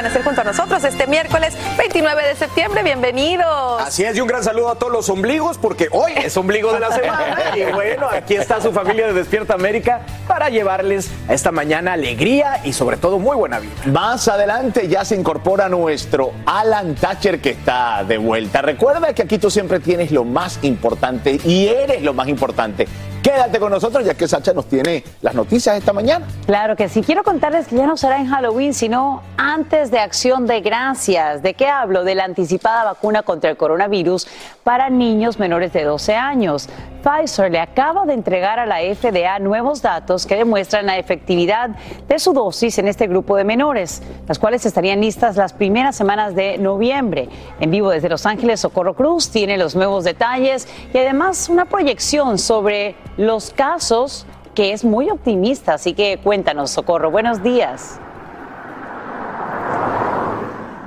Gracias 0.00 0.22
por 0.22 0.22
amanecer 0.22 0.24
junto 0.24 0.40
a 0.40 0.44
nosotros 0.44 0.84
este 0.84 1.06
miércoles 1.06 1.54
29 1.76 2.28
de 2.28 2.34
septiembre. 2.34 2.82
Bienvenidos. 2.82 3.82
Así 3.82 4.02
es, 4.02 4.16
y 4.16 4.20
un 4.20 4.28
gran 4.28 4.42
saludo 4.42 4.70
a 4.70 4.74
todos 4.76 4.92
los 4.92 5.10
ombligos, 5.10 5.58
porque 5.58 5.88
hoy 5.92 6.12
es 6.16 6.34
ombligo 6.38 6.72
de 6.72 6.80
la 6.80 6.90
semana. 6.94 7.36
Y 7.54 7.70
bueno, 7.72 8.08
aquí 8.10 8.34
está 8.34 8.62
su 8.62 8.72
familia 8.72 9.08
de 9.08 9.12
Despierta 9.12 9.54
América 9.54 10.00
para 10.26 10.48
llevarles 10.48 11.10
a 11.28 11.34
esta 11.34 11.52
mañana 11.52 11.92
alegría 11.92 12.62
y 12.64 12.72
sobre 12.72 12.96
todo 12.96 13.18
muy 13.18 13.36
buena 13.36 13.58
vida. 13.58 13.72
Más 13.86 14.26
adelante 14.28 14.88
ya 14.88 15.04
se 15.04 15.16
incorpora 15.16 15.68
nuestro 15.68 16.32
Alan 16.46 16.94
Thatcher 16.94 17.40
que 17.40 17.50
está 17.50 18.02
de 18.04 18.16
vuelta. 18.16 18.62
Recuerda 18.62 19.12
que 19.12 19.22
aquí 19.22 19.36
tú 19.36 19.50
siempre 19.50 19.80
tienes 19.80 20.12
lo 20.12 20.24
más 20.24 20.60
importante 20.62 21.38
y 21.44 21.66
eres 21.66 22.02
lo 22.02 22.14
más 22.14 22.28
importante. 22.28 22.88
Quédate 23.22 23.60
con 23.60 23.70
nosotros 23.70 24.02
ya 24.02 24.14
que 24.14 24.26
Sacha 24.26 24.54
nos 24.54 24.66
tiene 24.66 25.04
las 25.20 25.34
noticias 25.34 25.76
esta 25.76 25.92
mañana. 25.92 26.26
Claro 26.46 26.74
que 26.74 26.88
sí. 26.88 27.02
Quiero 27.02 27.22
contarles 27.22 27.68
que 27.68 27.76
ya 27.76 27.86
no 27.86 27.98
será 27.98 28.18
en 28.18 28.26
Halloween, 28.26 28.72
sino 28.72 29.22
antes 29.36 29.90
de 29.90 29.98
Acción 29.98 30.46
de 30.46 30.62
Gracias. 30.62 31.42
¿De 31.42 31.52
qué 31.52 31.66
hablo? 31.66 32.02
De 32.02 32.14
la 32.14 32.24
anticipada 32.24 32.84
vacuna 32.84 33.22
contra 33.22 33.50
el 33.50 33.58
coronavirus 33.58 34.26
para 34.64 34.88
niños 34.88 35.38
menores 35.38 35.72
de 35.74 35.84
12 35.84 36.14
años. 36.14 36.68
Pfizer 37.02 37.50
le 37.50 37.58
acaba 37.58 38.04
de 38.04 38.12
entregar 38.12 38.58
a 38.58 38.66
la 38.66 38.78
FDA 38.78 39.38
nuevos 39.38 39.80
datos 39.82 40.26
que 40.26 40.36
demuestran 40.36 40.86
la 40.86 40.98
efectividad 40.98 41.70
de 42.08 42.18
su 42.18 42.32
dosis 42.32 42.78
en 42.78 42.88
este 42.88 43.06
grupo 43.06 43.36
de 43.36 43.44
menores, 43.44 44.02
las 44.28 44.38
cuales 44.38 44.66
estarían 44.66 45.00
listas 45.00 45.36
las 45.36 45.52
primeras 45.52 45.96
semanas 45.96 46.34
de 46.34 46.58
noviembre. 46.58 47.28
En 47.58 47.70
vivo 47.70 47.90
desde 47.90 48.08
Los 48.08 48.26
Ángeles, 48.26 48.60
Socorro 48.60 48.94
Cruz 48.94 49.30
tiene 49.30 49.56
los 49.56 49.74
nuevos 49.74 50.04
detalles 50.04 50.68
y 50.92 50.98
además 50.98 51.48
una 51.48 51.64
proyección 51.64 52.38
sobre 52.38 52.96
los 53.20 53.50
casos 53.50 54.24
que 54.54 54.72
es 54.72 54.82
muy 54.82 55.10
optimista. 55.10 55.74
Así 55.74 55.92
que 55.92 56.18
cuéntanos, 56.24 56.70
Socorro. 56.70 57.10
Buenos 57.10 57.42
días. 57.42 58.00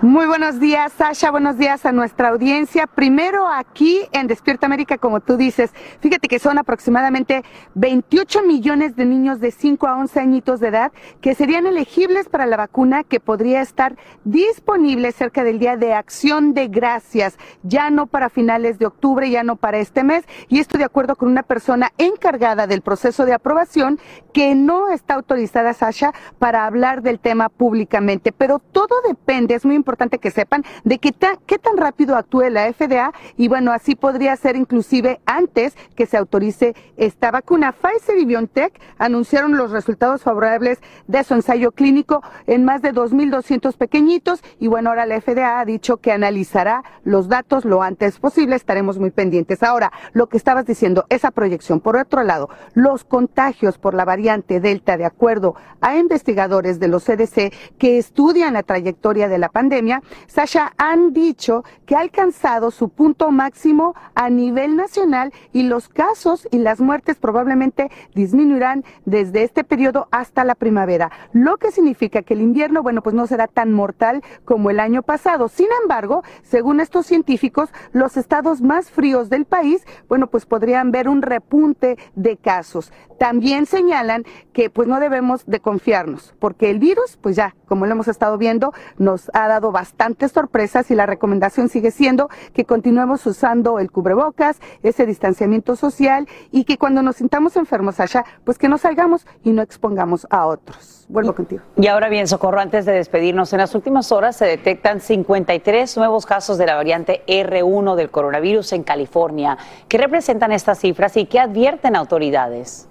Muy 0.03 0.25
buenos 0.25 0.59
días, 0.59 0.91
Sasha. 0.91 1.31
Buenos 1.31 1.57
días 1.57 1.85
a 1.85 1.93
nuestra 1.93 2.27
audiencia. 2.27 2.87
Primero 2.87 3.47
aquí 3.47 4.01
en 4.11 4.27
Despierta 4.27 4.65
América, 4.65 4.97
como 4.97 5.21
tú 5.21 5.37
dices, 5.37 5.71
fíjate 6.01 6.27
que 6.27 6.39
son 6.39 6.57
aproximadamente 6.57 7.41
28 7.75 8.43
millones 8.43 8.97
de 8.97 9.05
niños 9.05 9.39
de 9.39 9.51
5 9.51 9.87
a 9.87 9.95
11 9.95 10.19
añitos 10.19 10.59
de 10.59 10.67
edad 10.67 10.91
que 11.21 11.35
serían 11.35 11.67
elegibles 11.67 12.27
para 12.27 12.45
la 12.45 12.57
vacuna 12.57 13.05
que 13.05 13.21
podría 13.21 13.61
estar 13.61 13.95
disponible 14.25 15.13
cerca 15.13 15.45
del 15.45 15.57
Día 15.57 15.77
de 15.77 15.93
Acción 15.93 16.53
de 16.53 16.67
Gracias, 16.67 17.37
ya 17.61 17.89
no 17.89 18.05
para 18.07 18.29
finales 18.29 18.79
de 18.79 18.87
octubre, 18.87 19.29
ya 19.29 19.43
no 19.43 19.55
para 19.55 19.77
este 19.77 20.03
mes. 20.03 20.25
Y 20.49 20.59
esto 20.59 20.77
de 20.77 20.83
acuerdo 20.83 21.15
con 21.15 21.29
una 21.29 21.43
persona 21.43 21.93
encargada 21.97 22.67
del 22.67 22.81
proceso 22.81 23.23
de 23.23 23.35
aprobación 23.35 23.97
que 24.33 24.53
no 24.53 24.89
está 24.89 25.13
autorizada, 25.13 25.73
Sasha, 25.73 26.11
para 26.39 26.65
hablar 26.65 27.03
del 27.03 27.21
tema 27.21 27.47
públicamente. 27.47 28.33
Pero 28.33 28.59
todo 28.59 28.95
depende, 29.07 29.55
es 29.55 29.63
muy 29.63 29.75
importante 29.75 29.92
que 30.19 30.31
sepan 30.31 30.63
de 30.83 30.97
qué, 30.97 31.13
qué 31.45 31.59
tan 31.59 31.77
rápido 31.77 32.15
actúe 32.15 32.49
la 32.49 32.71
FDA 32.73 33.13
y 33.37 33.47
bueno, 33.47 33.71
así 33.71 33.95
podría 33.95 34.35
ser 34.35 34.55
inclusive 34.55 35.19
antes 35.25 35.75
que 35.95 36.05
se 36.05 36.17
autorice 36.17 36.75
esta 36.97 37.31
vacuna. 37.31 37.71
Pfizer 37.73 38.17
y 38.17 38.25
BioNTech 38.25 38.79
anunciaron 38.97 39.57
los 39.57 39.71
resultados 39.71 40.23
favorables 40.23 40.79
de 41.07 41.23
su 41.23 41.33
ensayo 41.33 41.71
clínico 41.71 42.21
en 42.47 42.65
más 42.65 42.81
de 42.81 42.93
2.200 42.93 43.75
pequeñitos 43.77 44.43
y 44.59 44.67
bueno, 44.67 44.89
ahora 44.89 45.05
la 45.05 45.21
FDA 45.21 45.59
ha 45.59 45.65
dicho 45.65 45.97
que 45.97 46.11
analizará 46.11 46.83
los 47.03 47.27
datos 47.27 47.65
lo 47.65 47.81
antes 47.81 48.19
posible, 48.19 48.55
estaremos 48.55 48.97
muy 48.97 49.11
pendientes. 49.11 49.63
Ahora, 49.63 49.91
lo 50.13 50.27
que 50.27 50.37
estabas 50.37 50.65
diciendo, 50.65 51.05
esa 51.09 51.31
proyección. 51.31 51.79
Por 51.79 51.97
otro 51.97 52.23
lado, 52.23 52.49
los 52.73 53.03
contagios 53.03 53.77
por 53.77 53.93
la 53.93 54.05
variante 54.05 54.59
Delta, 54.59 54.97
de 54.97 55.05
acuerdo 55.05 55.55
a 55.81 55.97
investigadores 55.97 56.79
de 56.79 56.87
los 56.87 57.03
CDC 57.03 57.53
que 57.77 57.97
estudian 57.97 58.53
la 58.53 58.63
trayectoria 58.63 59.27
de 59.27 59.37
la 59.37 59.49
pandemia, 59.49 59.82
Sasha, 60.27 60.73
han 60.77 61.13
dicho 61.13 61.63
que 61.85 61.95
ha 61.95 61.99
alcanzado 61.99 62.71
su 62.71 62.89
punto 62.89 63.31
máximo 63.31 63.95
a 64.15 64.29
nivel 64.29 64.75
nacional 64.75 65.33
y 65.51 65.63
los 65.63 65.89
casos 65.89 66.47
y 66.51 66.57
las 66.59 66.79
muertes 66.79 67.17
probablemente 67.17 67.89
disminuirán 68.15 68.83
desde 69.05 69.43
este 69.43 69.63
periodo 69.63 70.07
hasta 70.11 70.43
la 70.43 70.55
primavera, 70.55 71.11
lo 71.33 71.57
que 71.57 71.71
significa 71.71 72.21
que 72.21 72.33
el 72.33 72.41
invierno, 72.41 72.83
bueno, 72.83 73.01
pues 73.01 73.15
no 73.15 73.27
será 73.27 73.47
tan 73.47 73.73
mortal 73.73 74.23
como 74.45 74.69
el 74.69 74.79
año 74.79 75.03
pasado. 75.03 75.47
Sin 75.47 75.67
embargo, 75.81 76.23
según 76.41 76.79
estos 76.79 77.05
científicos, 77.05 77.69
los 77.91 78.17
estados 78.17 78.61
más 78.61 78.89
fríos 78.89 79.29
del 79.29 79.45
país, 79.45 79.85
bueno, 80.07 80.27
pues 80.27 80.45
podrían 80.45 80.91
ver 80.91 81.09
un 81.09 81.21
repunte 81.21 81.97
de 82.15 82.37
casos. 82.37 82.91
También 83.19 83.65
señalan 83.65 84.23
que 84.53 84.69
pues 84.69 84.87
no 84.87 84.99
debemos 84.99 85.45
de 85.45 85.59
confiarnos, 85.59 86.33
porque 86.39 86.69
el 86.69 86.79
virus, 86.79 87.17
pues 87.21 87.35
ya, 87.35 87.55
como 87.67 87.85
lo 87.85 87.91
hemos 87.93 88.07
estado 88.07 88.37
viendo, 88.37 88.73
nos 88.97 89.29
ha 89.33 89.47
dado 89.47 89.71
bastantes 89.73 90.31
sorpresas 90.31 90.89
y 90.89 90.95
la 90.95 91.05
recomendación 91.05 91.67
sigue 91.67 91.91
siendo 91.91 92.29
que 92.53 92.63
continuemos 92.63 93.25
usando 93.25 93.79
el 93.79 93.91
cubrebocas, 93.91 94.61
ese 94.83 95.05
distanciamiento 95.05 95.75
social 95.75 96.29
y 96.51 96.63
que 96.63 96.77
cuando 96.77 97.03
nos 97.03 97.17
sintamos 97.17 97.57
enfermos 97.57 97.99
allá, 97.99 98.23
pues 98.45 98.57
que 98.57 98.69
no 98.69 98.77
salgamos 98.77 99.27
y 99.43 99.51
no 99.51 99.61
expongamos 99.61 100.25
a 100.29 100.45
otros. 100.45 101.05
Vuelvo 101.09 101.35
contigo. 101.35 101.61
Y 101.75 101.87
ahora 101.87 102.07
bien, 102.07 102.27
Socorro, 102.27 102.61
antes 102.61 102.85
de 102.85 102.93
despedirnos, 102.93 103.51
en 103.51 103.59
las 103.59 103.75
últimas 103.75 104.11
horas 104.13 104.37
se 104.37 104.45
detectan 104.45 105.01
53 105.01 105.97
nuevos 105.97 106.25
casos 106.25 106.57
de 106.57 106.65
la 106.65 106.75
variante 106.75 107.23
R1 107.27 107.95
del 107.95 108.09
coronavirus 108.09 108.71
en 108.71 108.83
California. 108.83 109.57
¿Qué 109.89 109.97
representan 109.97 110.53
estas 110.53 110.79
cifras 110.79 111.17
y 111.17 111.25
qué 111.25 111.39
advierten 111.39 111.97
autoridades? 111.97 112.87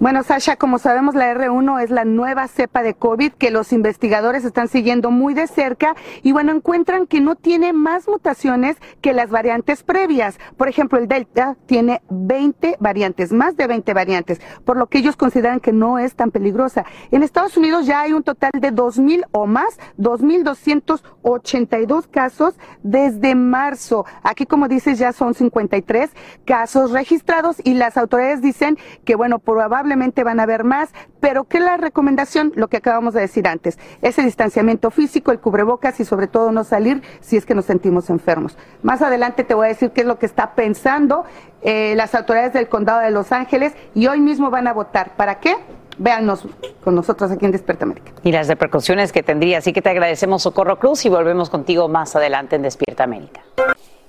Bueno, 0.00 0.22
Sasha, 0.22 0.56
como 0.56 0.78
sabemos, 0.78 1.14
la 1.14 1.34
R1 1.34 1.82
es 1.82 1.90
la 1.90 2.06
nueva 2.06 2.48
cepa 2.48 2.82
de 2.82 2.94
COVID 2.94 3.32
que 3.32 3.50
los 3.50 3.70
investigadores 3.70 4.46
están 4.46 4.68
siguiendo 4.68 5.10
muy 5.10 5.34
de 5.34 5.46
cerca 5.46 5.94
y 6.22 6.32
bueno, 6.32 6.52
encuentran 6.52 7.06
que 7.06 7.20
no 7.20 7.34
tiene 7.34 7.74
más 7.74 8.08
mutaciones 8.08 8.78
que 9.02 9.12
las 9.12 9.28
variantes 9.28 9.82
previas. 9.82 10.38
Por 10.56 10.68
ejemplo, 10.68 10.98
el 10.98 11.06
Delta 11.06 11.54
tiene 11.66 12.00
20 12.08 12.78
variantes, 12.80 13.30
más 13.30 13.58
de 13.58 13.66
20 13.66 13.92
variantes, 13.92 14.40
por 14.64 14.78
lo 14.78 14.86
que 14.86 14.96
ellos 14.96 15.16
consideran 15.16 15.60
que 15.60 15.74
no 15.74 15.98
es 15.98 16.14
tan 16.14 16.30
peligrosa. 16.30 16.86
En 17.10 17.22
Estados 17.22 17.58
Unidos 17.58 17.84
ya 17.84 18.00
hay 18.00 18.14
un 18.14 18.22
total 18.22 18.52
de 18.58 18.72
2.000 18.72 19.26
o 19.32 19.46
más, 19.46 19.78
2.282 19.98 22.08
casos 22.08 22.54
desde 22.82 23.34
marzo. 23.34 24.06
Aquí, 24.22 24.46
como 24.46 24.66
dices, 24.66 24.98
ya 24.98 25.12
son 25.12 25.34
53 25.34 26.08
casos 26.46 26.92
registrados 26.92 27.56
y 27.62 27.74
las 27.74 27.98
autoridades 27.98 28.40
dicen 28.40 28.78
que, 29.04 29.14
bueno, 29.14 29.40
probablemente 29.40 29.89
probablemente 29.90 30.22
van 30.22 30.38
a 30.38 30.44
haber 30.44 30.62
más, 30.62 30.90
pero 31.18 31.44
¿qué 31.44 31.58
es 31.58 31.64
la 31.64 31.76
recomendación? 31.76 32.52
Lo 32.54 32.68
que 32.68 32.76
acabamos 32.76 33.12
de 33.12 33.22
decir 33.22 33.48
antes, 33.48 33.76
ese 34.02 34.22
distanciamiento 34.22 34.92
físico, 34.92 35.32
el 35.32 35.40
cubrebocas 35.40 35.98
y 35.98 36.04
sobre 36.04 36.28
todo 36.28 36.52
no 36.52 36.62
salir 36.62 37.02
si 37.20 37.36
es 37.36 37.44
que 37.44 37.56
nos 37.56 37.64
sentimos 37.64 38.08
enfermos. 38.08 38.56
Más 38.84 39.02
adelante 39.02 39.42
te 39.42 39.52
voy 39.52 39.66
a 39.66 39.68
decir 39.70 39.90
qué 39.90 40.02
es 40.02 40.06
lo 40.06 40.20
que 40.20 40.26
está 40.26 40.54
pensando 40.54 41.24
eh, 41.62 41.94
las 41.96 42.14
autoridades 42.14 42.52
del 42.52 42.68
condado 42.68 43.00
de 43.00 43.10
Los 43.10 43.32
Ángeles 43.32 43.72
y 43.92 44.06
hoy 44.06 44.20
mismo 44.20 44.48
van 44.48 44.68
a 44.68 44.72
votar. 44.72 45.16
¿Para 45.16 45.40
qué? 45.40 45.56
Véanos 45.98 46.46
con 46.84 46.94
nosotros 46.94 47.32
aquí 47.32 47.46
en 47.46 47.50
Despierta 47.50 47.84
América. 47.84 48.12
Y 48.22 48.30
las 48.30 48.46
repercusiones 48.46 49.10
que 49.10 49.24
tendría. 49.24 49.58
Así 49.58 49.72
que 49.72 49.82
te 49.82 49.90
agradecemos, 49.90 50.42
Socorro 50.42 50.78
Cruz, 50.78 51.04
y 51.04 51.08
volvemos 51.08 51.50
contigo 51.50 51.88
más 51.88 52.14
adelante 52.14 52.54
en 52.54 52.62
Despierta 52.62 53.02
América. 53.02 53.40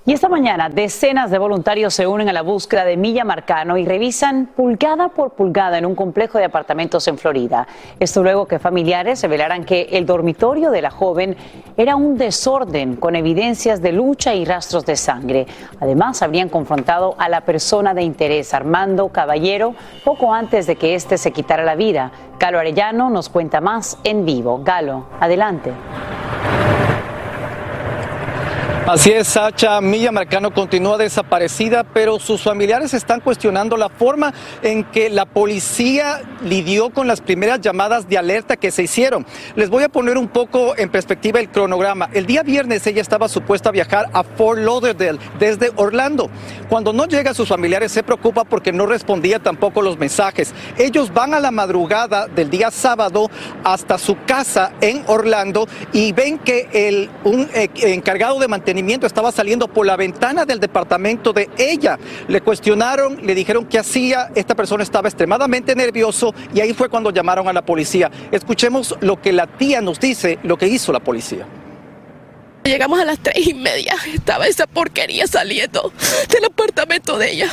Y 0.04 0.12
esta 0.12 0.28
mañana 0.28 0.68
decenas 0.68 1.30
de 1.30 1.38
voluntarios 1.38 1.94
se 1.94 2.08
unen 2.08 2.28
a 2.28 2.32
la 2.32 2.42
búsqueda 2.42 2.84
de 2.84 2.96
Milla 2.96 3.24
Marcano 3.24 3.78
y 3.78 3.84
revisan 3.84 4.46
pulgada 4.46 5.10
por 5.10 5.34
pulgada 5.34 5.78
en 5.78 5.86
un 5.86 5.94
complejo 5.94 6.38
de 6.38 6.44
apartamentos 6.44 7.06
en 7.06 7.18
Florida. 7.18 7.68
Esto 8.00 8.20
luego 8.24 8.48
que 8.48 8.58
familiares 8.58 9.22
revelaran 9.22 9.62
que 9.62 9.82
el 9.92 10.04
dormitorio 10.04 10.72
de 10.72 10.82
la 10.82 10.90
joven 10.90 11.36
era 11.76 11.94
un 11.94 12.18
desorden 12.18 12.96
con 12.96 13.14
evidencias 13.14 13.80
de 13.80 13.92
lucha 13.92 14.34
y 14.34 14.44
rastros 14.44 14.84
de 14.84 14.96
sangre. 14.96 15.46
Además, 15.78 16.20
habrían 16.20 16.48
confrontado 16.48 17.14
a 17.18 17.28
la 17.28 17.42
persona 17.42 17.94
de 17.94 18.02
interés, 18.02 18.54
Armando 18.54 19.10
Caballero, 19.10 19.76
poco 20.04 20.34
antes 20.34 20.66
de 20.66 20.74
que 20.74 20.96
éste 20.96 21.16
se 21.16 21.30
quitara 21.30 21.62
la 21.62 21.76
vida. 21.76 22.10
Galo 22.40 22.58
Arellano 22.58 23.08
nos 23.08 23.28
cuenta 23.28 23.60
más 23.60 23.96
en 24.02 24.24
vivo. 24.24 24.62
Galo, 24.64 25.06
adelante. 25.20 25.70
Así 28.86 29.12
es, 29.12 29.28
Sacha. 29.28 29.80
Milla 29.80 30.10
Marcano 30.10 30.52
continúa 30.52 30.98
desaparecida, 30.98 31.84
pero 31.84 32.18
sus 32.18 32.42
familiares 32.42 32.92
están 32.94 33.20
cuestionando 33.20 33.76
la 33.76 33.88
forma 33.88 34.34
en 34.60 34.82
que 34.82 35.08
la 35.08 35.24
policía 35.24 36.20
lidió 36.44 36.90
con 36.90 37.06
las 37.06 37.20
primeras 37.20 37.60
llamadas 37.60 38.08
de 38.08 38.18
alerta 38.18 38.56
que 38.56 38.72
se 38.72 38.82
hicieron. 38.82 39.24
Les 39.54 39.70
voy 39.70 39.84
a 39.84 39.88
poner 39.88 40.18
un 40.18 40.26
poco 40.26 40.76
en 40.76 40.90
perspectiva 40.90 41.38
el 41.38 41.48
cronograma. 41.48 42.10
El 42.12 42.26
día 42.26 42.42
viernes 42.42 42.84
ella 42.84 43.00
estaba 43.00 43.28
supuesta 43.28 43.68
a 43.68 43.72
viajar 43.72 44.10
a 44.12 44.24
Fort 44.24 44.58
Lauderdale 44.58 45.20
desde 45.38 45.70
Orlando. 45.76 46.28
Cuando 46.68 46.92
no 46.92 47.06
llega, 47.06 47.34
sus 47.34 47.48
familiares 47.48 47.92
se 47.92 48.02
preocupan 48.02 48.46
porque 48.50 48.72
no 48.72 48.86
respondía 48.86 49.38
tampoco 49.38 49.80
los 49.80 49.96
mensajes. 49.96 50.52
Ellos 50.76 51.14
van 51.14 51.34
a 51.34 51.40
la 51.40 51.52
madrugada 51.52 52.26
del 52.26 52.50
día 52.50 52.72
sábado 52.72 53.30
hasta 53.62 53.96
su 53.96 54.16
casa 54.26 54.72
en 54.80 55.04
Orlando 55.06 55.68
y 55.92 56.10
ven 56.10 56.40
que 56.40 56.68
el, 56.72 57.10
un 57.22 57.48
eh, 57.54 57.70
encargado 57.76 58.40
de 58.40 58.48
estaba 59.06 59.32
saliendo 59.32 59.68
por 59.68 59.86
la 59.86 59.96
ventana 59.96 60.44
del 60.44 60.60
departamento 60.60 61.32
de 61.32 61.48
ella. 61.58 61.98
Le 62.28 62.40
cuestionaron, 62.40 63.24
le 63.26 63.34
dijeron 63.34 63.66
qué 63.66 63.78
hacía, 63.78 64.30
esta 64.34 64.54
persona 64.54 64.82
estaba 64.82 65.08
extremadamente 65.08 65.74
nervioso 65.74 66.34
y 66.54 66.60
ahí 66.60 66.72
fue 66.72 66.88
cuando 66.88 67.10
llamaron 67.10 67.48
a 67.48 67.52
la 67.52 67.62
policía. 67.62 68.10
Escuchemos 68.30 68.96
lo 69.00 69.20
que 69.20 69.32
la 69.32 69.46
tía 69.46 69.80
nos 69.80 70.00
dice, 70.00 70.38
lo 70.42 70.56
que 70.56 70.66
hizo 70.68 70.92
la 70.92 71.00
policía. 71.00 71.46
Llegamos 72.64 73.00
a 73.00 73.04
las 73.04 73.18
tres 73.18 73.46
y 73.46 73.54
media, 73.54 73.94
estaba 74.14 74.46
esa 74.46 74.66
porquería 74.66 75.26
saliendo 75.26 75.92
del 76.28 76.44
apartamento 76.44 77.18
de 77.18 77.32
ella. 77.32 77.50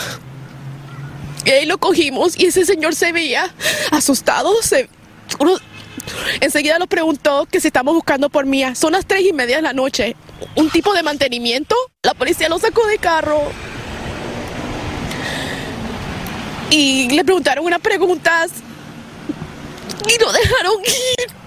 Y 1.45 1.49
ahí 1.49 1.65
lo 1.65 1.77
cogimos 1.79 2.37
y 2.37 2.45
ese 2.45 2.65
señor 2.65 2.93
se 2.93 3.11
veía 3.11 3.51
asustado, 3.91 4.53
se, 4.61 4.87
Enseguida 6.41 6.79
nos 6.79 6.87
preguntó 6.87 7.45
que 7.45 7.59
si 7.59 7.67
estamos 7.67 7.93
buscando 7.93 8.29
por 8.29 8.45
Mía. 8.45 8.75
Son 8.75 8.93
las 8.93 9.05
tres 9.05 9.23
y 9.23 9.33
media 9.33 9.57
de 9.57 9.61
la 9.61 9.73
noche. 9.73 10.15
¿Un 10.55 10.69
tipo 10.69 10.93
de 10.93 11.03
mantenimiento? 11.03 11.75
La 12.03 12.13
policía 12.13 12.49
lo 12.49 12.59
sacó 12.59 12.85
de 12.87 12.97
carro. 12.97 13.41
Y 16.69 17.09
le 17.09 17.23
preguntaron 17.23 17.65
unas 17.65 17.79
preguntas. 17.79 18.51
Y 20.07 20.21
lo 20.21 20.31
dejaron 20.31 20.73
ir. 20.85 21.38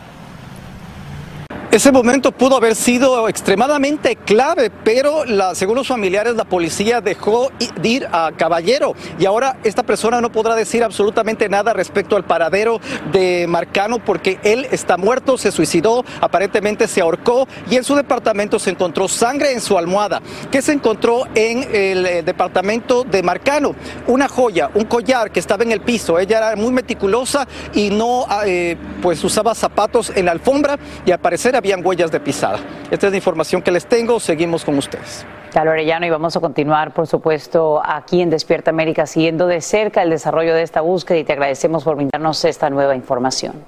Ese 1.72 1.90
momento 1.90 2.32
pudo 2.32 2.58
haber 2.58 2.76
sido 2.76 3.30
extremadamente 3.30 4.16
clave, 4.16 4.70
pero 4.84 5.24
la, 5.24 5.54
según 5.54 5.76
los 5.76 5.88
familiares 5.88 6.36
la 6.36 6.44
policía 6.44 7.00
dejó 7.00 7.50
ir 7.82 8.06
a 8.12 8.30
Caballero 8.36 8.94
y 9.19 9.24
ahora 9.24 9.56
esta 9.64 9.82
persona 9.82 10.20
no 10.20 10.30
podrá 10.30 10.54
decir 10.54 10.84
absolutamente 10.84 11.48
nada 11.48 11.72
respecto 11.72 12.14
al 12.14 12.24
paradero 12.24 12.78
de 13.10 13.46
Marcano 13.48 14.04
porque 14.04 14.38
él 14.42 14.66
está 14.70 14.98
muerto, 14.98 15.38
se 15.38 15.50
suicidó, 15.50 16.04
aparentemente 16.20 16.86
se 16.86 17.00
ahorcó 17.00 17.48
y 17.70 17.76
en 17.76 17.84
su 17.84 17.94
departamento 17.94 18.58
se 18.58 18.69
encontró 18.69 19.08
sangre 19.08 19.52
en 19.52 19.62
su 19.62 19.78
almohada. 19.78 20.20
¿Qué 20.50 20.60
se 20.60 20.72
encontró 20.72 21.24
en 21.34 21.66
el 21.72 22.04
eh, 22.04 22.22
departamento 22.22 23.02
de 23.02 23.22
Marcano? 23.22 23.74
Una 24.08 24.28
joya, 24.28 24.70
un 24.74 24.84
collar 24.84 25.30
que 25.30 25.40
estaba 25.40 25.62
en 25.62 25.72
el 25.72 25.80
piso. 25.80 26.19
Ella 26.19 26.36
era 26.36 26.54
muy 26.54 26.70
meticulosa 26.70 27.48
y 27.72 27.88
no 27.88 28.26
ah, 28.28 28.42
eh, 28.44 28.76
pues 29.00 29.24
usaba 29.24 29.54
zapatos 29.54 30.12
en 30.14 30.26
la 30.26 30.32
alfombra 30.32 30.78
y 31.06 31.12
al 31.12 31.19
parecer 31.19 31.61
habían 31.62 31.86
huellas 31.86 32.10
de 32.10 32.18
pisada. 32.18 32.58
Esta 32.90 33.06
es 33.06 33.12
la 33.12 33.16
información 33.16 33.62
que 33.62 33.70
les 33.70 33.86
tengo. 33.86 34.18
Seguimos 34.18 34.64
con 34.64 34.76
ustedes. 34.76 35.24
Carlos 35.52 35.72
Orellano, 35.72 36.06
y 36.06 36.10
vamos 36.10 36.36
a 36.36 36.40
continuar, 36.40 36.92
por 36.92 37.06
supuesto, 37.06 37.80
aquí 37.84 38.20
en 38.20 38.30
Despierta 38.30 38.70
América, 38.70 39.06
siguiendo 39.06 39.46
de 39.46 39.60
cerca 39.60 40.02
el 40.02 40.10
desarrollo 40.10 40.56
de 40.56 40.62
esta 40.62 40.80
búsqueda 40.80 41.18
y 41.18 41.24
te 41.24 41.34
agradecemos 41.34 41.84
por 41.84 41.94
brindarnos 41.94 42.44
esta 42.44 42.68
nueva 42.68 42.96
información. 42.96 43.64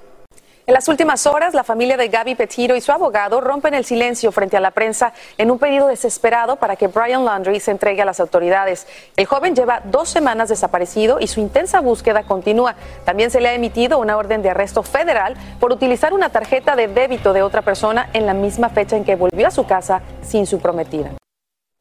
En 0.67 0.73
las 0.73 0.89
últimas 0.89 1.27
horas, 1.27 1.53
la 1.53 1.63
familia 1.63 1.99
de 1.99 2.09
Gaby 2.09 2.37
Petiro 2.37 2.75
y 2.75 2.81
su 2.81 2.91
abogado 2.91 3.43
rompen 3.43 3.75
el 3.75 3.85
silencio 3.85 4.33
frente 4.33 4.57
a 4.57 4.61
la 4.61 4.71
prensa 4.71 5.13
en 5.37 5.51
un 5.51 5.59
pedido 5.59 5.89
desesperado 5.89 6.57
para 6.57 6.75
que 6.77 6.87
Brian 6.87 7.27
Laundrie 7.27 7.61
se 7.61 7.71
entregue 7.71 8.01
a 8.01 8.07
las 8.07 8.19
autoridades. 8.19 8.87
El 9.15 9.27
joven 9.27 9.55
lleva 9.55 9.83
dos 9.85 10.09
semanas 10.09 10.49
desaparecido 10.49 11.19
y 11.21 11.27
su 11.27 11.41
intensa 11.41 11.81
búsqueda 11.81 12.23
continúa. 12.23 12.77
También 13.05 13.31
se 13.31 13.43
le 13.43 13.51
ha 13.51 13.55
emitido 13.55 13.99
una 13.99 14.17
orden 14.17 14.41
de 14.41 14.49
arresto 14.49 14.83
federal 14.83 15.37
por 15.61 15.71
utilizar 15.71 16.15
una 16.15 16.31
tarjeta 16.31 16.77
de 16.77 16.89
débito 16.89 17.35
de 17.35 17.43
otra 17.43 17.61
persona 17.61 18.09
en 18.15 18.25
la 18.25 18.33
misma 18.33 18.71
fecha 18.71 18.97
en 18.97 19.05
que 19.05 19.17
volvió 19.17 19.47
a 19.47 19.51
su 19.51 19.67
casa 19.67 20.01
sin 20.23 20.47
su 20.47 20.61
prometida. 20.61 21.11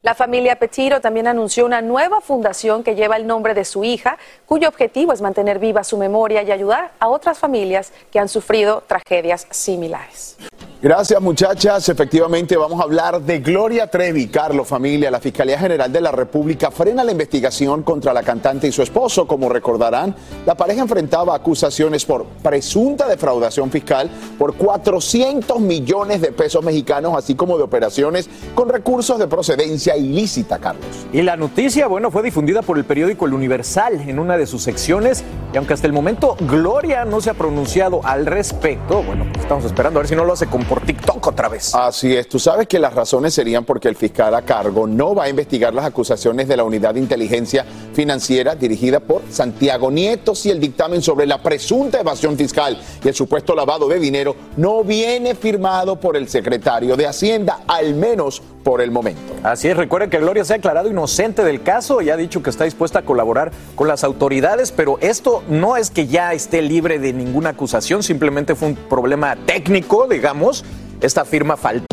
La 0.04 0.14
familia 0.14 0.60
Petiro 0.60 1.00
también 1.00 1.28
anunció 1.28 1.66
una 1.66 1.82
nueva 1.82 2.20
fundación 2.20 2.84
que 2.84 2.94
lleva 2.94 3.16
el 3.16 3.26
nombre 3.26 3.54
de 3.54 3.64
su 3.64 3.86
hija, 3.86 4.18
cuyo 4.46 4.68
objetivo 4.68 5.14
es 5.14 5.22
mantener 5.22 5.60
viva 5.60 5.86
su 5.86 5.98
memoria 5.98 6.44
y 6.44 6.52
ayudar 6.52 6.92
a 7.00 7.08
otras 7.08 7.40
familias 7.40 7.94
que 8.12 8.20
han 8.20 8.28
sufrido 8.28 8.84
tragedias 8.86 9.48
similares. 9.50 10.36
Gracias 10.84 11.22
muchachas. 11.22 11.88
Efectivamente 11.88 12.58
vamos 12.58 12.82
a 12.82 12.84
hablar 12.84 13.22
de 13.22 13.40
Gloria 13.40 13.88
Trevi. 13.88 14.28
Carlos, 14.28 14.68
familia, 14.68 15.10
la 15.10 15.22
Fiscalía 15.22 15.58
General 15.58 15.90
de 15.90 16.02
la 16.02 16.12
República 16.12 16.72
frena 16.72 17.06
la 17.06 17.14
investigación 17.14 17.84
contra 17.84 18.12
la 18.12 18.22
cantante 18.22 18.68
y 18.68 18.74
su 18.74 18.82
esposo. 18.82 19.26
Como 19.26 19.48
recordarán, 19.48 20.14
la 20.46 20.56
pareja 20.56 20.82
enfrentaba 20.82 21.36
acusaciones 21.36 22.04
por 22.04 22.26
presunta 22.26 23.08
defraudación 23.08 23.72
fiscal 23.72 24.10
por 24.38 24.56
400 24.56 25.58
millones 25.62 26.20
de 26.20 26.34
pesos 26.34 26.62
mexicanos, 26.66 27.14
así 27.16 27.34
como 27.34 27.56
de 27.56 27.64
operaciones 27.64 28.30
con 28.54 28.68
recursos 28.68 29.18
de 29.18 29.28
procedencia 29.28 29.96
ilícita, 29.96 30.60
Carlos. 30.60 30.86
Y 31.14 31.22
la 31.22 31.38
noticia, 31.38 31.88
bueno, 31.88 32.12
fue 32.12 32.24
difundida 32.24 32.62
por 32.62 32.78
el 32.78 32.84
periódico 32.84 33.25
El 33.25 33.36
Universal 33.36 34.02
en 34.02 34.20
una 34.20 34.38
de 34.38 34.46
sus 34.46 34.63
secciones. 34.63 35.24
Y 35.54 35.58
aunque 35.58 35.75
hasta 35.75 35.88
el 35.88 35.94
momento 35.94 36.36
Gloria 36.42 37.06
no 37.06 37.22
se 37.22 37.30
ha 37.30 37.36
pronunciado 37.36 38.02
al 38.04 38.25
respecto, 38.25 39.02
bueno, 39.02 39.24
pues 39.32 39.44
estamos 39.44 39.63
esperando 39.63 40.00
a 40.00 40.02
ver 40.02 40.10
si 40.10 40.16
no 40.18 40.25
lo 40.25 40.34
hace 40.34 40.48
con 40.48 40.73
por 40.74 40.82
TikTok 40.82 41.27
otra 41.27 41.50
vez. 41.50 41.75
Así 41.75 42.15
es, 42.15 42.27
tú 42.27 42.39
sabes 42.39 42.68
que 42.68 42.80
las 42.80 42.96
razones 42.96 43.36
serían 43.36 43.63
porque 43.63 43.88
el 43.89 43.96
fiscal 43.96 44.34
a 44.34 44.42
cargo 44.42 44.88
no 44.88 45.13
va 45.13 45.25
a 45.25 45.30
investigar 45.30 45.72
las 45.72 45.86
acusaciones 45.86 46.48
de 46.48 46.58
la 46.58 46.63
Unidad 46.63 46.96
de 46.96 47.00
Inteligencia 47.00 47.63
Financiera 47.94 48.56
dirigida 48.56 49.00
por 49.00 49.22
Santiago 49.30 49.92
Nieto 49.92 50.34
si 50.34 50.50
el 50.50 50.60
dictamen 50.60 51.03
sobre 51.03 51.27
la 51.27 51.44
presunta 51.44 52.00
evasión 52.00 52.36
fiscal 52.36 52.82
y 53.03 53.08
el 53.08 53.13
supuesto 53.13 53.53
lavado 53.53 53.88
de 53.88 54.00
dinero 54.00 54.36
no 54.58 54.84
viene 54.84 55.36
firmado 55.36 56.00
por 56.00 56.18
el 56.18 56.27
secretario 56.27 56.98
de 56.98 57.06
Hacienda, 57.06 57.60
al 57.68 57.94
menos 57.94 58.42
por 58.63 58.82
el 58.82 58.89
momento. 58.89 59.22
Así 59.44 59.68
es, 59.68 59.77
recuerden 59.77 60.10
que 60.10 60.20
Gloria 60.20 60.44
se 60.46 60.53
ha 60.53 60.58
declarado 60.58 60.89
inocente 60.89 61.44
del 61.44 61.62
caso 61.62 62.01
y 62.01 62.10
ha 62.10 62.18
dicho 62.18 62.42
que 62.42 62.50
está 62.50 62.63
dispuesta 62.63 63.00
a 63.00 63.01
colaborar 63.03 63.51
con 63.75 63.88
las 63.88 64.03
autoridades, 64.03 64.72
pero 64.72 64.98
esto 65.01 65.44
no 65.50 65.75
es 65.75 65.92
que 65.92 66.08
ya 66.08 66.34
esté 66.34 66.62
libre 66.62 66.98
de 66.98 67.13
ninguna 67.13 67.50
acusación, 67.50 68.01
simplemente 68.01 68.56
fue 68.56 68.70
un 68.70 68.75
problema 68.75 69.36
técnico, 69.46 70.08
digamos, 70.08 70.62
esta 71.03 71.25
firma 71.25 71.57
falta. 71.57 71.93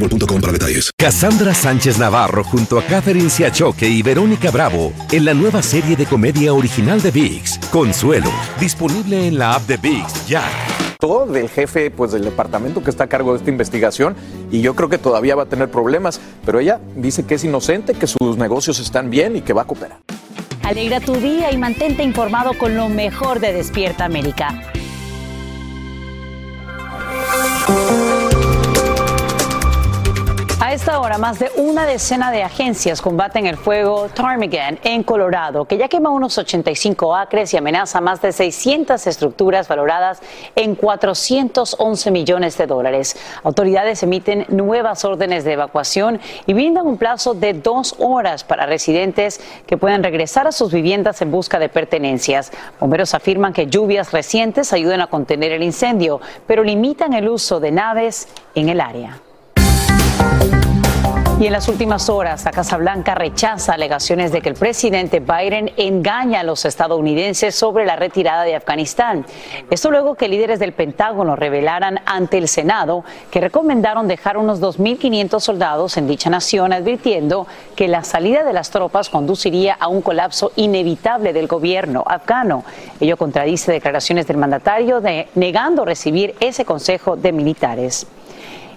boostmobile.com 0.00 0.40
para 0.40 0.52
detalles. 0.52 0.90
Cassandra 0.96 1.54
Sánchez 1.54 1.98
Navarro 1.98 2.44
junto 2.44 2.78
a 2.78 2.82
Catherine 2.82 3.30
Siachoque 3.30 3.88
y 3.88 4.02
Verónica 4.02 4.50
Bravo 4.50 4.92
en 5.10 5.24
la 5.24 5.34
nueva 5.34 5.62
serie 5.62 5.96
de 5.96 6.06
comedia 6.06 6.52
original 6.54 7.00
de 7.02 7.10
VIX, 7.10 7.58
Consuelo, 7.70 8.30
disponible 8.60 9.26
en 9.26 9.38
la 9.38 9.54
app 9.54 9.62
de 9.66 9.76
VIX 9.76 10.26
ya. 10.26 10.42
Todo 10.98 11.26
del 11.26 11.48
jefe 11.48 11.90
pues 11.90 12.12
del 12.12 12.24
departamento 12.24 12.82
que 12.82 12.90
está 12.90 13.04
a 13.04 13.06
cargo 13.08 13.32
de 13.32 13.38
esta 13.38 13.50
investigación 13.50 14.16
y 14.50 14.60
yo 14.62 14.74
creo 14.74 14.88
que 14.88 14.98
todavía 14.98 15.36
va 15.36 15.44
a 15.44 15.46
tener 15.46 15.70
problemas, 15.70 16.20
pero 16.44 16.58
ella 16.58 16.80
dice 16.96 17.24
que 17.24 17.34
es 17.34 17.44
inocente, 17.44 17.94
que 17.94 18.06
sus 18.06 18.36
negocios 18.36 18.78
están 18.78 19.10
bien 19.10 19.36
y 19.36 19.42
que 19.42 19.52
va 19.52 19.62
a 19.62 19.66
cooperar. 19.66 19.98
Alegra 20.62 21.00
tu 21.00 21.14
día 21.14 21.52
y 21.52 21.58
mantente 21.58 22.02
informado 22.02 22.54
con 22.58 22.76
lo 22.76 22.88
mejor 22.88 23.38
de 23.40 23.52
Despierta 23.52 24.04
América. 24.04 24.72
Esta 30.76 31.00
hora, 31.00 31.16
más 31.16 31.38
de 31.38 31.50
una 31.56 31.86
decena 31.86 32.30
de 32.30 32.42
agencias 32.42 33.00
combaten 33.00 33.46
el 33.46 33.56
fuego 33.56 34.08
Ptarmigan 34.08 34.78
en 34.84 35.04
Colorado, 35.04 35.64
que 35.64 35.78
ya 35.78 35.88
quema 35.88 36.10
unos 36.10 36.36
85 36.36 37.16
acres 37.16 37.54
y 37.54 37.56
amenaza 37.56 38.02
más 38.02 38.20
de 38.20 38.30
600 38.30 39.06
estructuras 39.06 39.68
valoradas 39.68 40.20
en 40.54 40.74
411 40.74 42.10
millones 42.10 42.58
de 42.58 42.66
dólares. 42.66 43.16
Autoridades 43.42 44.02
emiten 44.02 44.44
nuevas 44.48 45.06
órdenes 45.06 45.44
de 45.44 45.54
evacuación 45.54 46.20
y 46.44 46.52
brindan 46.52 46.86
un 46.86 46.98
plazo 46.98 47.32
de 47.32 47.54
dos 47.54 47.94
horas 47.98 48.44
para 48.44 48.66
residentes 48.66 49.40
que 49.66 49.78
puedan 49.78 50.02
regresar 50.02 50.46
a 50.46 50.52
sus 50.52 50.74
viviendas 50.74 51.22
en 51.22 51.30
busca 51.30 51.58
de 51.58 51.70
pertenencias. 51.70 52.52
Bomberos 52.78 53.14
afirman 53.14 53.54
que 53.54 53.66
lluvias 53.68 54.12
recientes 54.12 54.74
ayudan 54.74 55.00
a 55.00 55.06
contener 55.06 55.52
el 55.52 55.62
incendio, 55.62 56.20
pero 56.46 56.62
limitan 56.62 57.14
el 57.14 57.30
uso 57.30 57.60
de 57.60 57.70
naves 57.70 58.28
en 58.54 58.68
el 58.68 58.82
área. 58.82 59.22
Y 61.38 61.44
en 61.44 61.52
las 61.52 61.68
últimas 61.68 62.08
horas, 62.08 62.46
la 62.46 62.50
Casa 62.50 62.78
Blanca 62.78 63.14
rechaza 63.14 63.74
alegaciones 63.74 64.32
de 64.32 64.40
que 64.40 64.48
el 64.48 64.54
presidente 64.54 65.20
Biden 65.20 65.70
engaña 65.76 66.40
a 66.40 66.44
los 66.44 66.64
estadounidenses 66.64 67.54
sobre 67.54 67.84
la 67.84 67.94
retirada 67.94 68.44
de 68.44 68.56
Afganistán. 68.56 69.26
Esto 69.68 69.90
luego 69.90 70.14
que 70.14 70.28
líderes 70.28 70.58
del 70.58 70.72
Pentágono 70.72 71.36
revelaran 71.36 72.00
ante 72.06 72.38
el 72.38 72.48
Senado 72.48 73.04
que 73.30 73.42
recomendaron 73.42 74.08
dejar 74.08 74.38
unos 74.38 74.62
2.500 74.62 75.40
soldados 75.40 75.98
en 75.98 76.06
dicha 76.06 76.30
nación, 76.30 76.72
advirtiendo 76.72 77.46
que 77.74 77.86
la 77.86 78.02
salida 78.02 78.42
de 78.42 78.54
las 78.54 78.70
tropas 78.70 79.10
conduciría 79.10 79.76
a 79.78 79.88
un 79.88 80.00
colapso 80.00 80.52
inevitable 80.56 81.34
del 81.34 81.48
gobierno 81.48 82.02
afgano. 82.06 82.64
Ello 82.98 83.18
contradice 83.18 83.72
declaraciones 83.72 84.26
del 84.26 84.38
mandatario 84.38 85.02
de, 85.02 85.28
negando 85.34 85.84
recibir 85.84 86.34
ese 86.40 86.64
consejo 86.64 87.14
de 87.14 87.32
militares. 87.32 88.06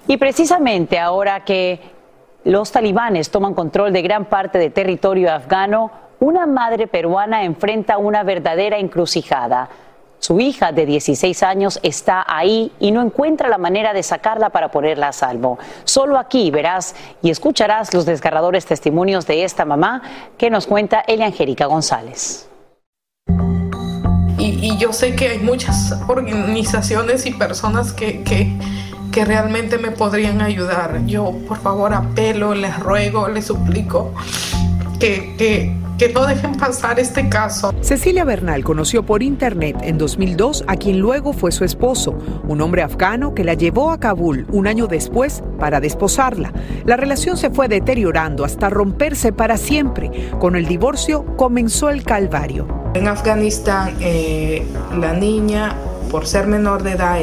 Y 0.07 0.17
precisamente 0.17 0.99
ahora 0.99 1.45
que 1.45 1.98
los 2.45 2.71
talibanes 2.71 3.31
toman 3.31 3.53
control 3.53 3.91
de 3.91 4.01
gran 4.01 4.25
parte 4.25 4.57
del 4.57 4.71
territorio 4.71 5.33
afgano, 5.33 5.91
una 6.19 6.45
madre 6.45 6.87
peruana 6.87 7.43
enfrenta 7.43 7.97
una 7.97 8.23
verdadera 8.23 8.77
encrucijada. 8.77 9.69
Su 10.19 10.39
hija 10.39 10.73
de 10.73 10.85
16 10.85 11.43
años 11.43 11.79
está 11.81 12.25
ahí 12.27 12.73
y 12.79 12.91
no 12.91 13.01
encuentra 13.01 13.47
la 13.47 13.57
manera 13.57 13.93
de 13.93 14.03
sacarla 14.03 14.49
para 14.49 14.69
ponerla 14.69 15.09
a 15.09 15.13
salvo. 15.13 15.57
Solo 15.85 16.17
aquí 16.17 16.51
verás 16.51 16.93
y 17.21 17.29
escucharás 17.29 17.93
los 17.93 18.05
desgarradores 18.05 18.65
testimonios 18.65 19.25
de 19.27 19.43
esta 19.43 19.63
mamá 19.63 20.01
que 20.37 20.49
nos 20.49 20.67
cuenta 20.67 21.03
Elia 21.07 21.27
Angélica 21.27 21.67
González. 21.67 22.49
Y, 24.37 24.71
y 24.71 24.77
yo 24.77 24.91
sé 24.91 25.15
que 25.15 25.29
hay 25.29 25.39
muchas 25.39 25.97
organizaciones 26.07 27.25
y 27.25 27.31
personas 27.31 27.93
que, 27.93 28.23
que 28.23 28.57
que 29.19 29.25
realmente 29.25 29.77
me 29.77 29.91
podrían 29.91 30.41
ayudar. 30.41 31.05
Yo 31.05 31.33
por 31.45 31.57
favor 31.57 31.93
apelo, 31.93 32.55
les 32.55 32.79
ruego, 32.79 33.27
les 33.27 33.47
suplico 33.47 34.13
que, 34.97 35.35
que, 35.37 35.75
que 35.97 36.13
no 36.13 36.25
dejen 36.25 36.55
pasar 36.55 37.01
este 37.01 37.27
caso. 37.27 37.73
Cecilia 37.81 38.23
Bernal 38.23 38.63
conoció 38.63 39.05
por 39.05 39.21
internet 39.21 39.75
en 39.81 39.97
2002 39.97 40.63
a 40.67 40.77
quien 40.77 40.99
luego 40.99 41.33
fue 41.33 41.51
su 41.51 41.65
esposo, 41.65 42.17
un 42.47 42.61
hombre 42.61 42.81
afgano 42.81 43.35
que 43.35 43.43
la 43.43 43.55
llevó 43.55 43.91
a 43.91 43.99
Kabul 43.99 44.47
un 44.53 44.67
año 44.67 44.87
después 44.87 45.43
para 45.59 45.81
desposarla. 45.81 46.53
La 46.85 46.95
relación 46.95 47.35
se 47.35 47.49
fue 47.49 47.67
deteriorando 47.67 48.45
hasta 48.45 48.69
romperse 48.69 49.33
para 49.33 49.57
siempre. 49.57 50.29
Con 50.39 50.55
el 50.55 50.65
divorcio 50.65 51.25
comenzó 51.35 51.89
el 51.89 52.03
calvario. 52.03 52.69
En 52.93 53.09
Afganistán, 53.09 53.97
eh, 53.99 54.65
la 54.97 55.11
niña 55.11 55.75
por 56.09 56.27
ser 56.27 56.47
menor 56.47 56.83
de 56.83 56.91
edad, 56.91 57.19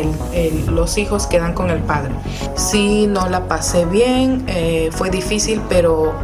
los 0.69 0.99
hijos 0.99 1.27
quedan 1.27 1.53
con 1.53 1.71
el 1.71 1.81
padre. 1.81 2.15
Sí, 2.55 3.07
no 3.07 3.29
la 3.29 3.49
pasé 3.49 3.85
bien, 3.85 4.45
eh, 4.47 4.91
fue 4.93 5.11
difícil, 5.11 5.61
pero 5.69 6.15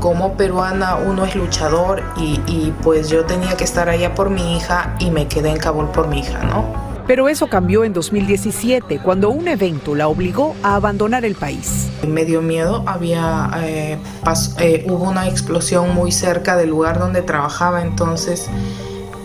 como 0.00 0.34
peruana 0.34 0.96
uno 0.96 1.24
es 1.24 1.34
luchador 1.34 2.02
y, 2.16 2.40
y, 2.46 2.72
pues 2.82 3.08
yo 3.08 3.24
tenía 3.24 3.56
que 3.56 3.64
estar 3.64 3.88
allá 3.88 4.14
por 4.14 4.30
mi 4.30 4.56
hija 4.56 4.94
y 5.00 5.10
me 5.10 5.26
quedé 5.26 5.50
en 5.50 5.58
Kabul 5.58 5.88
por 5.88 6.06
mi 6.06 6.20
hija, 6.20 6.44
¿no? 6.44 6.88
Pero 7.08 7.30
eso 7.30 7.46
cambió 7.46 7.84
en 7.84 7.94
2017, 7.94 9.00
cuando 9.02 9.30
un 9.30 9.48
evento 9.48 9.94
la 9.94 10.08
obligó 10.08 10.54
a 10.62 10.74
abandonar 10.74 11.24
el 11.24 11.36
país. 11.36 11.88
Me 12.06 12.26
dio 12.26 12.42
miedo, 12.42 12.84
había, 12.86 13.50
eh, 13.62 13.98
eh, 14.58 14.84
hubo 14.86 15.08
una 15.08 15.26
explosión 15.26 15.94
muy 15.94 16.12
cerca 16.12 16.54
del 16.54 16.68
lugar 16.68 16.98
donde 16.98 17.22
trabajaba, 17.22 17.80
entonces 17.80 18.50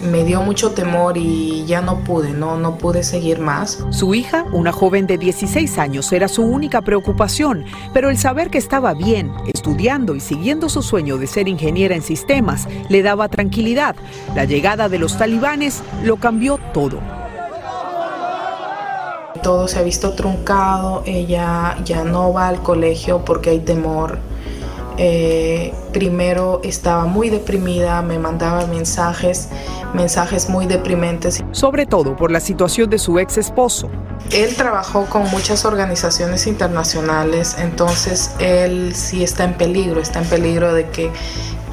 me 0.04 0.24
dio 0.24 0.42
mucho 0.42 0.72
temor 0.72 1.18
y 1.18 1.66
ya 1.66 1.82
no 1.82 2.00
pude, 2.00 2.32
no, 2.32 2.58
no 2.58 2.78
pude 2.78 3.04
seguir 3.04 3.40
más. 3.40 3.84
Su 3.90 4.14
hija, 4.14 4.46
una 4.52 4.72
joven 4.72 5.08
de 5.08 5.18
16 5.18 5.78
años, 5.78 6.12
era 6.12 6.28
su 6.28 6.44
única 6.44 6.82
preocupación, 6.82 7.66
pero 7.94 8.10
el 8.10 8.18
saber 8.18 8.50
que 8.50 8.58
estaba 8.58 8.94
bien, 8.94 9.32
estudiando 9.54 10.16
y 10.16 10.20
siguiendo 10.20 10.70
su 10.70 10.82
sueño 10.82 11.18
de 11.18 11.28
ser 11.28 11.48
ingeniera 11.48 11.96
en 11.96 12.02
sistemas, 12.02 12.68
le 12.90 13.02
daba 13.02 13.30
tranquilidad. 13.30 13.96
La 14.36 14.46
llegada 14.46 14.90
de 14.90 15.00
los 15.00 15.18
talibanes 15.18 15.82
lo 16.04 16.18
cambió 16.18 16.60
todo. 16.74 17.00
Todo 19.42 19.68
se 19.68 19.80
ha 19.80 19.84
visto 19.84 20.14
truncado, 20.14 21.04
ella 21.06 21.78
ya 21.84 22.04
no 22.04 22.32
va 22.32 22.48
al 22.48 22.62
colegio 22.62 23.26
porque 23.26 23.50
hay 23.50 23.60
temor 23.60 24.20
eh, 24.98 25.74
primero 25.92 26.62
estaba 26.64 27.06
muy 27.06 27.30
deprimida, 27.30 28.02
me 28.02 28.20
mandaba 28.20 28.66
mensajes, 28.68 29.50
mensajes 29.94 30.50
muy 30.50 30.66
deprimentes. 30.66 31.44
Sobre 31.52 31.86
todo 31.86 32.16
por 32.16 32.32
la 32.32 32.40
situación 32.40 32.90
de 32.90 32.98
su 32.98 33.20
ex 33.20 33.38
esposo. 33.38 33.90
Él 34.32 34.56
trabajó 34.56 35.06
con 35.06 35.30
muchas 35.32 35.66
organizaciones 35.66 36.48
internacionales, 36.48 37.56
entonces 37.60 38.32
él 38.40 38.96
sí 38.96 39.24
está 39.24 39.44
en 39.44 39.54
peligro, 39.54 40.02
está 40.02 40.20
en 40.20 40.26
peligro 40.28 40.74
de 40.74 40.88
que 40.90 41.12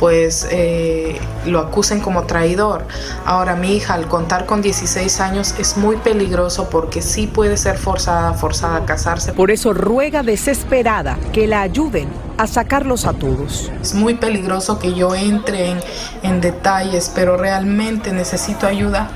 pues 0.01 0.49
eh, 0.51 1.21
lo 1.45 1.59
acusen 1.59 2.01
como 2.01 2.23
traidor. 2.23 2.87
Ahora 3.27 3.55
mi 3.55 3.77
hija 3.77 3.93
al 3.93 4.09
contar 4.09 4.47
con 4.47 4.63
16 4.63 5.21
años 5.21 5.55
es 5.59 5.77
muy 5.77 5.97
peligroso 5.97 6.71
porque 6.71 7.03
sí 7.03 7.27
puede 7.27 7.59
ser 7.59 7.77
forzada, 7.77 8.33
forzada 8.33 8.77
a 8.77 8.87
casarse. 8.87 9.35
Por 9.35 9.51
eso 9.51 9.75
ruega 9.75 10.23
desesperada 10.23 11.19
que 11.35 11.47
la 11.47 11.61
ayuden 11.61 12.09
a 12.39 12.47
sacarlos 12.47 13.05
a 13.05 13.13
todos. 13.13 13.71
Es 13.83 13.93
muy 13.93 14.15
peligroso 14.15 14.79
que 14.79 14.95
yo 14.95 15.15
entre 15.15 15.73
en, 15.73 15.81
en 16.23 16.41
detalles, 16.41 17.13
pero 17.15 17.37
realmente 17.37 18.11
necesito 18.13 18.67
ayuda 18.67 19.11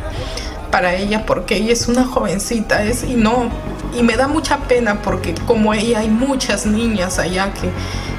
para 0.71 0.97
ella 0.97 1.25
porque 1.25 1.57
ella 1.57 1.73
es 1.73 1.88
una 1.88 2.05
jovencita 2.05 2.83
es 2.83 3.05
y 3.05 3.14
no 3.14 3.49
y 3.97 4.03
me 4.03 4.17
da 4.17 4.26
mucha 4.26 4.59
pena 4.59 5.00
porque 5.03 5.35
como 5.47 5.73
ella 5.73 6.00
hay 6.00 6.11
muchas 6.11 6.67
niñas 6.67 7.19
allá 7.19 7.55
que, 7.55 7.71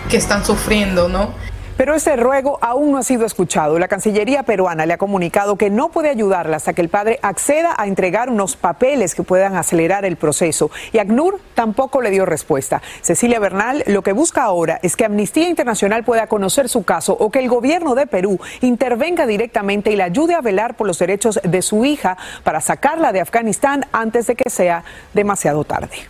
que 0.09 0.17
están 0.17 0.43
sufriendo, 0.45 1.09
¿no? 1.09 1.31
Pero 1.77 1.93
ese 1.93 2.15
ruego 2.15 2.57
aún 2.61 2.91
no 2.91 2.97
ha 2.97 3.03
sido 3.03 3.25
escuchado. 3.25 3.77
La 3.79 3.87
Cancillería 3.87 4.43
peruana 4.43 4.85
le 4.85 4.93
ha 4.93 4.97
comunicado 4.97 5.57
que 5.57 5.69
no 5.69 5.89
puede 5.89 6.09
ayudarla 6.09 6.57
hasta 6.57 6.73
que 6.73 6.81
el 6.81 6.89
padre 6.89 7.19
acceda 7.21 7.75
a 7.77 7.87
entregar 7.87 8.29
unos 8.29 8.55
papeles 8.55 9.13
que 9.13 9.23
puedan 9.23 9.57
acelerar 9.57 10.05
el 10.05 10.15
proceso. 10.15 10.71
Y 10.93 10.99
ACNUR 10.99 11.39
tampoco 11.53 12.01
le 12.01 12.11
dio 12.11 12.25
respuesta. 12.25 12.81
Cecilia 13.01 13.39
Bernal 13.39 13.83
lo 13.87 14.03
que 14.03 14.13
busca 14.13 14.43
ahora 14.43 14.79
es 14.83 14.95
que 14.95 15.05
Amnistía 15.05 15.49
Internacional 15.49 16.03
pueda 16.03 16.27
conocer 16.27 16.69
su 16.69 16.83
caso 16.83 17.15
o 17.19 17.29
que 17.29 17.39
el 17.39 17.49
gobierno 17.49 17.95
de 17.95 18.07
Perú 18.07 18.39
intervenga 18.61 19.27
directamente 19.27 19.91
y 19.91 19.95
la 19.95 20.05
ayude 20.05 20.35
a 20.35 20.41
velar 20.41 20.75
por 20.75 20.87
los 20.87 20.99
derechos 20.99 21.39
de 21.43 21.61
su 21.61 21.83
hija 21.83 22.17
para 22.43 22.61
sacarla 22.61 23.11
de 23.11 23.21
Afganistán 23.21 23.85
antes 23.91 24.27
de 24.27 24.35
que 24.35 24.49
sea 24.49 24.83
demasiado 25.13 25.63
tarde. 25.65 26.07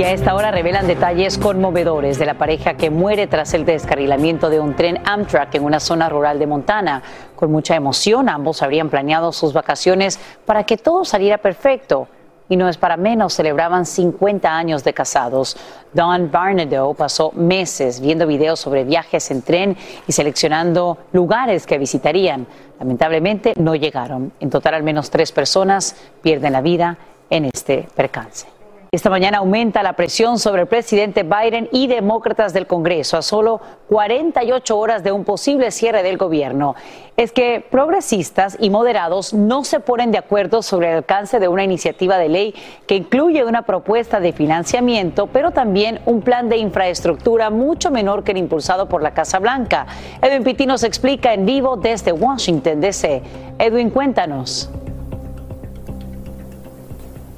Y 0.00 0.02
a 0.02 0.12
esta 0.12 0.34
hora 0.34 0.50
revelan 0.50 0.86
detalles 0.86 1.36
conmovedores 1.36 2.18
de 2.18 2.24
la 2.24 2.38
pareja 2.38 2.72
que 2.72 2.88
muere 2.88 3.26
tras 3.26 3.52
el 3.52 3.66
descarrilamiento 3.66 4.48
de 4.48 4.58
un 4.58 4.74
tren 4.74 4.98
Amtrak 5.04 5.54
en 5.54 5.62
una 5.62 5.78
zona 5.78 6.08
rural 6.08 6.38
de 6.38 6.46
Montana. 6.46 7.02
Con 7.36 7.52
mucha 7.52 7.76
emoción, 7.76 8.30
ambos 8.30 8.62
habrían 8.62 8.88
planeado 8.88 9.30
sus 9.30 9.52
vacaciones 9.52 10.18
para 10.46 10.64
que 10.64 10.78
todo 10.78 11.04
saliera 11.04 11.36
perfecto. 11.36 12.08
Y 12.48 12.56
no 12.56 12.66
es 12.70 12.78
para 12.78 12.96
menos, 12.96 13.34
celebraban 13.34 13.84
50 13.84 14.50
años 14.50 14.84
de 14.84 14.94
casados. 14.94 15.58
Don 15.92 16.30
Barnado 16.30 16.94
pasó 16.94 17.30
meses 17.32 18.00
viendo 18.00 18.26
videos 18.26 18.58
sobre 18.58 18.84
viajes 18.84 19.30
en 19.30 19.42
tren 19.42 19.76
y 20.06 20.12
seleccionando 20.12 20.96
lugares 21.12 21.66
que 21.66 21.76
visitarían. 21.76 22.46
Lamentablemente 22.78 23.52
no 23.58 23.74
llegaron. 23.74 24.32
En 24.40 24.48
total 24.48 24.76
al 24.76 24.82
menos 24.82 25.10
tres 25.10 25.30
personas 25.30 25.94
pierden 26.22 26.54
la 26.54 26.62
vida 26.62 26.96
en 27.28 27.44
este 27.44 27.86
percance. 27.94 28.59
Esta 28.92 29.08
mañana 29.08 29.38
aumenta 29.38 29.84
la 29.84 29.92
presión 29.92 30.40
sobre 30.40 30.62
el 30.62 30.66
presidente 30.66 31.22
Biden 31.22 31.68
y 31.70 31.86
demócratas 31.86 32.52
del 32.52 32.66
Congreso 32.66 33.16
a 33.16 33.22
solo 33.22 33.60
48 33.88 34.76
horas 34.76 35.04
de 35.04 35.12
un 35.12 35.22
posible 35.22 35.70
cierre 35.70 36.02
del 36.02 36.16
gobierno. 36.16 36.74
Es 37.16 37.30
que 37.30 37.64
progresistas 37.70 38.56
y 38.58 38.68
moderados 38.68 39.32
no 39.32 39.62
se 39.62 39.78
ponen 39.78 40.10
de 40.10 40.18
acuerdo 40.18 40.60
sobre 40.60 40.90
el 40.90 40.96
alcance 40.96 41.38
de 41.38 41.46
una 41.46 41.62
iniciativa 41.62 42.18
de 42.18 42.30
ley 42.30 42.54
que 42.88 42.96
incluye 42.96 43.44
una 43.44 43.62
propuesta 43.62 44.18
de 44.18 44.32
financiamiento, 44.32 45.28
pero 45.28 45.52
también 45.52 46.00
un 46.04 46.20
plan 46.20 46.48
de 46.48 46.56
infraestructura 46.56 47.48
mucho 47.48 47.92
menor 47.92 48.24
que 48.24 48.32
el 48.32 48.38
impulsado 48.38 48.88
por 48.88 49.04
la 49.04 49.14
Casa 49.14 49.38
Blanca. 49.38 49.86
Edwin 50.20 50.42
Pitti 50.42 50.66
nos 50.66 50.82
explica 50.82 51.32
en 51.32 51.46
vivo 51.46 51.76
desde 51.76 52.10
Washington, 52.10 52.80
D.C. 52.80 53.22
Edwin, 53.56 53.90
cuéntanos. 53.90 54.68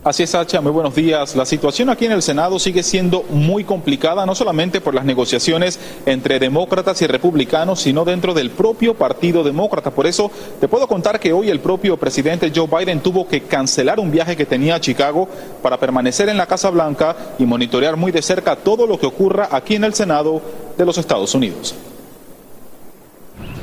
Así 0.04 0.24
es, 0.24 0.30
Sacha, 0.30 0.60
muy 0.60 0.72
buenos 0.72 0.96
días. 0.96 1.36
La 1.36 1.46
situación 1.46 1.88
aquí 1.88 2.06
en 2.06 2.10
el 2.10 2.22
Senado 2.22 2.58
sigue 2.58 2.82
siendo 2.82 3.22
muy 3.30 3.62
complicada, 3.62 4.26
no 4.26 4.34
solamente 4.34 4.80
por 4.80 4.96
las 4.96 5.04
negociaciones 5.04 5.78
entre 6.06 6.40
demócratas 6.40 7.00
y 7.02 7.06
republicanos, 7.06 7.82
sino 7.82 8.04
dentro 8.04 8.34
del 8.34 8.50
propio 8.50 8.94
Partido 8.94 9.44
Demócrata. 9.44 9.92
Por 9.92 10.08
eso 10.08 10.28
te 10.60 10.66
puedo 10.66 10.88
contar 10.88 11.20
que 11.20 11.32
hoy 11.32 11.50
el 11.50 11.60
propio 11.60 11.96
presidente 11.98 12.50
Joe 12.52 12.66
Biden 12.66 12.98
tuvo 12.98 13.28
que 13.28 13.42
cancelar 13.42 14.00
un 14.00 14.10
viaje 14.10 14.36
que 14.36 14.44
tenía 14.44 14.74
a 14.74 14.80
Chicago 14.80 15.28
para 15.62 15.78
permanecer 15.78 16.28
en 16.28 16.36
la 16.36 16.46
Casa 16.46 16.70
Blanca 16.70 17.14
y 17.38 17.44
monitorear 17.44 17.96
muy 17.96 18.10
de 18.10 18.22
cerca 18.22 18.56
todo 18.56 18.88
lo 18.88 18.98
que 18.98 19.06
ocurra 19.06 19.50
aquí 19.52 19.76
en 19.76 19.84
el 19.84 19.94
Senado 19.94 20.42
de 20.76 20.84
los 20.84 20.98
Estados 20.98 21.32
Unidos. 21.32 21.76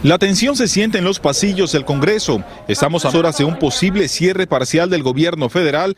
La 0.01 0.17
tensión 0.17 0.55
se 0.55 0.69
siente 0.69 0.99
en 0.99 1.03
los 1.03 1.19
pasillos 1.19 1.73
del 1.73 1.83
Congreso. 1.83 2.41
Estamos 2.69 3.03
a 3.03 3.09
horas 3.09 3.37
de 3.37 3.43
un 3.43 3.59
posible 3.59 4.07
cierre 4.07 4.47
parcial 4.47 4.89
del 4.89 5.03
gobierno 5.03 5.49
federal 5.49 5.97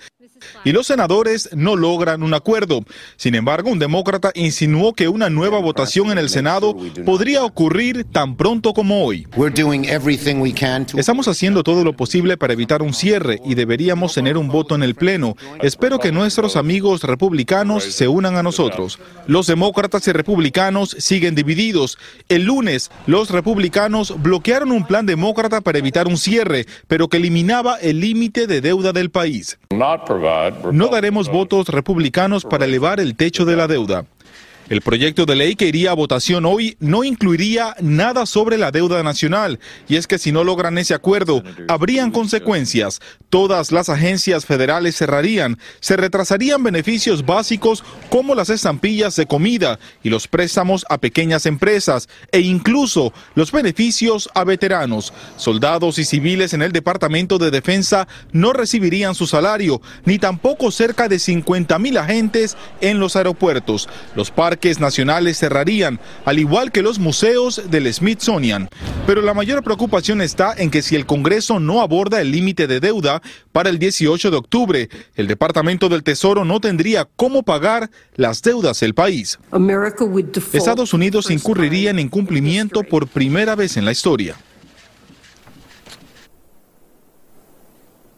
y 0.64 0.72
los 0.72 0.88
senadores 0.88 1.50
no 1.54 1.76
logran 1.76 2.24
un 2.24 2.34
acuerdo. 2.34 2.84
Sin 3.16 3.36
embargo, 3.36 3.70
un 3.70 3.80
demócrata 3.80 4.32
insinuó 4.36 4.94
que 4.94 5.08
una 5.08 5.30
nueva 5.30 5.60
votación 5.60 6.12
en 6.12 6.18
el 6.18 6.30
Senado 6.30 6.76
podría 7.06 7.44
ocurrir 7.44 8.06
tan 8.06 8.36
pronto 8.36 8.74
como 8.74 9.06
hoy. 9.06 9.28
Estamos 10.98 11.28
haciendo 11.28 11.64
todo 11.64 11.84
lo 11.84 11.96
posible 11.96 12.38
para 12.38 12.54
evitar 12.54 12.82
un 12.82 12.94
cierre 12.94 13.40
y 13.46 13.56
deberíamos 13.56 14.14
tener 14.14 14.38
un 14.38 14.48
voto 14.48 14.76
en 14.76 14.84
el 14.84 14.96
Pleno. 14.96 15.36
Espero 15.62 16.00
que 16.00 16.12
nuestros 16.12 16.56
amigos 16.56 17.04
republicanos 17.04 17.84
se 17.84 18.08
unan 18.08 18.36
a 18.36 18.44
nosotros. 18.44 19.00
Los 19.28 19.48
demócratas 19.48 20.08
y 20.08 20.12
republicanos 20.12 20.96
siguen 21.00 21.36
divididos. 21.36 21.98
El 22.30 22.44
lunes, 22.44 22.92
los 23.08 23.30
republicanos 23.30 24.22
bloquearon 24.22 24.72
un 24.72 24.86
plan 24.86 25.06
demócrata 25.06 25.62
para 25.62 25.80
evitar 25.80 26.08
un 26.08 26.18
cierre, 26.18 26.66
pero 26.88 27.08
que 27.08 27.18
eliminaba 27.18 27.76
el 27.78 28.00
límite 28.00 28.48
de 28.48 28.62
deuda 28.62 28.94
del 28.94 29.12
país. 29.12 29.58
No 30.72 30.88
daremos 30.88 31.30
votos 31.30 31.68
republicanos 31.70 32.46
para 32.46 32.66
elevar 32.66 33.00
el 33.00 33.16
techo 33.16 33.46
de 33.46 33.56
la 33.56 33.68
deuda. 33.68 34.06
El 34.72 34.80
proyecto 34.80 35.26
de 35.26 35.36
ley 35.36 35.58
que 35.58 35.68
iría 35.68 35.92
a 35.92 35.96
votación 35.96 36.46
hoy 36.46 36.78
no 36.80 37.04
incluiría 37.04 37.76
nada 37.82 38.26
sobre 38.26 38.58
la 38.58 38.72
deuda 38.72 39.04
nacional, 39.04 39.60
y 39.90 39.98
es 39.98 40.08
que 40.08 40.18
si 40.18 40.32
no 40.32 40.46
logran 40.46 40.78
ese 40.78 40.94
acuerdo, 40.94 41.44
habrían 41.68 42.10
consecuencias. 42.10 43.02
Todas 43.30 43.74
las 43.74 43.90
agencias 43.90 44.46
federales 44.46 44.96
cerrarían, 44.96 45.60
se 45.82 45.98
retrasarían 45.98 46.64
beneficios 46.64 47.26
básicos 47.26 47.84
como 48.10 48.34
las 48.34 48.50
estampillas 48.50 49.18
de 49.18 49.26
comida 49.26 49.78
y 50.04 50.10
los 50.10 50.30
préstamos 50.30 50.86
a 50.88 51.00
pequeñas 51.00 51.46
empresas, 51.46 52.08
e 52.32 52.40
incluso 52.40 53.12
los 53.36 53.52
beneficios 53.52 54.30
a 54.34 54.46
veteranos. 54.46 55.12
Soldados 55.36 56.00
y 56.00 56.06
civiles 56.06 56.54
en 56.54 56.62
el 56.62 56.72
Departamento 56.72 57.38
de 57.40 57.52
Defensa 57.52 58.08
no 58.32 58.54
recibirían 58.54 59.16
su 59.16 59.28
salario, 59.28 59.82
ni 60.06 60.18
tampoco 60.18 60.72
cerca 60.72 61.10
de 61.10 61.20
50 61.20 61.78
mil 61.78 61.98
agentes 61.98 62.56
en 62.80 63.02
los 63.02 63.18
aeropuertos. 63.18 63.90
Los 64.16 64.32
parques 64.32 64.61
nacionales 64.80 65.40
cerrarían, 65.40 66.00
al 66.26 66.40
igual 66.40 66.72
que 66.72 66.82
los 66.82 67.00
museos 67.00 67.70
del 67.70 67.92
Smithsonian. 67.92 68.70
Pero 69.08 69.22
la 69.22 69.34
mayor 69.34 69.64
preocupación 69.64 70.22
está 70.22 70.54
en 70.56 70.70
que 70.70 70.82
si 70.82 70.96
el 70.96 71.06
Congreso 71.06 71.60
no 71.60 71.82
aborda 71.82 72.22
el 72.22 72.32
límite 72.32 72.68
de 72.68 72.80
deuda 72.80 73.22
para 73.52 73.70
el 73.70 73.80
18 73.80 74.32
de 74.32 74.38
octubre, 74.38 74.90
el 75.16 75.28
Departamento 75.28 75.90
del 75.90 76.04
Tesoro 76.04 76.46
no 76.46 76.60
tendría 76.60 77.08
cómo 77.16 77.44
pagar 77.44 77.90
las 78.16 78.42
deudas 78.42 78.80
del 78.80 78.94
país. 78.94 79.40
Estados 80.54 80.94
Unidos 80.94 81.32
incurriría 81.32 81.90
en 81.90 82.00
incumplimiento 82.00 82.84
por 82.84 83.08
primera 83.08 83.56
vez 83.56 83.78
en 83.78 83.86
la 83.86 83.92
historia. 83.92 84.36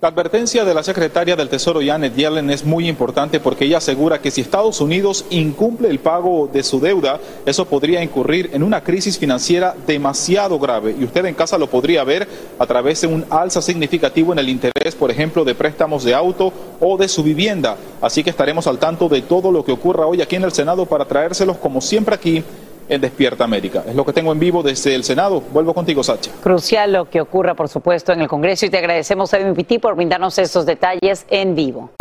La 0.04 0.10
advertencia 0.10 0.66
de 0.66 0.74
la 0.74 0.84
secretaria 0.84 1.38
del 1.38 1.48
Tesoro 1.48 1.80
Janet 1.82 2.14
Yellen 2.14 2.50
es 2.50 2.66
muy 2.66 2.90
importante 2.90 3.40
porque 3.40 3.64
ella 3.64 3.78
asegura 3.78 4.20
que 4.20 4.32
si 4.32 4.42
Estados 4.42 4.82
Unidos 4.82 5.24
incumple 5.30 5.88
el 5.88 6.00
pago 6.00 6.50
de 6.52 6.62
su 6.62 6.82
deuda, 6.82 7.22
eso 7.46 7.64
podría 7.64 8.04
incurrir 8.04 8.50
en 8.52 8.64
una 8.64 8.84
crisis 8.84 9.18
financiera 9.18 9.74
demasiado 9.88 10.60
grave 10.60 10.94
y 11.00 11.06
usted 11.06 11.24
en 11.24 11.36
casa 11.36 11.58
lo 11.58 11.70
podría 11.70 12.04
ver 12.04 12.28
a 12.60 12.66
través 12.66 13.00
de 13.00 13.08
un 13.08 13.24
alza 13.30 13.62
significativo 13.62 14.34
en 14.34 14.40
el 14.40 14.50
interés, 14.50 14.94
por 14.94 15.10
ejemplo, 15.10 15.46
de 15.46 15.56
préstamos 15.56 16.04
de 16.04 16.14
auto 16.14 16.52
o 16.82 16.98
de 16.98 17.08
su 17.08 17.24
vivienda. 17.24 17.78
Así 18.02 18.26
que 18.26 18.30
estaremos 18.30 18.68
al 18.68 18.80
tanto 18.80 19.08
de 19.08 19.22
todo 19.22 19.54
lo 19.54 19.64
que 19.64 19.72
ocurra 19.72 20.06
hoy 20.06 20.22
aquí 20.22 20.36
en 20.36 20.44
el 20.44 20.52
Senado 20.52 20.86
para 20.86 21.06
traérselos 21.06 21.56
como 21.56 21.80
siempre 21.80 22.14
aquí 22.14 22.44
en 22.90 23.02
Despierta 23.02 23.44
América. 23.44 23.84
Es 23.88 23.96
lo 23.96 24.06
que 24.06 24.14
tengo 24.14 24.32
en 24.32 24.40
vivo 24.40 24.64
desde 24.64 24.96
el 24.96 25.04
Senado. 25.04 25.42
Vuelvo 25.42 25.74
contigo, 25.74 26.04
Sacha. 26.04 26.32
Crucial 26.42 26.94
lo 26.94 27.10
que 27.10 27.22
ocurra, 27.22 27.54
por 27.54 27.70
supuesto, 27.70 28.12
en 28.12 28.22
el 28.22 28.28
Congreso 28.28 28.66
y 28.66 28.70
te 28.70 28.78
agradecemos, 28.78 29.34
Edwin 29.34 29.54
Pitti, 29.54 29.80
por 29.80 29.96
brindarnos 29.96 30.38
estos 30.38 30.66
detalles 30.66 31.26
en 31.30 31.56
vivo. 31.56 31.92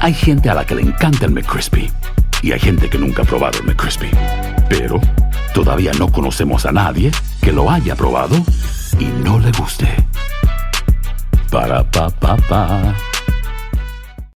Hay 0.00 0.14
gente 0.14 0.50
a 0.50 0.54
la 0.54 0.64
que 0.64 0.74
le 0.74 0.82
encanta 0.82 1.26
el 1.26 1.32
McCrispy 1.32 1.90
y 2.42 2.52
hay 2.52 2.60
gente 2.60 2.88
que 2.88 2.98
nunca 2.98 3.22
ha 3.22 3.24
probado 3.24 3.58
el 3.58 3.64
McCrispy. 3.64 4.10
Pero 4.68 5.00
todavía 5.54 5.92
no 5.98 6.10
conocemos 6.12 6.66
a 6.66 6.72
nadie 6.72 7.10
que 7.42 7.52
lo 7.52 7.70
haya 7.70 7.94
probado 7.94 8.36
y 8.98 9.04
no 9.24 9.38
le 9.38 9.50
guste. 9.52 9.88
Para, 11.50 11.82
pa, 11.90 12.10
pa, 12.10 12.36
pa. 12.48 12.94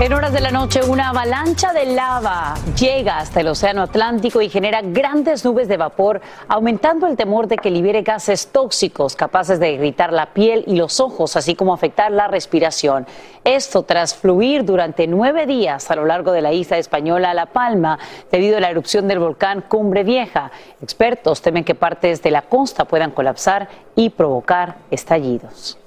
En 0.00 0.12
horas 0.12 0.32
de 0.32 0.40
la 0.40 0.50
noche, 0.50 0.80
una 0.82 1.10
avalancha 1.10 1.72
de 1.72 1.86
lava 1.86 2.54
llega 2.76 3.18
hasta 3.18 3.40
el 3.40 3.46
Océano 3.46 3.82
Atlántico 3.82 4.42
y 4.42 4.50
genera 4.50 4.80
grandes 4.82 5.44
nubes 5.44 5.68
de 5.68 5.76
vapor, 5.76 6.20
aumentando 6.48 7.06
el 7.06 7.16
temor 7.16 7.46
de 7.46 7.56
que 7.56 7.70
libere 7.70 8.02
gases 8.02 8.48
tóxicos 8.48 9.14
capaces 9.14 9.60
de 9.60 9.70
irritar 9.70 10.12
la 10.12 10.34
piel 10.34 10.64
y 10.66 10.74
los 10.74 10.98
ojos, 10.98 11.36
así 11.36 11.54
como 11.54 11.72
afectar 11.72 12.10
la 12.10 12.26
respiración. 12.26 13.06
Esto 13.44 13.84
tras 13.84 14.16
fluir 14.16 14.64
durante 14.64 15.06
nueve 15.06 15.46
días 15.46 15.88
a 15.90 15.96
lo 15.96 16.04
largo 16.06 16.32
de 16.32 16.42
la 16.42 16.52
isla 16.52 16.76
española 16.76 17.32
La 17.32 17.46
Palma, 17.46 17.98
debido 18.32 18.56
a 18.56 18.60
la 18.60 18.70
erupción 18.70 19.06
del 19.06 19.20
volcán 19.20 19.62
Cumbre 19.68 20.02
Vieja. 20.02 20.50
Expertos 20.82 21.40
temen 21.40 21.62
que 21.62 21.76
partes 21.76 22.20
de 22.20 22.32
la 22.32 22.42
costa 22.42 22.84
puedan 22.84 23.12
colapsar 23.12 23.68
y 23.94 24.10
provocar 24.10 24.74
estallidos. 24.90 25.78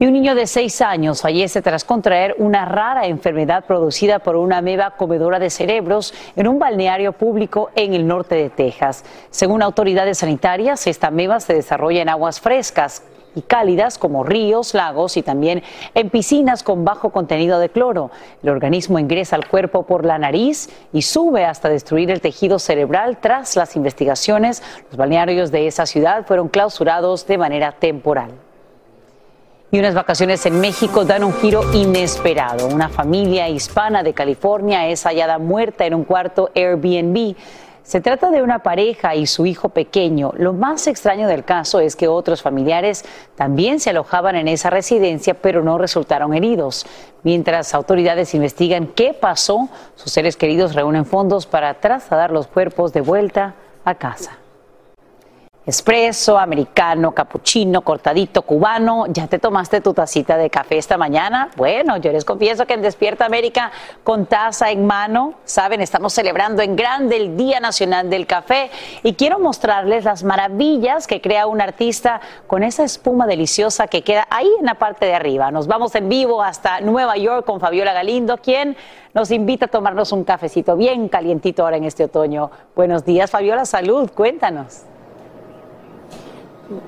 Y 0.00 0.06
un 0.06 0.12
niño 0.12 0.36
de 0.36 0.46
seis 0.46 0.80
años 0.80 1.22
fallece 1.22 1.60
tras 1.60 1.82
contraer 1.82 2.36
una 2.38 2.64
rara 2.64 3.06
enfermedad 3.06 3.64
producida 3.64 4.20
por 4.20 4.36
una 4.36 4.58
ameba 4.58 4.92
comedora 4.92 5.40
de 5.40 5.50
cerebros 5.50 6.14
en 6.36 6.46
un 6.46 6.60
balneario 6.60 7.14
público 7.14 7.70
en 7.74 7.94
el 7.94 8.06
norte 8.06 8.36
de 8.36 8.48
Texas. 8.48 9.04
Según 9.30 9.60
autoridades 9.60 10.18
sanitarias, 10.18 10.86
esta 10.86 11.08
ameba 11.08 11.40
se 11.40 11.52
desarrolla 11.52 12.00
en 12.00 12.10
aguas 12.10 12.38
frescas 12.40 13.02
y 13.34 13.42
cálidas 13.42 13.98
como 13.98 14.22
ríos, 14.22 14.72
lagos 14.72 15.16
y 15.16 15.22
también 15.24 15.64
en 15.94 16.10
piscinas 16.10 16.62
con 16.62 16.84
bajo 16.84 17.10
contenido 17.10 17.58
de 17.58 17.68
cloro. 17.68 18.12
El 18.44 18.50
organismo 18.50 19.00
ingresa 19.00 19.34
al 19.34 19.48
cuerpo 19.48 19.84
por 19.84 20.04
la 20.04 20.16
nariz 20.16 20.70
y 20.92 21.02
sube 21.02 21.44
hasta 21.44 21.68
destruir 21.68 22.12
el 22.12 22.20
tejido 22.20 22.60
cerebral. 22.60 23.18
Tras 23.20 23.56
las 23.56 23.74
investigaciones, 23.74 24.62
los 24.90 24.96
balnearios 24.96 25.50
de 25.50 25.66
esa 25.66 25.86
ciudad 25.86 26.24
fueron 26.24 26.48
clausurados 26.48 27.26
de 27.26 27.36
manera 27.36 27.72
temporal. 27.72 28.30
Y 29.70 29.78
unas 29.78 29.94
vacaciones 29.94 30.46
en 30.46 30.60
México 30.60 31.04
dan 31.04 31.22
un 31.24 31.34
giro 31.34 31.62
inesperado. 31.74 32.68
Una 32.68 32.88
familia 32.88 33.50
hispana 33.50 34.02
de 34.02 34.14
California 34.14 34.86
es 34.88 35.04
hallada 35.04 35.38
muerta 35.38 35.84
en 35.84 35.92
un 35.92 36.04
cuarto 36.04 36.50
Airbnb. 36.54 37.36
Se 37.82 38.00
trata 38.00 38.30
de 38.30 38.42
una 38.42 38.60
pareja 38.60 39.14
y 39.14 39.26
su 39.26 39.44
hijo 39.44 39.68
pequeño. 39.68 40.32
Lo 40.38 40.54
más 40.54 40.86
extraño 40.86 41.28
del 41.28 41.44
caso 41.44 41.80
es 41.80 41.96
que 41.96 42.08
otros 42.08 42.40
familiares 42.40 43.04
también 43.34 43.78
se 43.78 43.90
alojaban 43.90 44.36
en 44.36 44.48
esa 44.48 44.70
residencia, 44.70 45.34
pero 45.34 45.62
no 45.62 45.76
resultaron 45.76 46.32
heridos. 46.32 46.86
Mientras 47.22 47.74
autoridades 47.74 48.34
investigan 48.34 48.86
qué 48.86 49.12
pasó, 49.12 49.68
sus 49.96 50.10
seres 50.10 50.38
queridos 50.38 50.74
reúnen 50.74 51.04
fondos 51.04 51.46
para 51.46 51.74
trasladar 51.74 52.30
los 52.30 52.46
cuerpos 52.46 52.94
de 52.94 53.02
vuelta 53.02 53.54
a 53.84 53.94
casa. 53.96 54.38
Espresso, 55.68 56.38
americano, 56.38 57.12
cappuccino, 57.12 57.82
cortadito, 57.82 58.40
cubano. 58.40 59.04
¿Ya 59.08 59.26
te 59.26 59.38
tomaste 59.38 59.82
tu 59.82 59.92
tacita 59.92 60.38
de 60.38 60.48
café 60.48 60.78
esta 60.78 60.96
mañana? 60.96 61.50
Bueno, 61.58 61.98
yo 61.98 62.10
les 62.10 62.24
confieso 62.24 62.64
que 62.64 62.72
en 62.72 62.80
Despierta 62.80 63.26
América, 63.26 63.70
con 64.02 64.24
taza 64.24 64.70
en 64.70 64.86
mano, 64.86 65.34
saben, 65.44 65.82
estamos 65.82 66.14
celebrando 66.14 66.62
en 66.62 66.74
grande 66.74 67.18
el 67.18 67.36
Día 67.36 67.60
Nacional 67.60 68.08
del 68.08 68.26
Café 68.26 68.70
y 69.02 69.12
quiero 69.12 69.40
mostrarles 69.40 70.04
las 70.04 70.24
maravillas 70.24 71.06
que 71.06 71.20
crea 71.20 71.46
un 71.46 71.60
artista 71.60 72.22
con 72.46 72.62
esa 72.62 72.84
espuma 72.84 73.26
deliciosa 73.26 73.88
que 73.88 74.00
queda 74.00 74.26
ahí 74.30 74.48
en 74.60 74.64
la 74.64 74.76
parte 74.76 75.04
de 75.04 75.16
arriba. 75.16 75.50
Nos 75.50 75.66
vamos 75.66 75.94
en 75.96 76.08
vivo 76.08 76.42
hasta 76.42 76.80
Nueva 76.80 77.18
York 77.18 77.44
con 77.44 77.60
Fabiola 77.60 77.92
Galindo, 77.92 78.38
quien 78.38 78.74
nos 79.12 79.30
invita 79.30 79.66
a 79.66 79.68
tomarnos 79.68 80.12
un 80.12 80.24
cafecito 80.24 80.76
bien 80.76 81.10
calientito 81.10 81.62
ahora 81.62 81.76
en 81.76 81.84
este 81.84 82.04
otoño. 82.04 82.50
Buenos 82.74 83.04
días, 83.04 83.30
Fabiola, 83.30 83.66
salud, 83.66 84.10
cuéntanos. 84.14 84.86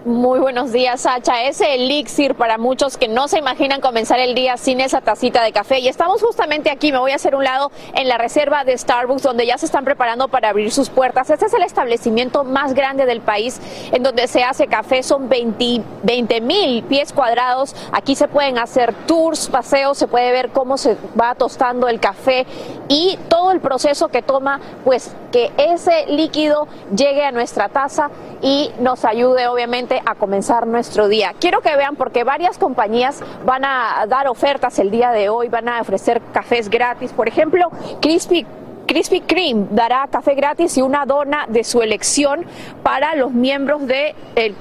Muy 0.05 0.41
buenos 0.41 0.73
días, 0.73 1.01
Sacha. 1.01 1.45
Ese 1.45 1.75
elixir 1.75 2.35
para 2.35 2.59
muchos 2.59 2.99
que 2.99 3.09
no 3.09 3.29
se 3.29 3.39
imaginan 3.39 3.81
comenzar 3.81 4.21
el 4.21 4.35
día 4.35 4.59
sin 4.59 4.79
esa 4.79 5.01
tacita 5.01 5.43
de 5.43 5.53
café. 5.53 5.79
Y 5.79 5.89
estamos 5.89 6.21
justamente 6.23 6.71
aquí, 6.71 6.93
me 6.93 6.99
voy 6.99 7.13
a 7.13 7.15
hacer 7.15 7.35
un 7.35 7.45
lado 7.45 7.73
en 7.95 8.07
la 8.07 8.19
reserva 8.19 8.65
de 8.65 8.77
Starbucks, 8.77 9.23
donde 9.23 9.47
ya 9.47 9.57
se 9.57 9.65
están 9.65 9.87
preparando 9.87 10.29
para 10.29 10.51
abrir 10.51 10.71
sus 10.71 10.91
puertas. 10.91 11.31
Este 11.31 11.47
es 11.47 11.55
el 11.55 11.63
establecimiento 11.63 12.45
más 12.45 12.75
grande 12.75 13.07
del 13.07 13.23
país 13.23 13.59
en 13.91 14.03
donde 14.03 14.29
se 14.29 14.45
hace 14.45 14.67
café. 14.67 15.03
Son 15.03 15.31
20 15.31 16.41
mil 16.43 16.83
pies 16.83 17.15
cuadrados. 17.15 17.75
Aquí 17.91 18.17
se 18.17 18.29
pueden 18.29 18.59
hacer 18.59 18.93
tours, 19.07 19.49
paseos, 19.49 19.97
se 19.97 20.09
puede 20.09 20.31
ver 20.31 20.51
cómo 20.51 20.77
se 20.77 20.99
va 21.19 21.35
tostando 21.35 21.89
el 21.89 22.01
café 22.01 22.47
y 22.89 23.19
todo 23.31 23.51
el 23.51 23.61
proceso 23.61 24.09
que 24.09 24.21
toma, 24.21 24.61
pues 24.85 25.17
que 25.33 25.53
ese 25.57 26.07
líquido 26.09 26.69
llegue 26.95 27.25
a 27.25 27.33
nuestra 27.33 27.71
taza 27.71 28.11
y 28.43 28.71
nos 28.81 29.05
ayude, 29.05 29.49
obviamente 29.49 30.01
a 30.05 30.15
comenzar 30.15 30.67
nuestro 30.67 31.09
día. 31.09 31.35
Quiero 31.39 31.61
que 31.61 31.77
vean 31.77 31.97
porque 31.97 32.25
varias 32.25 32.59
compañías 32.59 33.23
van 33.45 33.65
a 33.65 34.07
dar 34.09 34.29
ofertas 34.29 34.79
el 34.79 34.91
día 34.91 35.11
de 35.11 35.29
hoy, 35.29 35.49
van 35.49 35.69
a 35.69 35.81
ofrecer 35.81 36.21
cafés 36.33 36.69
gratis. 36.69 37.13
Por 37.13 37.29
ejemplo, 37.29 37.71
Crispy 38.01 38.47
Krispy 38.91 39.21
Kreme 39.21 39.69
dará 39.71 40.09
café 40.11 40.35
gratis 40.35 40.77
y 40.77 40.83
una 40.83 41.07
dona 41.07 41.47
de 41.47 41.63
su 41.63 41.81
elección 41.81 42.45
para 42.83 43.15
los 43.15 43.31
miembros 43.31 43.87
de 43.87 44.17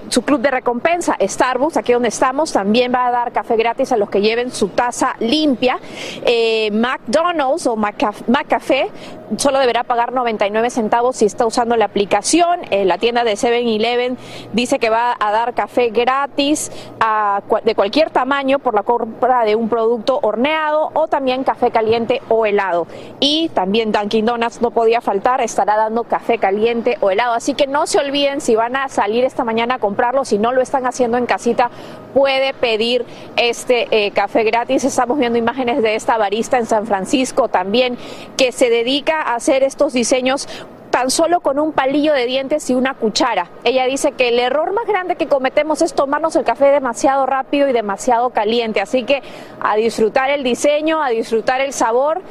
su 0.09 0.21
club 0.21 0.39
de 0.39 0.51
recompensa. 0.51 1.17
Starbucks, 1.19 1.77
aquí 1.77 1.93
donde 1.93 2.09
estamos, 2.09 2.53
también 2.53 2.93
va 2.93 3.07
a 3.07 3.11
dar 3.11 3.31
café 3.31 3.55
gratis 3.55 3.91
a 3.91 3.97
los 3.97 4.07
que 4.11 4.21
lleven 4.21 4.51
su 4.51 4.67
taza 4.67 5.15
limpia. 5.19 5.79
Eh, 6.23 6.69
McDonald's 6.71 7.65
o 7.65 7.75
McCafé 7.75 8.91
solo 9.37 9.59
deberá 9.59 9.83
pagar 9.83 10.13
99 10.13 10.69
centavos 10.69 11.15
si 11.15 11.25
está 11.25 11.47
usando 11.47 11.75
la 11.75 11.85
aplicación. 11.85 12.61
Eh, 12.69 12.85
la 12.85 12.99
tienda 12.99 13.23
de 13.23 13.33
7-Eleven 13.33 14.15
dice 14.53 14.77
que 14.77 14.91
va 14.91 15.15
a 15.19 15.31
dar 15.31 15.55
café 15.55 15.89
gratis 15.89 16.71
de 17.63 17.75
cualquier 17.75 18.11
tamaño 18.11 18.59
por 18.59 18.75
la 18.75 18.83
compra 18.83 19.43
de 19.43 19.55
un 19.55 19.69
producto 19.69 20.19
horneado 20.21 20.91
o 20.93 21.07
también 21.07 21.43
café 21.43 21.71
caliente 21.71 22.21
o 22.29 22.45
helado. 22.45 22.85
Y 23.19 23.49
también 23.49 23.91
Dunkin' 24.19 24.25
Donuts 24.25 24.61
no 24.61 24.71
podía 24.71 24.99
faltar, 24.99 25.39
estará 25.41 25.77
dando 25.77 26.03
café 26.03 26.37
caliente 26.37 26.97
o 26.99 27.09
helado. 27.09 27.33
Así 27.33 27.53
que 27.53 27.67
no 27.67 27.87
se 27.87 27.99
olviden 27.99 28.41
si 28.41 28.55
van 28.55 28.75
a 28.75 28.89
salir 28.89 29.23
esta 29.23 29.45
mañana 29.45 29.75
a 29.75 29.79
comprarlo, 29.79 30.25
si 30.25 30.37
no 30.37 30.51
lo 30.51 30.61
están 30.61 30.85
haciendo 30.85 31.17
en 31.17 31.25
casita, 31.25 31.69
puede 32.13 32.53
pedir 32.53 33.05
este 33.37 33.87
eh, 33.91 34.11
café 34.11 34.43
gratis. 34.43 34.83
Estamos 34.83 35.17
viendo 35.19 35.39
imágenes 35.39 35.81
de 35.81 35.95
esta 35.95 36.17
barista 36.17 36.57
en 36.57 36.65
San 36.65 36.85
Francisco 36.85 37.47
también 37.47 37.97
que 38.35 38.51
se 38.51 38.69
dedica 38.69 39.21
a 39.21 39.35
hacer 39.35 39.63
estos 39.63 39.93
diseños 39.93 40.47
tan 40.99 41.11
solo 41.11 41.39
con 41.39 41.59
un 41.59 41.71
palillo 41.71 42.11
de 42.11 42.25
dientes 42.25 42.69
y 42.69 42.75
una 42.75 42.93
cuchara. 42.93 43.47
Ella 43.63 43.85
dice 43.85 44.11
que 44.11 44.27
el 44.27 44.37
error 44.37 44.73
más 44.73 44.85
grande 44.85 45.15
que 45.15 45.27
cometemos 45.27 45.81
es 45.81 45.93
tomarnos 45.93 46.35
el 46.35 46.43
café 46.43 46.65
demasiado 46.65 47.25
rápido 47.25 47.69
y 47.69 47.71
demasiado 47.71 48.31
caliente. 48.31 48.81
Así 48.81 49.03
que 49.03 49.23
a 49.61 49.77
disfrutar 49.77 50.29
el 50.29 50.43
diseño, 50.43 51.01
a 51.01 51.07
disfrutar 51.07 51.61
el 51.61 51.71
sabor 51.71 52.21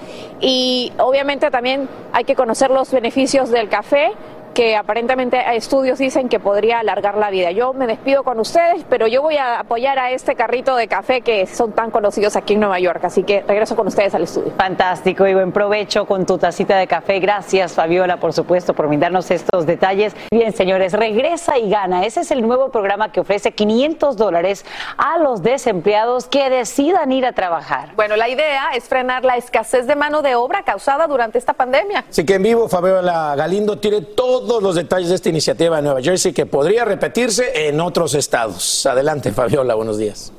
y 0.42 0.92
obviamente 0.98 1.50
también 1.50 1.88
hay 2.12 2.24
que 2.24 2.34
conocer 2.34 2.70
los 2.70 2.92
beneficios 2.92 3.48
del 3.48 3.70
café 3.70 4.12
que 4.58 4.74
aparentemente 4.74 5.40
estudios 5.54 6.00
dicen 6.00 6.28
que 6.28 6.40
podría 6.40 6.80
alargar 6.80 7.16
la 7.16 7.30
vida. 7.30 7.52
Yo 7.52 7.74
me 7.74 7.86
despido 7.86 8.24
con 8.24 8.40
ustedes, 8.40 8.84
pero 8.90 9.06
yo 9.06 9.22
voy 9.22 9.36
a 9.36 9.60
apoyar 9.60 10.00
a 10.00 10.10
este 10.10 10.34
carrito 10.34 10.74
de 10.74 10.88
café 10.88 11.20
que 11.20 11.46
son 11.46 11.70
tan 11.70 11.92
conocidos 11.92 12.34
aquí 12.34 12.54
en 12.54 12.60
Nueva 12.60 12.80
York, 12.80 13.04
así 13.04 13.22
que 13.22 13.44
regreso 13.46 13.76
con 13.76 13.86
ustedes 13.86 14.16
al 14.16 14.24
estudio. 14.24 14.50
Fantástico 14.56 15.28
y 15.28 15.34
buen 15.34 15.52
provecho 15.52 16.06
con 16.06 16.26
tu 16.26 16.38
tacita 16.38 16.76
de 16.76 16.88
café. 16.88 17.20
Gracias 17.20 17.74
Fabiola, 17.74 18.18
por 18.18 18.32
supuesto, 18.32 18.74
por 18.74 18.88
brindarnos 18.88 19.30
estos 19.30 19.64
detalles. 19.64 20.16
Bien, 20.32 20.52
señores, 20.52 20.92
regresa 20.92 21.56
y 21.56 21.70
gana. 21.70 22.04
Ese 22.04 22.22
es 22.22 22.32
el 22.32 22.42
nuevo 22.42 22.70
programa 22.72 23.12
que 23.12 23.20
ofrece 23.20 23.52
500 23.52 24.16
dólares 24.16 24.64
a 24.96 25.18
los 25.18 25.44
desempleados 25.44 26.26
que 26.26 26.50
decidan 26.50 27.12
ir 27.12 27.26
a 27.26 27.32
trabajar. 27.32 27.90
Bueno, 27.94 28.16
la 28.16 28.28
idea 28.28 28.70
es 28.74 28.88
frenar 28.88 29.24
la 29.24 29.36
escasez 29.36 29.86
de 29.86 29.94
mano 29.94 30.20
de 30.20 30.34
obra 30.34 30.64
causada 30.64 31.06
durante 31.06 31.38
esta 31.38 31.52
pandemia. 31.52 32.06
Así 32.10 32.26
que 32.26 32.34
en 32.34 32.42
vivo, 32.42 32.68
Fabiola 32.68 33.34
Galindo 33.36 33.78
tiene 33.78 34.00
todo 34.00 34.47
todos 34.48 34.62
los 34.62 34.74
detalles 34.74 35.10
de 35.10 35.14
esta 35.14 35.28
iniciativa 35.28 35.78
en 35.78 35.84
Nueva 35.84 36.00
Jersey 36.02 36.32
que 36.32 36.46
podría 36.46 36.84
repetirse 36.84 37.68
en 37.68 37.80
otros 37.80 38.14
estados. 38.14 38.86
Adelante, 38.86 39.30
Fabiola, 39.30 39.74
buenos 39.74 39.98
días. 39.98 40.32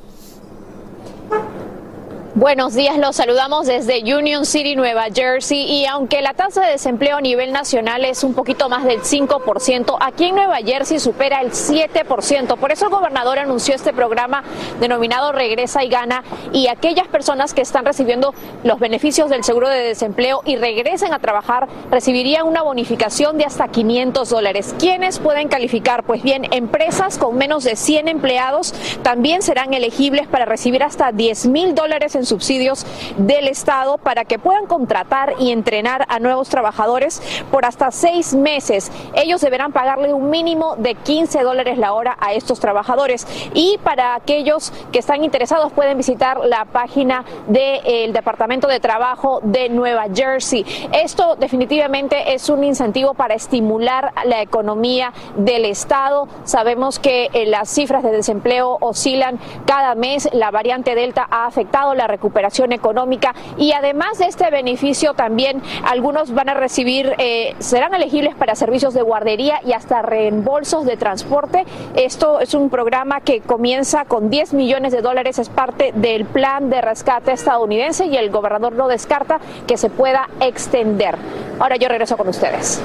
Buenos 2.36 2.74
días, 2.74 2.96
los 2.96 3.16
saludamos 3.16 3.66
desde 3.66 4.02
Union 4.14 4.46
City, 4.46 4.76
Nueva 4.76 5.06
Jersey. 5.12 5.62
Y 5.62 5.86
aunque 5.86 6.22
la 6.22 6.32
tasa 6.32 6.64
de 6.64 6.70
desempleo 6.70 7.16
a 7.16 7.20
nivel 7.20 7.52
nacional 7.52 8.04
es 8.04 8.22
un 8.22 8.34
poquito 8.34 8.68
más 8.68 8.84
del 8.84 9.00
5%, 9.00 9.96
aquí 9.98 10.26
en 10.26 10.36
Nueva 10.36 10.58
Jersey 10.58 11.00
supera 11.00 11.40
el 11.40 11.50
7%. 11.50 12.56
Por 12.56 12.70
eso 12.70 12.84
el 12.84 12.92
gobernador 12.92 13.40
anunció 13.40 13.74
este 13.74 13.92
programa 13.92 14.44
denominado 14.78 15.32
Regresa 15.32 15.82
y 15.82 15.88
Gana. 15.88 16.22
Y 16.52 16.68
aquellas 16.68 17.08
personas 17.08 17.52
que 17.52 17.62
están 17.62 17.84
recibiendo 17.84 18.32
los 18.62 18.78
beneficios 18.78 19.28
del 19.28 19.42
seguro 19.42 19.68
de 19.68 19.80
desempleo 19.80 20.42
y 20.44 20.54
regresen 20.54 21.12
a 21.12 21.18
trabajar 21.18 21.66
recibirían 21.90 22.46
una 22.46 22.62
bonificación 22.62 23.38
de 23.38 23.44
hasta 23.44 23.66
500 23.66 24.30
dólares. 24.30 24.76
¿Quiénes 24.78 25.18
pueden 25.18 25.48
calificar? 25.48 26.04
Pues 26.04 26.22
bien, 26.22 26.46
empresas 26.52 27.18
con 27.18 27.36
menos 27.36 27.64
de 27.64 27.74
100 27.74 28.06
empleados 28.06 28.72
también 29.02 29.42
serán 29.42 29.74
elegibles 29.74 30.28
para 30.28 30.44
recibir 30.44 30.84
hasta 30.84 31.10
10 31.10 31.46
mil 31.48 31.74
dólares 31.74 32.14
subsidios 32.26 32.86
del 33.18 33.48
Estado 33.48 33.98
para 33.98 34.24
que 34.24 34.38
puedan 34.38 34.66
contratar 34.66 35.34
y 35.38 35.50
entrenar 35.50 36.06
a 36.08 36.18
nuevos 36.18 36.48
trabajadores 36.48 37.22
por 37.50 37.64
hasta 37.64 37.90
seis 37.90 38.34
meses. 38.34 38.90
Ellos 39.14 39.40
deberán 39.40 39.72
pagarle 39.72 40.12
un 40.12 40.30
mínimo 40.30 40.76
de 40.76 40.94
15 40.94 41.42
dólares 41.42 41.78
la 41.78 41.92
hora 41.92 42.16
a 42.20 42.32
estos 42.32 42.60
trabajadores. 42.60 43.26
Y 43.54 43.78
para 43.82 44.14
aquellos 44.14 44.72
que 44.92 44.98
están 44.98 45.24
interesados 45.24 45.72
pueden 45.72 45.96
visitar 45.96 46.38
la 46.44 46.64
página 46.64 47.24
del 47.46 48.12
Departamento 48.12 48.68
de 48.68 48.80
Trabajo 48.80 49.40
de 49.42 49.68
Nueva 49.68 50.06
Jersey. 50.14 50.64
Esto 50.92 51.36
definitivamente 51.36 52.34
es 52.34 52.48
un 52.48 52.64
incentivo 52.64 53.14
para 53.14 53.34
estimular 53.34 54.12
la 54.24 54.42
economía 54.42 55.12
del 55.36 55.64
Estado. 55.64 56.28
Sabemos 56.44 56.98
que 56.98 57.30
eh, 57.32 57.46
las 57.46 57.68
cifras 57.68 58.02
de 58.02 58.12
desempleo 58.12 58.78
oscilan 58.80 59.38
cada 59.66 59.94
mes. 59.94 60.28
La 60.32 60.50
variante 60.50 60.94
Delta 60.94 61.26
ha 61.30 61.46
afectado 61.46 61.94
la 61.94 62.06
recuperación 62.10 62.72
económica 62.72 63.34
y 63.56 63.72
además 63.72 64.18
de 64.18 64.26
este 64.26 64.50
beneficio 64.50 65.14
también 65.14 65.62
algunos 65.84 66.34
van 66.34 66.48
a 66.48 66.54
recibir, 66.54 67.14
eh, 67.18 67.54
serán 67.58 67.94
elegibles 67.94 68.34
para 68.34 68.54
servicios 68.54 68.94
de 68.94 69.02
guardería 69.02 69.60
y 69.64 69.72
hasta 69.72 70.02
reembolsos 70.02 70.84
de 70.84 70.96
transporte. 70.96 71.64
Esto 71.94 72.40
es 72.40 72.54
un 72.54 72.70
programa 72.70 73.20
que 73.20 73.40
comienza 73.40 74.04
con 74.04 74.30
10 74.30 74.54
millones 74.54 74.92
de 74.92 75.02
dólares, 75.02 75.38
es 75.38 75.48
parte 75.48 75.92
del 75.94 76.24
plan 76.24 76.70
de 76.70 76.80
rescate 76.80 77.32
estadounidense 77.32 78.06
y 78.06 78.16
el 78.16 78.30
gobernador 78.30 78.72
no 78.72 78.88
descarta 78.88 79.40
que 79.66 79.76
se 79.76 79.90
pueda 79.90 80.28
extender. 80.40 81.16
Ahora 81.58 81.76
yo 81.76 81.88
regreso 81.88 82.16
con 82.16 82.28
ustedes. 82.28 82.82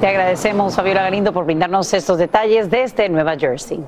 Te 0.00 0.08
agradecemos, 0.08 0.74
Fabiola 0.74 1.02
Galindo, 1.02 1.32
por 1.32 1.44
brindarnos 1.44 1.92
estos 1.94 2.18
detalles 2.18 2.70
desde 2.70 3.08
Nueva 3.08 3.36
Jersey. 3.36 3.82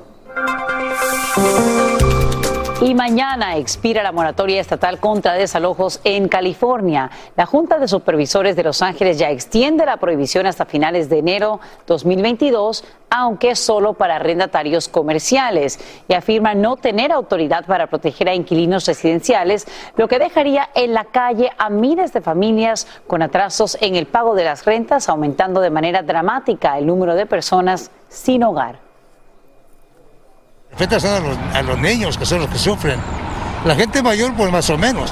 Y 2.83 2.95
mañana 2.95 3.57
expira 3.57 4.03
la 4.03 4.13
moratoria 4.13 4.61
estatal 4.61 5.01
contra 5.01 5.33
desalojos 5.33 5.99
en 6.05 6.29
California. 6.29 7.11
La 7.35 7.47
Junta 7.47 7.79
de 7.79 7.89
Supervisores 7.89 8.55
de 8.55 8.65
Los 8.65 8.83
Ángeles 8.83 9.19
ya 9.19 9.31
extiende 9.31 9.87
la 9.87 9.97
prohibición 9.97 10.45
hasta 10.45 10.67
finales 10.67 11.09
de 11.09 11.21
enero 11.21 11.59
2022, 11.87 12.85
aunque 13.09 13.57
solo 13.57 13.95
para 13.95 14.17
arrendatarios 14.17 14.89
comerciales, 14.89 15.81
y 16.07 16.13
afirma 16.13 16.55
no 16.55 16.77
tener 16.77 17.13
autoridad 17.13 17.65
para 17.65 17.87
proteger 17.87 18.29
a 18.29 18.35
inquilinos 18.35 18.85
residenciales, 18.87 19.67
lo 19.97 20.07
que 20.07 20.19
dejaría 20.19 20.69
en 20.75 20.93
la 20.93 21.07
calle 21.07 21.53
a 21.57 21.71
miles 21.71 22.13
de 22.13 22.21
familias 22.21 22.87
con 23.07 23.23
atrasos 23.23 23.79
en 23.81 23.97
el 23.97 24.07
pago 24.07 24.35
de 24.35 24.45
las 24.45 24.67
rentas, 24.67 25.09
aumentando 25.09 25.63
de 25.63 25.71
manera 25.71 26.03
dramática 26.03 26.77
el 26.77 26.85
número 26.85 27.15
de 27.15 27.25
personas 27.25 27.91
sin 28.11 28.45
hogar. 28.45 28.86
Afecta 30.77 30.97
a 30.97 31.21
los, 31.21 31.39
a 31.55 31.63
los 31.63 31.79
niños, 31.79 32.19
que 32.19 32.27
son 32.27 32.41
los 32.41 32.51
que 32.51 32.59
sufren. 32.59 33.01
La 33.65 33.75
gente 33.75 34.03
mayor, 34.03 34.35
pues 34.37 34.53
más 34.53 34.69
o 34.69 34.77
menos. 34.77 35.11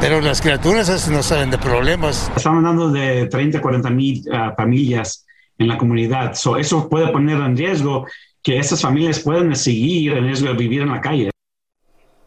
Pero 0.00 0.20
las 0.20 0.42
criaturas 0.42 1.08
no 1.08 1.22
saben 1.22 1.48
de 1.48 1.58
problemas. 1.58 2.28
Estamos 2.34 2.58
hablando 2.58 2.90
de 2.90 3.26
30, 3.26 3.60
40 3.60 3.90
mil 3.90 4.24
ah, 4.32 4.52
familias 4.56 5.24
en 5.58 5.68
la 5.68 5.78
comunidad. 5.78 6.34
So, 6.34 6.56
eso 6.56 6.88
puede 6.88 7.06
poner 7.12 7.36
en 7.36 7.56
riesgo 7.56 8.04
que 8.42 8.58
esas 8.58 8.82
familias 8.82 9.20
puedan 9.20 9.54
seguir 9.54 10.12
en 10.12 10.24
riesgo 10.24 10.48
de 10.48 10.54
vivir 10.54 10.82
en 10.82 10.90
la 10.90 11.00
calle. 11.00 11.30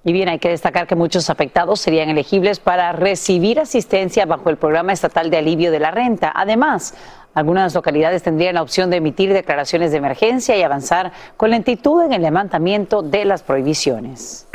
Y 0.05 0.13
bien, 0.13 0.29
hay 0.29 0.39
que 0.39 0.47
destacar 0.47 0.87
que 0.87 0.95
muchos 0.95 1.29
afectados 1.29 1.81
serían 1.81 2.07
elegibles 2.07 2.61
para 2.61 2.93
recibir 2.93 3.59
asistencia 3.59 4.25
bajo 4.25 4.49
el 4.49 4.55
programa 4.55 4.93
estatal 4.93 5.29
de 5.29 5.37
alivio 5.37 5.69
de 5.69 5.79
la 5.79 5.91
renta. 5.91 6.31
Además, 6.33 6.95
algunas 7.33 7.73
localidades 7.75 8.23
tendrían 8.23 8.55
la 8.55 8.61
opción 8.61 8.89
de 8.89 8.97
emitir 8.97 9.31
declaraciones 9.33 9.91
de 9.91 9.97
emergencia 9.97 10.57
y 10.57 10.63
avanzar 10.63 11.11
con 11.37 11.51
lentitud 11.51 12.03
en 12.03 12.13
el 12.13 12.21
levantamiento 12.21 13.01
de 13.01 13.25
las 13.25 13.43
prohibiciones. 13.43 14.48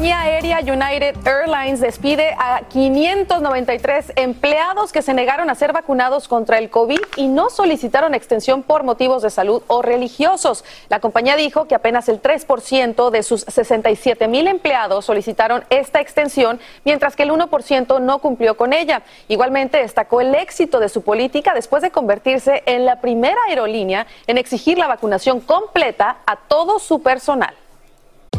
Compañía 0.00 0.22
aérea 0.22 0.60
United 0.60 1.14
Airlines 1.26 1.78
despide 1.78 2.34
a 2.38 2.62
593 2.70 4.14
empleados 4.16 4.92
que 4.92 5.02
se 5.02 5.12
negaron 5.12 5.50
a 5.50 5.54
ser 5.54 5.74
vacunados 5.74 6.26
contra 6.26 6.56
el 6.56 6.70
COVID 6.70 7.00
y 7.16 7.28
no 7.28 7.50
solicitaron 7.50 8.14
extensión 8.14 8.62
por 8.62 8.82
motivos 8.82 9.20
de 9.20 9.28
salud 9.28 9.62
o 9.66 9.82
religiosos. 9.82 10.64
La 10.88 11.00
compañía 11.00 11.36
dijo 11.36 11.68
que 11.68 11.74
apenas 11.74 12.08
el 12.08 12.22
3% 12.22 13.10
de 13.10 13.22
sus 13.22 13.42
67 13.42 14.26
mil 14.26 14.48
empleados 14.48 15.04
solicitaron 15.04 15.64
esta 15.68 16.00
extensión, 16.00 16.60
mientras 16.86 17.14
que 17.14 17.24
el 17.24 17.30
1% 17.30 18.00
no 18.00 18.20
cumplió 18.20 18.56
con 18.56 18.72
ella. 18.72 19.02
Igualmente 19.28 19.82
destacó 19.82 20.22
el 20.22 20.34
éxito 20.34 20.80
de 20.80 20.88
su 20.88 21.02
política 21.02 21.52
después 21.52 21.82
de 21.82 21.90
convertirse 21.90 22.62
en 22.64 22.86
la 22.86 23.02
primera 23.02 23.38
aerolínea 23.50 24.06
en 24.26 24.38
exigir 24.38 24.78
la 24.78 24.86
vacunación 24.86 25.40
completa 25.40 26.20
a 26.24 26.36
todo 26.36 26.78
su 26.78 27.02
personal. 27.02 27.54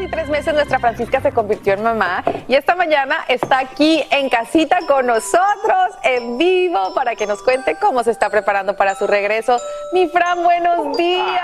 Casi 0.00 0.10
tres 0.10 0.30
meses 0.30 0.54
nuestra 0.54 0.78
Francisca 0.78 1.20
se 1.20 1.30
convirtió 1.30 1.74
en 1.74 1.82
mamá 1.82 2.24
y 2.48 2.54
esta 2.54 2.74
mañana 2.74 3.16
está 3.28 3.58
aquí 3.58 4.02
en 4.10 4.30
casita 4.30 4.78
con 4.88 5.04
nosotros 5.04 5.94
en 6.02 6.38
vivo 6.38 6.94
para 6.94 7.16
que 7.16 7.26
nos 7.26 7.42
cuente 7.42 7.76
cómo 7.78 8.02
se 8.02 8.10
está 8.10 8.30
preparando 8.30 8.74
para 8.74 8.94
su 8.94 9.06
regreso. 9.06 9.58
Mi 9.92 10.08
Fran, 10.08 10.42
buenos 10.42 10.96
días. 10.96 11.42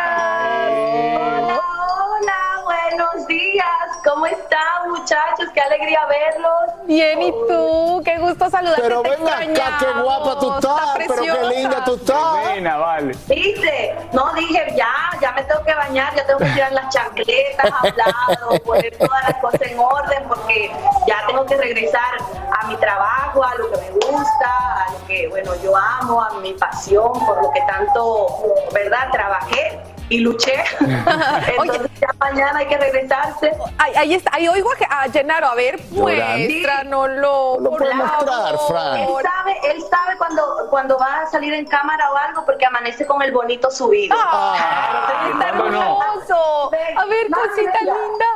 Hola, 1.19 1.61
hola, 1.61 2.56
buenos 2.66 3.26
días. 3.29 3.66
¿Cómo 4.05 4.26
están, 4.26 4.90
muchachos? 4.90 5.46
Qué 5.55 5.61
alegría 5.61 6.00
verlos. 6.07 6.87
Bien, 6.87 7.22
¿y 7.22 7.31
tú? 7.31 8.02
Qué 8.05 8.18
gusto 8.18 8.50
saludarte. 8.50 8.83
Pero 8.83 9.02
te 9.02 9.11
ven 9.11 9.29
acá, 9.29 9.79
qué 9.79 10.00
guapa 10.02 10.38
tú 10.40 10.55
estás, 10.55 10.96
Está 10.98 11.14
pero 11.14 11.22
qué 11.22 11.57
linda 11.57 11.85
tú 11.85 11.94
estás. 11.94 12.35
Nena, 12.46 12.76
vale. 12.76 13.14
¿Viste? 13.29 13.96
No, 14.12 14.33
dije, 14.35 14.74
ya, 14.76 14.92
ya 15.20 15.33
me 15.33 15.44
tengo 15.44 15.62
que 15.64 15.74
bañar, 15.74 16.14
ya 16.16 16.26
tengo 16.26 16.40
que 16.40 16.46
tirar 16.46 16.72
las 16.72 16.92
chancletas, 16.92 17.70
hablar, 17.81 18.62
poner 18.64 18.96
todas 18.98 19.22
las 19.29 19.37
cosas 19.37 19.62
en 19.62 19.79
orden, 19.79 20.24
porque 20.26 20.70
ya 21.07 21.24
tengo 21.26 21.46
que 21.46 21.57
regresar 21.57 22.16
a 22.61 22.66
mi 22.66 22.76
trabajo, 22.76 23.44
a 23.44 23.55
lo 23.55 23.70
que 23.70 23.76
me 23.79 23.90
gusta, 23.90 24.85
a 24.87 24.92
lo 24.92 25.07
que, 25.07 25.29
bueno, 25.29 25.52
yo 25.62 25.76
amo, 25.76 26.20
a 26.20 26.33
mi 26.40 26.52
pasión, 26.55 27.12
por 27.26 27.42
lo 27.42 27.50
que 27.52 27.61
tanto, 27.62 28.26
¿verdad? 28.72 29.09
Trabajé 29.12 29.95
y 30.09 30.21
luché. 30.21 30.64
Entonces 30.81 31.90
ya 32.01 32.09
mañana 32.19 32.59
hay 32.61 32.66
que 32.66 32.79
regresarse. 32.79 33.53
Ahí, 33.79 33.92
ahí 33.97 34.14
está, 34.14 34.31
ahí 34.35 34.49
oigo 34.49 34.71
a, 34.88 35.03
a 35.03 35.11
Gennaro, 35.11 35.47
a 35.49 35.55
ver, 35.55 35.81
muéstranoslo. 35.90 37.59
Lo 37.61 37.71
por 37.71 37.95
mostrar, 37.95 38.57
favor. 38.57 38.99
Él 38.99 39.31
sabe, 39.31 39.61
él 39.71 39.83
sabe 39.90 40.16
cuando, 40.19 40.66
cuando 40.71 40.99
va 40.99 41.23
a 41.23 41.27
salir 41.27 41.53
en 41.55 41.66
cámara 41.66 42.11
o 42.12 42.16
algo 42.16 42.45
porque 42.45 42.66
amanece 42.66 43.07
con 43.07 43.23
el 43.23 43.33
bonito 43.33 43.71
subido. 43.71 44.16
¡Ay, 44.19 45.33
está 45.33 45.49
hermoso! 45.49 46.71
A 46.97 47.05
ver, 47.07 47.31
cosita 47.31 47.79
linda. 47.81 48.27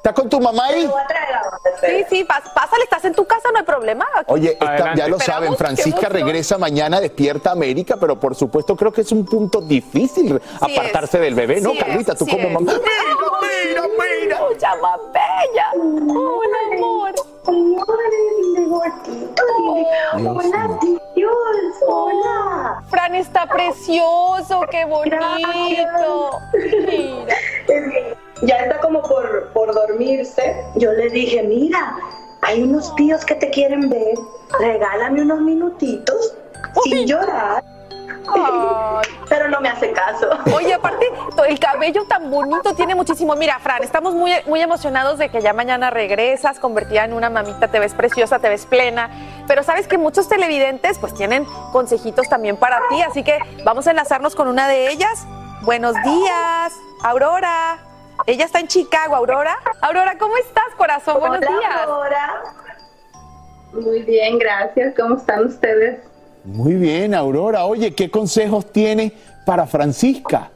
¿Estás 0.00 0.14
con 0.14 0.30
tu 0.30 0.40
mamá 0.40 0.64
ahí? 0.64 0.90
Sí, 1.82 2.04
sí, 2.08 2.24
pásale, 2.24 2.84
estás 2.84 3.04
en 3.04 3.14
tu 3.14 3.26
casa, 3.26 3.50
no 3.52 3.58
hay 3.58 3.64
problema. 3.66 4.06
Oye, 4.28 4.52
está- 4.52 4.94
ya 4.94 5.06
lo 5.08 5.16
Esperamos, 5.18 5.24
saben, 5.24 5.56
Francisca 5.58 6.08
regresa 6.08 6.56
mañana 6.56 6.96
a 6.96 7.00
Despierta 7.00 7.50
América, 7.50 7.98
pero 8.00 8.18
por 8.18 8.34
supuesto 8.34 8.74
creo 8.76 8.90
que 8.92 9.02
es 9.02 9.12
un 9.12 9.26
punto 9.26 9.60
difícil 9.60 10.40
apartarse 10.58 11.18
es. 11.18 11.22
del 11.24 11.34
bebé, 11.34 11.60
¿no, 11.60 11.72
Sí 11.72 11.78
es, 11.78 11.84
Carlita? 11.84 12.14
Tú 12.14 12.24
sí 12.24 12.30
como 12.30 12.46
es. 12.48 12.52
mamá. 12.54 12.72
Mira, 12.80 13.82
mira, 14.22 14.40
Mucha 14.48 14.74
más 14.76 15.00
bella. 15.12 15.66
Hola, 15.74 16.58
amor. 16.78 17.12
Hola, 20.26 20.78
tíos. 20.80 21.32
Hola. 21.86 22.82
Fran 22.88 23.14
está 23.16 23.46
precioso, 23.46 24.62
qué 24.70 24.86
bonito. 24.86 25.16
Mira. 25.36 25.92
Ya 28.42 28.56
está 28.56 28.78
como 28.80 29.02
por, 29.02 29.39
por 29.70 29.88
dormirse. 29.88 30.64
Yo 30.76 30.92
le 30.92 31.08
dije, 31.10 31.42
mira, 31.42 31.96
hay 32.42 32.62
unos 32.62 32.94
tíos 32.96 33.24
que 33.24 33.34
te 33.34 33.50
quieren 33.50 33.88
ver. 33.88 34.14
Regálame 34.58 35.22
unos 35.22 35.40
minutitos 35.40 36.34
sin 36.84 37.06
llorar. 37.06 37.64
Pero 39.28 39.48
no 39.48 39.60
me 39.60 39.68
hace 39.68 39.92
caso. 39.92 40.28
Oye, 40.54 40.74
aparte, 40.74 41.10
el 41.48 41.58
cabello 41.58 42.04
tan 42.04 42.30
bonito 42.30 42.74
tiene 42.74 42.94
muchísimo. 42.94 43.34
Mira, 43.34 43.58
Fran, 43.58 43.82
estamos 43.82 44.14
muy, 44.14 44.32
muy 44.46 44.60
emocionados 44.60 45.18
de 45.18 45.30
que 45.30 45.40
ya 45.40 45.52
mañana 45.52 45.90
regresas, 45.90 46.58
convertida 46.58 47.04
en 47.04 47.12
una 47.12 47.30
mamita, 47.30 47.68
te 47.68 47.80
ves 47.80 47.94
preciosa, 47.94 48.38
te 48.38 48.48
ves 48.48 48.66
plena. 48.66 49.10
Pero 49.48 49.62
sabes 49.62 49.88
que 49.88 49.98
muchos 49.98 50.28
televidentes 50.28 50.98
pues 50.98 51.14
tienen 51.14 51.44
consejitos 51.72 52.28
también 52.28 52.56
para 52.56 52.80
ti, 52.88 53.02
así 53.02 53.22
que 53.22 53.38
vamos 53.64 53.86
a 53.86 53.90
enlazarnos 53.90 54.34
con 54.34 54.48
una 54.48 54.68
de 54.68 54.92
ellas. 54.92 55.26
Buenos 55.62 55.94
días, 56.04 56.72
Aurora. 57.02 57.89
Ella 58.30 58.44
está 58.44 58.60
en 58.60 58.68
Chicago, 58.68 59.16
Aurora. 59.16 59.56
Aurora, 59.80 60.16
¿cómo 60.16 60.36
estás, 60.36 60.72
corazón? 60.78 61.18
Buenos 61.18 61.40
días. 61.40 61.82
Aurora. 61.82 62.42
Muy 63.72 64.02
bien, 64.02 64.38
gracias. 64.38 64.94
¿Cómo 64.96 65.16
están 65.16 65.46
ustedes? 65.46 65.98
Muy 66.44 66.74
bien, 66.74 67.12
Aurora. 67.16 67.64
Oye, 67.64 67.92
¿qué 67.92 68.08
consejos 68.08 68.70
tiene 68.70 69.12
para 69.44 69.66
Francisca? 69.66 70.52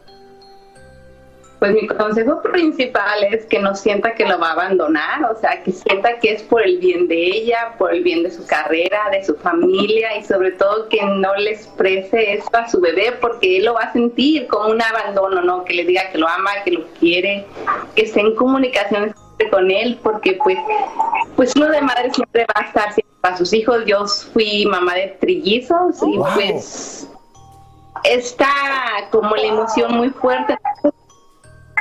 Pues 1.65 1.77
mi 1.77 1.87
consejo 1.87 2.43
principal 2.43 3.25
es 3.25 3.47
que 3.47 3.59
no 3.59 3.75
sienta 3.75 4.13
que 4.13 4.27
lo 4.27 4.39
va 4.39 4.49
a 4.49 4.53
abandonar, 4.53 5.25
o 5.33 5.41
sea, 5.41 5.63
que 5.63 5.73
sienta 5.73 6.19
que 6.19 6.33
es 6.33 6.43
por 6.43 6.63
el 6.63 6.77
bien 6.77 7.09
de 7.09 7.17
ella, 7.17 7.73
por 7.79 7.95
el 7.95 8.03
bien 8.03 8.23
de 8.23 8.31
su 8.31 8.47
carrera, 8.47 9.09
de 9.11 9.25
su 9.25 9.35
familia 9.37 10.15
y 10.19 10.25
sobre 10.25 10.53
todo 10.53 10.91
que 10.91 11.03
no 11.03 11.35
le 11.37 11.53
exprese 11.53 12.35
eso 12.35 12.51
a 12.53 12.69
su 12.69 12.83
bebé 12.83 13.13
porque 13.19 13.57
él 13.57 13.65
lo 13.65 13.73
va 13.73 13.85
a 13.85 13.93
sentir 13.95 14.47
como 14.49 14.73
un 14.73 14.83
abandono, 14.83 15.41
¿no? 15.41 15.65
Que 15.65 15.73
le 15.73 15.87
diga 15.87 16.11
que 16.13 16.19
lo 16.19 16.29
ama, 16.29 16.51
que 16.67 16.73
lo 16.73 16.87
quiere, 17.01 17.47
que 17.95 18.03
esté 18.03 18.21
en 18.21 18.35
comunicación 18.35 19.15
con 19.51 19.71
él 19.71 19.99
porque 20.03 20.39
pues, 20.45 20.59
pues 21.35 21.57
uno 21.57 21.71
de 21.71 21.81
madre 21.81 22.13
siempre 22.13 22.45
va 22.55 22.61
a 22.61 22.67
estar 22.67 22.93
siempre 22.93 23.17
para 23.23 23.39
sus 23.39 23.55
hijos. 23.55 23.87
Yo 23.87 24.07
fui 24.35 24.67
mamá 24.67 24.97
de 24.97 25.17
trillizos 25.19 26.03
y 26.03 26.19
Wow. 26.19 26.27
pues 26.35 27.09
está 28.03 28.53
como 29.11 29.35
la 29.35 29.47
emoción 29.47 29.95
muy 29.95 30.11
fuerte 30.11 30.59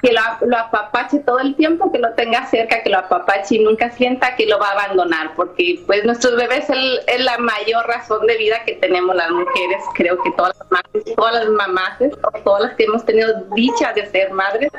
que 0.03 0.11
lo, 0.11 0.57
apapache 0.57 1.19
todo 1.19 1.39
el 1.39 1.55
tiempo, 1.55 1.89
que 1.89 1.97
lo 1.97 2.11
tenga 2.11 2.45
cerca, 2.47 2.83
que 2.83 2.89
lo 2.89 2.97
apapache 2.97 3.55
y 3.55 3.63
nunca 3.63 3.89
sienta 3.91 4.35
que 4.35 4.45
lo 4.45 4.59
va 4.59 4.67
a 4.67 4.71
abandonar, 4.73 5.33
porque 5.33 5.81
pues 5.87 6.03
nuestros 6.03 6.35
bebés 6.35 6.65
es, 6.69 7.23
la 7.23 7.37
mayor 7.37 7.87
razón 7.87 8.27
de 8.27 8.35
vida 8.37 8.57
que 8.65 8.73
tenemos 8.73 9.15
las 9.15 9.31
mujeres, 9.31 9.81
creo 9.93 10.21
que 10.21 10.29
todas 10.31 10.53
las 10.59 10.69
madres, 10.69 11.15
todas 11.15 11.33
las 11.35 11.47
mamás, 11.47 11.99
todas 12.43 12.63
las 12.63 12.75
que 12.75 12.83
hemos 12.83 13.05
tenido 13.05 13.29
dicha 13.55 13.93
de 13.93 14.05
ser 14.07 14.33
madres, 14.33 14.73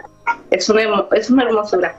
es 0.51 0.69
una, 0.69 0.83
es 1.13 1.31
una 1.31 1.45
hermosura. 1.45 1.97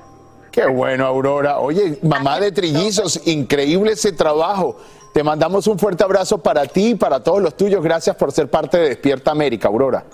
Qué 0.51 0.67
bueno, 0.67 1.07
Aurora. 1.07 1.57
Oye, 1.57 1.97
mamá 2.03 2.39
de 2.39 2.51
trillizos, 2.51 3.25
increíble 3.25 3.93
ese 3.93 4.11
trabajo. 4.11 4.77
Te 5.13 5.23
mandamos 5.23 5.65
un 5.65 5.79
fuerte 5.79 6.03
abrazo 6.03 6.37
para 6.37 6.67
ti 6.67 6.89
y 6.89 6.95
para 6.95 7.23
todos 7.23 7.41
los 7.41 7.57
tuyos. 7.57 7.83
Gracias 7.83 8.15
por 8.17 8.31
ser 8.31 8.51
parte 8.51 8.77
de 8.77 8.89
Despierta 8.89 9.31
América, 9.31 9.67
Aurora. 9.67 10.05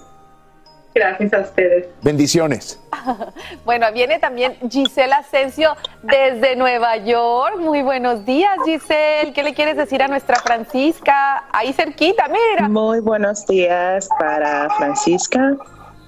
Gracias 0.93 1.33
a 1.33 1.39
ustedes. 1.39 1.87
Bendiciones. 2.01 2.79
Bueno, 3.65 3.91
viene 3.93 4.19
también 4.19 4.57
Giselle 4.69 5.13
Asensio 5.13 5.75
desde 6.03 6.55
Nueva 6.55 6.97
York. 6.97 7.57
Muy 7.59 7.81
buenos 7.81 8.25
días, 8.25 8.57
Giselle. 8.65 9.33
¿Qué 9.33 9.43
le 9.43 9.53
quieres 9.53 9.77
decir 9.77 10.03
a 10.03 10.07
nuestra 10.07 10.37
Francisca? 10.37 11.45
Ahí 11.51 11.73
cerquita, 11.73 12.25
mira. 12.27 12.67
Muy 12.67 12.99
buenos 12.99 13.45
días 13.47 14.09
para 14.19 14.69
Francisca. 14.77 15.57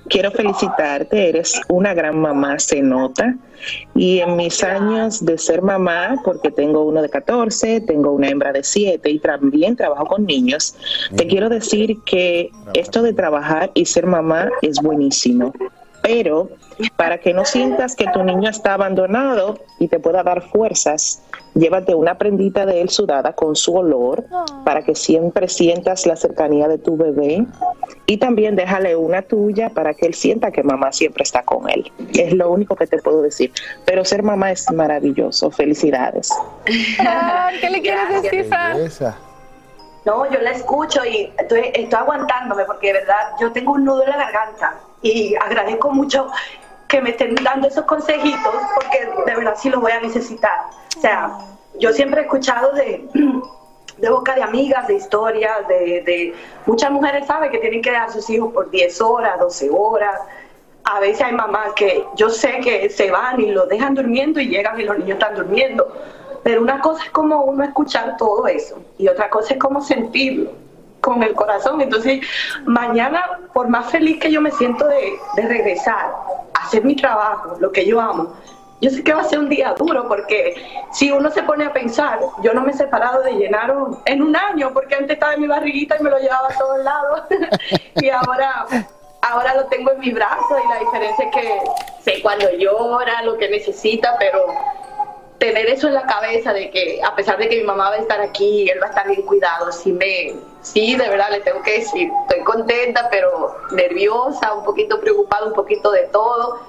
Quiero 0.09 0.31
felicitarte, 0.31 1.29
eres 1.29 1.61
una 1.69 1.93
gran 1.93 2.19
mamá, 2.19 2.59
se 2.59 2.81
nota. 2.81 3.35
Y 3.95 4.19
en 4.19 4.35
mis 4.35 4.63
años 4.63 5.23
de 5.23 5.37
ser 5.37 5.61
mamá, 5.61 6.15
porque 6.25 6.51
tengo 6.51 6.83
uno 6.83 7.01
de 7.01 7.09
14, 7.09 7.81
tengo 7.81 8.11
una 8.11 8.27
hembra 8.29 8.51
de 8.51 8.63
7 8.63 9.09
y 9.09 9.19
también 9.19 9.77
trabajo 9.77 10.05
con 10.05 10.25
niños, 10.25 10.75
te 11.15 11.27
quiero 11.27 11.47
decir 11.47 11.97
que 12.05 12.51
esto 12.73 13.01
de 13.01 13.13
trabajar 13.13 13.71
y 13.73 13.85
ser 13.85 14.05
mamá 14.05 14.49
es 14.61 14.81
buenísimo. 14.81 15.53
Pero 16.01 16.49
para 16.95 17.17
que 17.17 17.33
no 17.33 17.45
sientas 17.45 17.95
que 17.95 18.05
tu 18.07 18.23
niño 18.23 18.49
está 18.49 18.73
abandonado 18.73 19.59
y 19.79 19.87
te 19.87 19.99
pueda 19.99 20.23
dar 20.23 20.41
fuerzas, 20.41 21.21
llévate 21.55 21.95
una 21.95 22.17
prendita 22.17 22.65
de 22.65 22.81
él 22.81 22.89
sudada 22.89 23.33
con 23.33 23.55
su 23.55 23.75
olor 23.75 24.25
para 24.65 24.83
que 24.83 24.95
siempre 24.95 25.47
sientas 25.47 26.05
la 26.05 26.15
cercanía 26.15 26.67
de 26.67 26.77
tu 26.77 26.97
bebé 26.97 27.45
y 28.05 28.17
también 28.17 28.55
déjale 28.55 28.95
una 28.95 29.21
tuya 29.21 29.69
para 29.69 29.93
que 29.93 30.05
él 30.05 30.13
sienta 30.13 30.51
que 30.51 30.63
mamá 30.63 30.91
siempre 30.91 31.23
está 31.23 31.43
con 31.43 31.69
él. 31.69 31.91
Es 32.13 32.33
lo 32.33 32.51
único 32.51 32.75
que 32.75 32.87
te 32.87 32.97
puedo 32.97 33.21
decir. 33.21 33.51
Pero 33.85 34.03
ser 34.03 34.23
mamá 34.23 34.51
es 34.51 34.69
maravilloso. 34.71 35.51
Felicidades. 35.51 36.29
¿Qué 36.65 37.69
le 37.69 37.81
quieres 37.81 38.21
decir, 38.21 38.49
No, 40.05 40.29
yo 40.29 40.39
la 40.41 40.51
escucho 40.51 41.05
y 41.05 41.31
estoy, 41.37 41.71
estoy 41.73 41.99
aguantándome 41.99 42.65
porque 42.65 42.87
de 42.87 42.93
verdad 42.93 43.35
yo 43.39 43.51
tengo 43.51 43.73
un 43.73 43.85
nudo 43.85 44.03
en 44.03 44.09
la 44.09 44.17
garganta 44.17 44.79
y 45.01 45.35
agradezco 45.35 45.91
mucho 45.91 46.29
que 46.93 47.01
me 47.01 47.09
estén 47.09 47.33
dando 47.43 47.67
esos 47.67 47.85
consejitos 47.85 48.53
porque 48.75 48.99
de 49.25 49.35
verdad 49.35 49.55
sí 49.57 49.67
los 49.67 49.81
voy 49.81 49.91
a 49.91 49.99
necesitar. 49.99 50.69
O 50.95 51.01
sea, 51.01 51.39
yo 51.79 51.91
siempre 51.91 52.21
he 52.21 52.23
escuchado 52.25 52.71
de, 52.73 53.03
de 53.97 54.09
boca 54.11 54.35
de 54.35 54.43
amigas, 54.43 54.87
de 54.87 54.93
historias, 54.93 55.67
de, 55.67 56.03
de 56.05 56.35
muchas 56.67 56.91
mujeres 56.91 57.25
saben 57.25 57.49
que 57.49 57.57
tienen 57.57 57.81
que 57.81 57.89
dejar 57.89 58.11
sus 58.11 58.29
hijos 58.29 58.53
por 58.53 58.69
10 58.69 59.01
horas, 59.01 59.39
12 59.39 59.71
horas. 59.71 60.21
A 60.83 60.99
veces 60.99 61.23
hay 61.23 61.33
mamás 61.33 61.73
que 61.75 62.05
yo 62.15 62.29
sé 62.29 62.59
que 62.59 62.87
se 62.91 63.09
van 63.09 63.41
y 63.41 63.47
los 63.47 63.67
dejan 63.69 63.95
durmiendo 63.95 64.39
y 64.39 64.49
llegan 64.49 64.79
y 64.79 64.83
los 64.83 64.99
niños 64.99 65.17
están 65.17 65.33
durmiendo. 65.33 65.91
Pero 66.43 66.61
una 66.61 66.79
cosa 66.79 67.05
es 67.05 67.09
como 67.09 67.41
uno 67.41 67.63
escuchar 67.63 68.17
todo 68.17 68.45
eso 68.45 68.79
y 68.99 69.07
otra 69.07 69.31
cosa 69.31 69.55
es 69.55 69.59
como 69.59 69.81
sentirlo 69.81 70.51
con 71.03 71.21
el 71.21 71.35
corazón. 71.35 71.81
Entonces, 71.81 72.21
mañana, 72.65 73.39
por 73.53 73.67
más 73.67 73.91
feliz 73.91 74.19
que 74.19 74.31
yo 74.31 74.41
me 74.41 74.51
siento 74.51 74.87
de, 74.87 75.19
regresar, 75.35 76.05
a 76.05 76.42
hacer 76.63 76.83
mi 76.83 76.95
trabajo, 76.95 77.57
lo 77.59 77.71
que 77.71 77.85
yo 77.85 77.99
amo, 77.99 78.33
yo 78.81 78.89
sé 78.89 79.01
que 79.01 79.13
va 79.13 79.21
a 79.21 79.23
ser 79.23 79.39
un 79.39 79.47
día 79.47 79.73
duro 79.77 80.07
porque 80.09 80.55
si 80.91 81.09
uno 81.09 81.31
se 81.31 81.43
pone 81.43 81.63
a 81.63 81.71
pensar, 81.71 82.19
yo 82.41 82.53
no 82.53 82.61
me 82.61 82.71
he 82.71 82.73
separado 82.73 83.23
de 83.23 83.31
Llenaro 83.31 84.01
en 84.05 84.21
un 84.21 84.35
año 84.35 84.71
porque 84.73 84.95
antes 84.95 85.11
estaba 85.11 85.35
en 85.35 85.41
mi 85.41 85.47
barriguita 85.47 85.95
y 85.97 86.03
me 86.03 86.09
lo 86.09 86.19
llevaba 86.19 86.49
a 86.49 86.57
todos 86.57 86.79
lados. 86.83 87.21
Y 88.01 88.09
ahora 88.09 88.65
ahora 89.21 89.55
lo 89.55 89.65
tengo 89.67 89.91
en 89.91 89.99
mi 89.99 90.11
brazo 90.11 90.57
y 90.63 90.67
la 90.67 90.79
diferencia 90.79 91.25
es 91.25 91.33
que 91.33 91.59
sé 92.01 92.21
cuando 92.21 92.51
llora, 92.57 93.21
lo 93.23 93.37
que 93.37 93.49
necesita, 93.49 94.15
pero 94.19 94.45
tener 95.37 95.67
eso 95.67 95.87
en 95.87 95.95
la 95.95 96.05
cabeza 96.05 96.53
de 96.53 96.69
que 96.69 97.01
a 97.03 97.15
pesar 97.15 97.37
de 97.37 97.49
que 97.49 97.57
mi 97.57 97.63
mamá 97.63 97.89
va 97.89 97.95
a 97.95 97.99
estar 97.99 98.21
aquí, 98.21 98.69
él 98.69 98.79
va 98.81 98.87
a 98.87 98.89
estar 98.89 99.07
bien 99.07 99.23
cuidado, 99.23 99.71
sí 99.71 99.91
me, 99.91 100.33
sí, 100.61 100.95
de 100.95 101.09
verdad 101.09 101.27
le 101.31 101.41
tengo 101.41 101.61
que 101.61 101.79
decir, 101.79 102.09
estoy 102.23 102.43
contenta, 102.43 103.07
pero 103.11 103.55
nerviosa, 103.71 104.53
un 104.53 104.63
poquito 104.63 104.99
preocupada, 104.99 105.45
un 105.45 105.53
poquito 105.53 105.91
de 105.91 106.03
todo, 106.03 106.59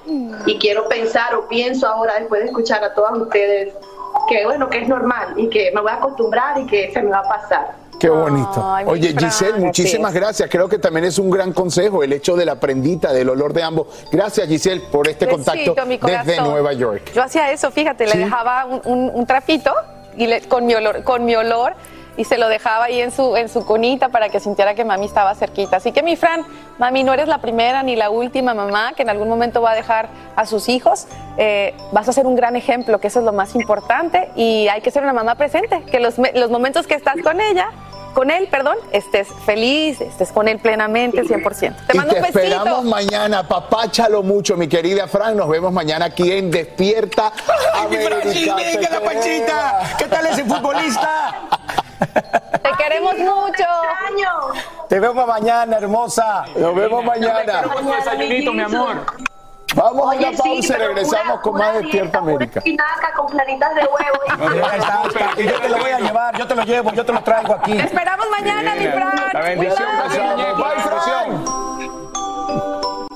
y 0.45 0.57
quiero 0.59 0.87
pensar 0.89 1.35
o 1.35 1.47
pienso 1.47 1.87
ahora 1.87 2.19
después 2.19 2.41
de 2.41 2.47
escuchar 2.47 2.83
a 2.83 2.93
todas 2.93 3.17
ustedes 3.17 3.73
que 4.27 4.45
bueno, 4.45 4.69
que 4.69 4.79
es 4.79 4.87
normal 4.87 5.33
y 5.35 5.49
que 5.49 5.71
me 5.73 5.81
voy 5.81 5.91
a 5.91 5.95
acostumbrar 5.95 6.59
y 6.59 6.65
que 6.65 6.91
se 6.91 7.01
me 7.01 7.11
va 7.11 7.19
a 7.19 7.27
pasar. 7.27 7.75
Qué 7.99 8.09
bonito. 8.09 8.75
Oye, 8.85 9.15
Giselle, 9.17 9.59
muchísimas 9.59 10.13
gracias. 10.13 10.49
Creo 10.49 10.67
que 10.67 10.77
también 10.77 11.05
es 11.05 11.17
un 11.17 11.29
gran 11.29 11.53
consejo 11.53 12.03
el 12.03 12.13
hecho 12.13 12.35
de 12.35 12.45
la 12.45 12.59
prendita, 12.59 13.13
del 13.13 13.29
olor 13.29 13.53
de 13.53 13.63
ambos. 13.63 13.87
Gracias, 14.11 14.47
Giselle, 14.47 14.81
por 14.91 15.07
este 15.07 15.27
contacto 15.27 15.75
desde 16.01 16.41
Nueva 16.41 16.73
York. 16.73 17.11
Yo 17.13 17.23
hacía 17.23 17.51
eso, 17.51 17.71
fíjate, 17.71 18.07
le 18.07 18.17
dejaba 18.17 18.65
un, 18.85 19.25
trapito 19.25 19.73
y 20.17 20.39
con, 20.41 20.65
mi 20.65 20.75
olor, 20.75 21.03
con 21.03 21.25
mi 21.25 21.35
olor 21.35 21.73
y 22.17 22.23
se 22.23 22.37
lo 22.37 22.47
dejaba 22.47 22.85
ahí 22.85 23.01
en 23.01 23.11
su, 23.11 23.35
en 23.35 23.49
su 23.49 23.65
conita 23.65 24.09
para 24.09 24.29
que 24.29 24.39
sintiera 24.39 24.75
que 24.75 24.85
mami 24.85 25.05
estaba 25.05 25.35
cerquita. 25.35 25.77
Así 25.77 25.91
que 25.91 26.03
mi 26.03 26.15
Fran, 26.15 26.45
mami, 26.77 27.03
no 27.03 27.13
eres 27.13 27.27
la 27.27 27.39
primera 27.39 27.83
ni 27.83 27.95
la 27.95 28.09
última 28.09 28.53
mamá 28.53 28.93
que 28.93 29.03
en 29.03 29.09
algún 29.09 29.27
momento 29.27 29.61
va 29.61 29.71
a 29.71 29.75
dejar 29.75 30.09
a 30.35 30.45
sus 30.45 30.69
hijos. 30.69 31.07
Eh, 31.37 31.73
vas 31.91 32.07
a 32.07 32.13
ser 32.13 32.25
un 32.25 32.35
gran 32.35 32.55
ejemplo, 32.55 32.99
que 32.99 33.07
eso 33.07 33.19
es 33.19 33.25
lo 33.25 33.33
más 33.33 33.55
importante 33.55 34.29
y 34.35 34.67
hay 34.67 34.81
que 34.81 34.91
ser 34.91 35.03
una 35.03 35.13
mamá 35.13 35.35
presente, 35.35 35.83
que 35.91 35.99
los, 35.99 36.15
los 36.17 36.49
momentos 36.49 36.87
que 36.87 36.95
estás 36.95 37.15
con 37.21 37.41
ella 37.41 37.69
con 38.15 38.31
él, 38.31 38.47
perdón, 38.49 38.77
estés 38.93 39.27
feliz, 39.45 39.99
estés 39.99 40.31
con 40.31 40.47
él 40.47 40.57
plenamente, 40.57 41.21
100%. 41.23 41.85
Te 41.85 41.93
mando 41.93 42.13
te 42.13 42.19
un 42.19 42.23
besito. 42.23 42.39
esperamos 42.39 42.85
mañana, 42.85 43.45
papáchalo 43.45 44.23
mucho, 44.23 44.55
mi 44.55 44.69
querida 44.69 45.05
Fran. 45.07 45.35
Nos 45.35 45.49
vemos 45.49 45.73
mañana 45.73 46.05
aquí 46.05 46.31
en 46.31 46.49
Despierta 46.49 47.33
América. 47.73 48.55
¡Ay, 48.57 48.77
mi 48.77 48.83
la 48.83 49.01
panchita! 49.01 49.95
¿Qué 49.97 50.05
tal 50.05 50.27
ese 50.27 50.45
futbolista? 50.45 51.83
Te 51.99 52.71
queremos 52.77 53.17
mucho. 53.17 53.63
Te 54.89 54.99
vemos 54.99 55.27
mañana, 55.27 55.77
hermosa. 55.77 56.45
Nos 56.55 56.75
vemos 56.75 57.03
mañana. 57.03 57.63
desayunito, 57.97 58.53
mi 58.53 58.61
amor. 58.61 59.05
Vamos 59.75 60.13
a 60.13 60.17
una 60.17 60.31
pausa 60.31 60.73
y 60.73 60.77
regresamos 60.77 61.39
con 61.41 61.55
más 61.55 61.73
Despierta 61.73 62.19
América. 62.19 62.61
con 63.15 63.27
claritas 63.27 63.75
de 63.75 63.81
huevo. 63.81 64.19
y 65.37 65.43
yo 65.43 65.59
te 65.59 65.69
lo 65.69 65.77
voy 65.77 65.91
a 65.91 65.99
llevar, 65.99 66.37
yo 66.37 66.47
te 66.47 66.55
lo 66.55 66.63
llevo, 66.63 66.91
yo 66.93 67.05
te 67.05 67.11
lo 67.11 67.21
traigo 67.21 67.53
aquí. 67.55 67.73
Te 67.73 67.83
esperamos 67.83 68.25
mañana, 68.29 68.75
mi 68.75 68.87
Fran. 68.87 69.15
La 69.33 69.41
bendición, 69.41 69.85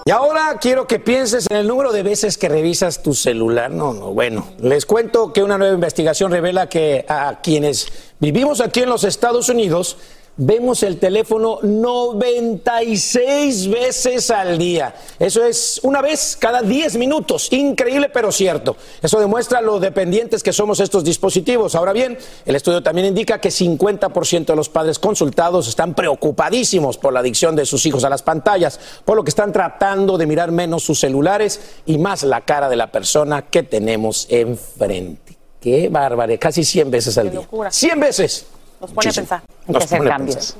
Y 0.09 0.11
ahora 0.11 0.57
quiero 0.59 0.87
que 0.87 0.97
pienses 0.97 1.45
en 1.51 1.57
el 1.57 1.67
número 1.67 1.91
de 1.91 2.01
veces 2.01 2.39
que 2.39 2.49
revisas 2.49 3.03
tu 3.03 3.13
celular. 3.13 3.69
No, 3.69 3.93
no, 3.93 4.11
bueno, 4.11 4.43
les 4.57 4.87
cuento 4.87 5.31
que 5.31 5.43
una 5.43 5.59
nueva 5.59 5.75
investigación 5.75 6.31
revela 6.31 6.67
que 6.67 7.05
a 7.07 7.41
quienes 7.43 7.85
vivimos 8.19 8.59
aquí 8.59 8.79
en 8.79 8.89
los 8.89 9.03
Estados 9.03 9.49
Unidos, 9.49 9.97
vemos 10.39 10.83
el 10.83 10.97
teléfono 10.97 11.59
96 11.61 13.69
veces 13.69 14.31
al 14.31 14.57
día. 14.57 14.95
Eso 15.19 15.43
es 15.43 15.81
una 15.83 16.01
vez 16.01 16.37
cada 16.39 16.61
10 16.61 16.95
minutos. 16.95 17.51
Increíble, 17.51 18.09
pero 18.09 18.31
cierto. 18.31 18.77
Eso 19.01 19.19
demuestra 19.19 19.61
lo 19.61 19.79
dependientes 19.79 20.41
que 20.41 20.53
somos 20.53 20.79
estos 20.79 21.03
dispositivos. 21.03 21.75
Ahora 21.75 21.91
bien, 21.91 22.17
el 22.45 22.55
estudio 22.55 22.81
también 22.81 23.07
indica 23.07 23.41
que 23.41 23.49
50% 23.49 24.45
de 24.45 24.55
los 24.55 24.69
padres 24.69 24.97
consultados 24.97 25.67
están 25.67 25.93
preocupadísimos 25.93 26.97
por 26.97 27.13
la 27.13 27.19
adicción 27.19 27.55
de 27.55 27.65
sus 27.65 27.85
hijos 27.85 28.05
a 28.05 28.09
las 28.09 28.23
pantallas, 28.23 28.79
por 29.03 29.17
lo 29.17 29.23
que 29.23 29.29
están 29.29 29.51
tratando 29.51 30.17
de 30.17 30.25
mirar 30.25 30.51
menos 30.51 30.83
sus 30.83 30.99
celulares 30.99 31.59
y 31.85 31.97
más 31.97 32.23
la 32.23 32.41
cara 32.41 32.69
de 32.69 32.77
la 32.77 32.91
persona 32.91 33.43
que 33.43 33.63
tenemos 33.63 34.25
enfrente. 34.29 35.37
Qué 35.59 35.89
bárbaro, 35.89 36.33
casi 36.39 36.63
100 36.63 36.89
veces 36.89 37.17
al 37.17 37.31
día. 37.31 37.41
100 37.69 37.99
veces. 37.99 38.45
Nos 38.79 38.91
pone 38.91 39.09
a 39.09 39.13
pensar. 39.13 39.41
Hay 39.69 39.75
que 39.75 39.83
hacer 39.83 40.03
cambios. 40.03 40.57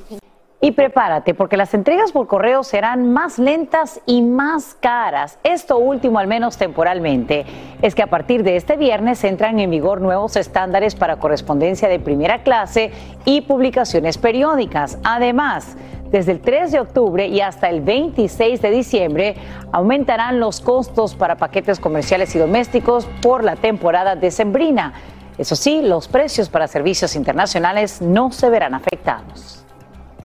Y 0.62 0.72
prepárate, 0.72 1.32
porque 1.32 1.56
las 1.56 1.72
entregas 1.72 2.12
por 2.12 2.26
correo 2.26 2.62
serán 2.62 3.12
más 3.12 3.38
lentas 3.38 4.00
y 4.04 4.20
más 4.20 4.76
caras. 4.78 5.38
Esto 5.42 5.78
último, 5.78 6.18
al 6.18 6.26
menos 6.26 6.58
temporalmente, 6.58 7.46
es 7.80 7.94
que 7.94 8.02
a 8.02 8.08
partir 8.08 8.42
de 8.42 8.56
este 8.56 8.76
viernes 8.76 9.24
entran 9.24 9.58
en 9.58 9.70
vigor 9.70 10.02
nuevos 10.02 10.36
estándares 10.36 10.94
para 10.94 11.16
correspondencia 11.16 11.88
de 11.88 11.98
primera 11.98 12.42
clase 12.42 12.92
y 13.24 13.40
publicaciones 13.40 14.18
periódicas. 14.18 14.98
Además, 15.02 15.76
desde 16.10 16.32
el 16.32 16.40
3 16.40 16.72
de 16.72 16.80
octubre 16.80 17.26
y 17.26 17.40
hasta 17.40 17.70
el 17.70 17.80
26 17.80 18.60
de 18.60 18.70
diciembre 18.70 19.36
aumentarán 19.72 20.40
los 20.40 20.60
costos 20.60 21.14
para 21.14 21.36
paquetes 21.36 21.80
comerciales 21.80 22.36
y 22.36 22.38
domésticos 22.38 23.08
por 23.22 23.44
la 23.44 23.56
temporada 23.56 24.14
decembrina. 24.14 24.92
Eso 25.40 25.56
sí, 25.56 25.80
los 25.80 26.06
precios 26.06 26.50
para 26.50 26.68
servicios 26.68 27.16
internacionales 27.16 28.02
no 28.02 28.30
se 28.30 28.50
verán 28.50 28.74
afectados. 28.74 29.59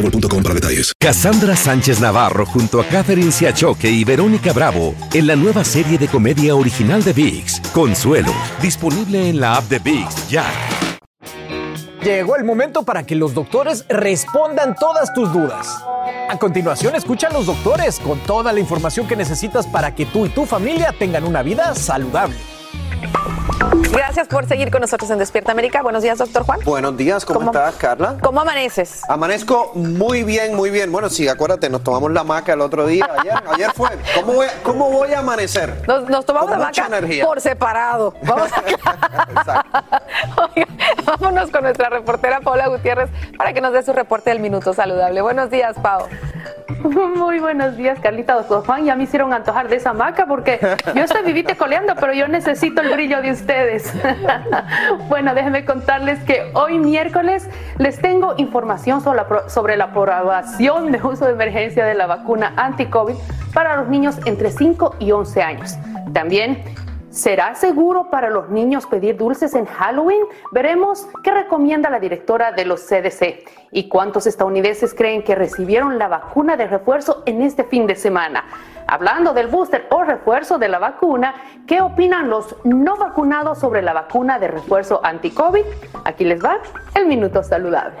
boostmobile.com 0.00 0.42
para 0.42 0.54
detalles. 0.54 0.92
Cassandra 0.98 1.56
Sánchez 1.56 2.00
Navarro 2.00 2.46
junto 2.46 2.80
a 2.80 2.84
Catherine 2.84 3.32
Siachoque 3.32 3.90
y 3.90 4.04
Verónica 4.04 4.52
Bravo 4.52 4.94
en 5.12 5.26
la 5.26 5.36
nueva 5.36 5.64
serie 5.64 5.98
de 5.98 6.08
comedia 6.08 6.54
original 6.54 7.02
de 7.02 7.12
VIX, 7.12 7.60
Consuelo, 7.72 8.32
disponible 8.62 9.28
en 9.28 9.40
la 9.40 9.56
app 9.56 9.64
de 9.64 9.78
VIX 9.78 10.28
ya. 10.28 10.44
Llegó 12.02 12.36
el 12.36 12.44
momento 12.44 12.84
para 12.84 13.04
que 13.04 13.16
los 13.16 13.34
doctores 13.34 13.84
respondan 13.88 14.76
todas 14.76 15.12
tus 15.12 15.32
dudas. 15.32 15.82
A 16.30 16.38
continuación, 16.38 16.94
escucha 16.94 17.26
a 17.26 17.32
los 17.32 17.46
doctores 17.46 17.98
con 17.98 18.20
toda 18.20 18.52
la 18.52 18.60
información 18.60 19.08
que 19.08 19.16
necesitas 19.16 19.66
para 19.66 19.94
que 19.94 20.06
tú 20.06 20.24
y 20.24 20.28
tu 20.28 20.46
familia 20.46 20.94
tengan 20.96 21.24
una 21.24 21.42
vida 21.42 21.74
saludable. 21.74 22.36
Gracias 23.90 24.28
por 24.28 24.46
seguir 24.46 24.70
con 24.70 24.80
nosotros 24.80 25.10
en 25.10 25.18
Despierta 25.18 25.52
América. 25.52 25.82
Buenos 25.82 26.02
días, 26.02 26.18
doctor 26.18 26.44
Juan. 26.44 26.60
Buenos 26.64 26.96
días, 26.96 27.24
¿cómo, 27.24 27.46
estás, 27.46 27.74
Carla? 27.76 28.16
¿Cómo 28.22 28.40
amaneces? 28.40 29.02
Amanezco 29.08 29.72
muy 29.74 30.22
bien, 30.22 30.54
muy 30.54 30.70
bien. 30.70 30.92
Bueno, 30.92 31.08
sí, 31.08 31.28
acuérdate, 31.28 31.68
nos 31.68 31.82
tomamos 31.82 32.12
la 32.12 32.24
maca 32.24 32.52
el 32.52 32.60
otro 32.60 32.86
día. 32.86 33.08
Ayer, 33.18 33.34
ayer 33.54 33.72
fue. 33.74 33.90
¿Cómo 34.14 34.34
voy, 34.34 34.46
cómo 34.62 34.90
voy 34.90 35.12
a 35.12 35.20
amanecer? 35.20 35.82
Nos, 35.86 36.24
tomamos 36.24 36.50
la 36.50 36.58
maca 36.58 36.88
por 37.24 37.40
separado. 37.40 38.14
Vamos 38.22 38.50
Oiga, 40.54 40.68
vámonos 41.04 41.50
con 41.50 41.62
nuestra 41.62 41.88
reportera 41.88 42.40
Paula 42.40 42.68
Gutiérrez 42.68 43.10
para 43.36 43.52
que 43.52 43.60
nos 43.60 43.72
dé 43.72 43.82
su 43.82 43.92
reporte 43.92 44.30
del 44.30 44.40
Minuto 44.40 44.72
Saludable. 44.72 45.20
Buenos 45.20 45.50
días, 45.50 45.76
Pau. 45.82 46.06
Muy 46.82 47.38
buenos 47.38 47.76
días, 47.76 47.98
Carlita, 48.00 48.34
doctor 48.34 48.64
Juan. 48.64 48.84
Ya 48.84 48.94
me 48.94 49.04
hicieron 49.04 49.32
antojar 49.32 49.68
de 49.68 49.76
esa 49.76 49.92
maca 49.92 50.26
porque 50.26 50.58
yo 50.94 51.02
estoy 51.02 51.22
vivite 51.22 51.56
coleando, 51.56 51.94
pero 51.96 52.12
yo 52.12 52.28
necesito 52.28 52.82
el 52.82 52.90
brillo 52.90 53.20
de 53.20 53.32
ustedes. 53.32 53.92
bueno, 55.08 55.34
déjenme 55.34 55.64
contarles 55.64 56.18
que 56.24 56.50
hoy 56.54 56.78
miércoles 56.78 57.48
les 57.78 57.98
tengo 57.98 58.34
información 58.36 59.00
sobre 59.00 59.16
la, 59.16 59.48
sobre 59.48 59.82
aprobación 59.82 60.92
de 60.92 60.98
uso 60.98 61.26
de 61.26 61.32
emergencia 61.32 61.84
de 61.84 61.94
la 61.94 62.06
vacuna 62.06 62.52
anti-COVID 62.56 63.14
para 63.54 63.76
los 63.76 63.88
niños 63.88 64.18
entre 64.24 64.50
5 64.50 64.96
y 65.00 65.12
11 65.12 65.42
años. 65.42 65.76
También 66.12 66.62
¿Será 67.18 67.56
seguro 67.56 68.10
para 68.10 68.30
los 68.30 68.48
niños 68.48 68.86
pedir 68.86 69.16
dulces 69.16 69.52
en 69.56 69.64
Halloween? 69.66 70.22
Veremos 70.52 71.08
qué 71.24 71.32
recomienda 71.32 71.90
la 71.90 71.98
directora 71.98 72.52
de 72.52 72.64
los 72.64 72.82
CDC 72.82 73.44
y 73.72 73.88
cuántos 73.88 74.28
estadounidenses 74.28 74.94
creen 74.94 75.24
que 75.24 75.34
recibieron 75.34 75.98
la 75.98 76.06
vacuna 76.06 76.56
de 76.56 76.68
refuerzo 76.68 77.24
en 77.26 77.42
este 77.42 77.64
fin 77.64 77.88
de 77.88 77.96
semana. 77.96 78.44
Hablando 78.86 79.34
del 79.34 79.48
booster 79.48 79.88
o 79.90 80.04
refuerzo 80.04 80.58
de 80.58 80.68
la 80.68 80.78
vacuna, 80.78 81.34
¿qué 81.66 81.80
opinan 81.80 82.30
los 82.30 82.54
no 82.62 82.96
vacunados 82.96 83.58
sobre 83.58 83.82
la 83.82 83.94
vacuna 83.94 84.38
de 84.38 84.46
refuerzo 84.46 85.00
anti-COVID? 85.02 85.64
Aquí 86.04 86.24
les 86.24 86.40
va 86.40 86.58
el 86.94 87.06
minuto 87.06 87.42
saludable. 87.42 87.98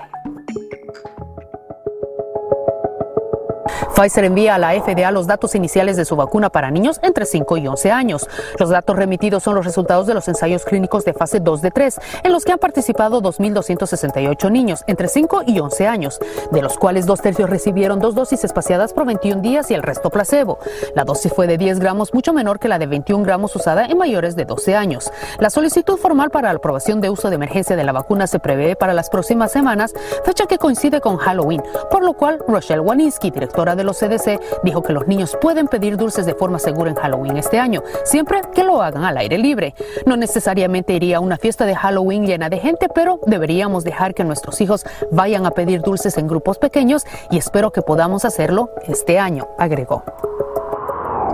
Pfizer 3.94 4.24
envía 4.24 4.54
a 4.54 4.58
la 4.58 4.72
FDA 4.72 5.10
los 5.10 5.26
datos 5.26 5.54
iniciales 5.54 5.96
de 5.96 6.04
su 6.04 6.16
vacuna 6.16 6.50
para 6.50 6.70
niños 6.70 7.00
entre 7.02 7.26
5 7.26 7.56
y 7.56 7.66
11 7.66 7.90
años. 7.90 8.28
Los 8.58 8.70
datos 8.70 8.96
remitidos 8.96 9.42
son 9.42 9.54
los 9.54 9.64
resultados 9.64 10.06
de 10.06 10.14
los 10.14 10.28
ensayos 10.28 10.64
clínicos 10.64 11.04
de 11.04 11.12
fase 11.12 11.40
2 11.40 11.62
de 11.62 11.70
3, 11.70 12.00
en 12.24 12.32
los 12.32 12.44
que 12.44 12.52
han 12.52 12.58
participado 12.58 13.20
2.268 13.22 14.50
niños 14.50 14.84
entre 14.86 15.08
5 15.08 15.42
y 15.46 15.60
11 15.60 15.86
años, 15.86 16.20
de 16.50 16.62
los 16.62 16.78
cuales 16.78 17.06
dos 17.06 17.20
tercios 17.20 17.50
recibieron 17.50 17.98
dos 17.98 18.14
dosis 18.14 18.44
espaciadas 18.44 18.92
por 18.92 19.06
21 19.06 19.40
días 19.42 19.70
y 19.70 19.74
el 19.74 19.82
resto 19.82 20.10
placebo. 20.10 20.58
La 20.94 21.04
dosis 21.04 21.32
fue 21.32 21.46
de 21.46 21.58
10 21.58 21.80
gramos, 21.80 22.14
mucho 22.14 22.32
menor 22.32 22.58
que 22.58 22.68
la 22.68 22.78
de 22.78 22.86
21 22.86 23.24
gramos 23.24 23.54
usada 23.56 23.86
en 23.86 23.98
mayores 23.98 24.36
de 24.36 24.44
12 24.44 24.74
años. 24.74 25.10
La 25.38 25.50
solicitud 25.50 25.96
formal 25.96 26.30
para 26.30 26.52
la 26.52 26.58
aprobación 26.58 27.00
de 27.00 27.10
uso 27.10 27.28
de 27.28 27.36
emergencia 27.36 27.76
de 27.76 27.84
la 27.84 27.92
vacuna 27.92 28.26
se 28.26 28.38
prevé 28.38 28.76
para 28.76 28.94
las 28.94 29.10
próximas 29.10 29.52
semanas, 29.52 29.94
fecha 30.24 30.46
que 30.46 30.58
coincide 30.58 31.00
con 31.00 31.16
Halloween, 31.16 31.62
por 31.90 32.04
lo 32.04 32.14
cual 32.14 32.38
Rochelle 32.46 32.80
Waniski, 32.80 33.30
directora 33.58 33.74
de 33.74 33.82
los 33.82 33.98
CDC, 33.98 34.40
dijo 34.62 34.82
que 34.82 34.92
los 34.92 35.08
niños 35.08 35.36
pueden 35.40 35.66
pedir 35.66 35.96
dulces 35.96 36.26
de 36.26 36.34
forma 36.34 36.60
segura 36.60 36.90
en 36.90 36.96
Halloween 36.96 37.36
este 37.36 37.58
año, 37.58 37.82
siempre 38.04 38.40
que 38.54 38.62
lo 38.62 38.80
hagan 38.82 39.04
al 39.04 39.16
aire 39.16 39.36
libre. 39.36 39.74
No 40.06 40.16
necesariamente 40.16 40.92
iría 40.92 41.16
a 41.16 41.20
una 41.20 41.38
fiesta 41.38 41.66
de 41.66 41.74
Halloween 41.74 42.24
llena 42.24 42.48
de 42.50 42.58
gente, 42.58 42.88
pero 42.88 43.18
deberíamos 43.26 43.82
dejar 43.82 44.14
que 44.14 44.22
nuestros 44.22 44.60
hijos 44.60 44.86
vayan 45.10 45.44
a 45.44 45.50
pedir 45.50 45.80
dulces 45.80 46.18
en 46.18 46.28
grupos 46.28 46.58
pequeños 46.58 47.04
y 47.32 47.38
espero 47.38 47.72
que 47.72 47.82
podamos 47.82 48.24
hacerlo 48.24 48.70
este 48.86 49.18
año, 49.18 49.48
agregó. 49.58 50.04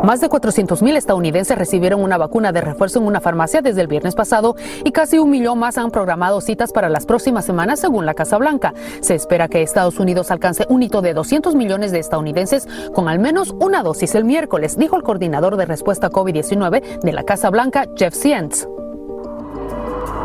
Más 0.04 0.20
de 0.20 0.28
400.000 0.28 0.96
estadounidenses 0.98 1.56
recibieron 1.56 2.02
una 2.02 2.18
vacuna 2.18 2.52
de 2.52 2.60
refuerzo 2.60 2.98
en 2.98 3.06
una 3.06 3.22
farmacia 3.22 3.62
desde 3.62 3.80
el 3.80 3.86
viernes 3.86 4.14
pasado 4.14 4.54
y 4.84 4.92
casi 4.92 5.18
un 5.18 5.30
millón 5.30 5.58
más 5.58 5.78
han 5.78 5.90
programado 5.90 6.42
citas 6.42 6.72
para 6.72 6.90
las 6.90 7.06
próximas 7.06 7.46
semanas 7.46 7.80
según 7.80 8.04
la 8.04 8.12
Casa 8.12 8.36
Blanca. 8.36 8.74
Se 9.00 9.14
espera 9.14 9.48
que 9.48 9.62
Estados 9.62 9.98
Unidos 9.98 10.30
alcance 10.30 10.66
un 10.68 10.82
hito 10.82 11.00
de 11.00 11.14
200 11.14 11.54
millones 11.54 11.90
de 11.90 12.00
estadounidenses 12.00 12.68
con 12.92 13.08
al 13.08 13.18
menos 13.18 13.54
una 13.58 13.82
dosis 13.82 14.14
el 14.14 14.24
miércoles, 14.24 14.76
dijo 14.76 14.94
el 14.96 15.02
coordinador 15.02 15.56
de 15.56 15.64
respuesta 15.64 16.10
COVID-19 16.10 17.00
de 17.00 17.12
la 17.14 17.22
Casa 17.22 17.48
Blanca, 17.48 17.86
Jeff 17.96 18.12
Sientz. 18.12 18.68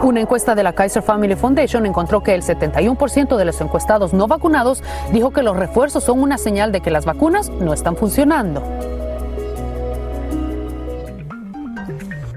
Una 0.03 0.19
encuesta 0.19 0.55
de 0.55 0.63
la 0.63 0.73
Kaiser 0.73 1.03
Family 1.03 1.37
Foundation 1.37 1.85
encontró 1.85 2.21
que 2.21 2.35
el 2.35 2.41
71% 2.43 3.37
de 3.37 3.45
los 3.45 3.61
encuestados 3.61 4.11
no 4.11 4.27
vacunados 4.27 4.83
dijo 5.13 5.31
que 5.31 5.41
los 5.41 5.55
refuerzos 5.55 6.03
son 6.03 6.21
una 6.21 6.37
señal 6.37 6.73
de 6.73 6.81
que 6.81 6.91
las 6.91 7.05
vacunas 7.05 7.49
no 7.49 7.71
están 7.71 7.95
funcionando. 7.95 8.61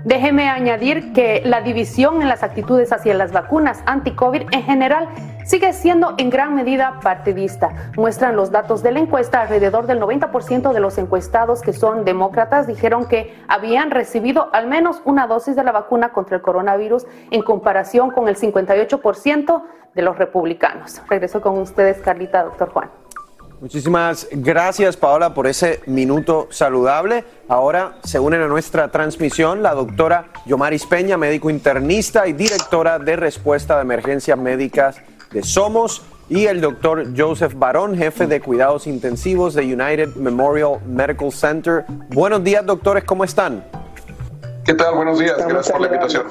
Déjeme 0.05 0.49
añadir 0.49 1.13
que 1.13 1.43
la 1.45 1.61
división 1.61 2.23
en 2.23 2.29
las 2.29 2.43
actitudes 2.43 2.93
hacia 2.93 3.15
las 3.15 3.31
vacunas 3.31 3.83
anti-COVID 3.87 4.43
en 4.51 4.63
general 4.65 5.09
sigue 5.45 5.73
siendo 5.73 6.15
en 6.19 6.29
gran 6.29 6.57
medida 6.57 6.99
partidista. 7.01 7.71
Muestran 7.97 8.35
los 8.35 8.51
datos 8.51 8.83
de 8.83 8.91
la 8.91 8.99
encuesta, 8.99 9.43
alrededor 9.43 9.87
del 9.87 10.01
90% 10.01 10.73
de 10.73 10.81
los 10.81 10.99
encuestados 10.99 11.63
que 11.63 11.73
son 11.73 12.05
demócratas 12.05 12.67
dijeron 12.67 13.07
que 13.07 13.33
habían 13.47 13.93
recibido 13.93 14.49
al 14.53 14.67
menos 14.67 15.03
una 15.05 15.29
dosis 15.29 15.55
de 15.55 15.63
la 15.63 15.71
vacuna 15.71 16.09
contra 16.09 16.37
el 16.37 16.43
coronavirus 16.43 17.07
en 17.31 17.43
comparación 17.43 18.11
con 18.11 18.27
el 18.27 18.37
58% 18.37 19.63
de 19.95 20.03
los 20.03 20.19
republicanos. 20.19 21.01
Regreso 21.09 21.41
con 21.41 21.59
ustedes, 21.59 21.99
Carlita, 21.99 22.43
doctor 22.43 22.71
Juan. 22.71 23.02
Muchísimas 23.63 24.27
gracias, 24.33 24.97
Paola, 24.97 25.35
por 25.35 25.47
ese 25.47 25.83
minuto 25.87 26.49
saludable. 26.51 27.25
Ahora 27.47 27.95
se 28.03 28.19
unen 28.19 28.43
a 28.43 28.49
nuestra 28.49 28.89
transmisión 28.89 29.63
la 29.63 29.73
doctora 29.73 30.31
Yomaris 30.47 30.85
Peña, 30.85 31.17
médico 31.17 31.49
internista 31.49 32.27
y 32.27 32.33
directora 32.33 32.99
de 32.99 33.15
respuesta 33.15 33.77
de 33.77 33.83
emergencias 33.83 34.37
médicas 34.37 34.97
de 35.31 35.45
Somos, 35.45 36.03
y 36.29 36.47
el 36.47 36.61
doctor 36.61 37.07
Joseph 37.17 37.55
Barón, 37.55 37.97
jefe 37.97 38.27
de 38.27 38.41
cuidados 38.41 38.89
intensivos 38.89 39.55
de 39.55 39.63
United 39.63 40.17
Memorial 40.17 40.81
Medical 40.85 41.31
Center. 41.31 41.85
Buenos 42.09 42.43
días, 42.43 42.67
doctores, 42.67 43.05
¿cómo 43.05 43.23
están? 43.23 43.65
¿Qué 44.65 44.75
tal? 44.75 44.97
Buenos 44.97 45.21
días, 45.21 45.37
gracias 45.37 45.71
por 45.71 45.81
la 45.81 45.87
invitación. 45.87 46.27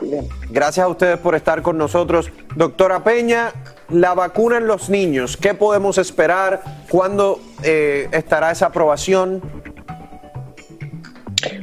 Gracias 0.50 0.86
a 0.86 0.90
ustedes 0.90 1.18
por 1.18 1.36
estar 1.36 1.62
con 1.62 1.78
nosotros. 1.78 2.30
Doctora 2.56 3.04
Peña, 3.06 3.52
la 3.92 4.14
vacuna 4.14 4.58
en 4.58 4.68
los 4.68 4.90
niños, 4.90 5.38
¿qué 5.38 5.54
podemos 5.54 5.98
esperar? 5.98 6.62
¿Cuándo 6.90 7.40
eh, 7.64 8.08
estará 8.12 8.52
esa 8.52 8.68
aprobación? 8.68 9.42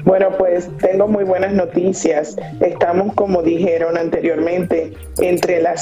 Bueno, 0.04 0.30
pues 0.38 0.68
tengo 0.78 1.06
muy 1.06 1.24
buenas 1.24 1.52
noticias. 1.52 2.36
Estamos, 2.60 3.14
como 3.14 3.42
dijeron 3.42 3.96
anteriormente, 3.96 4.92
entre 5.20 5.60
la 5.62 5.74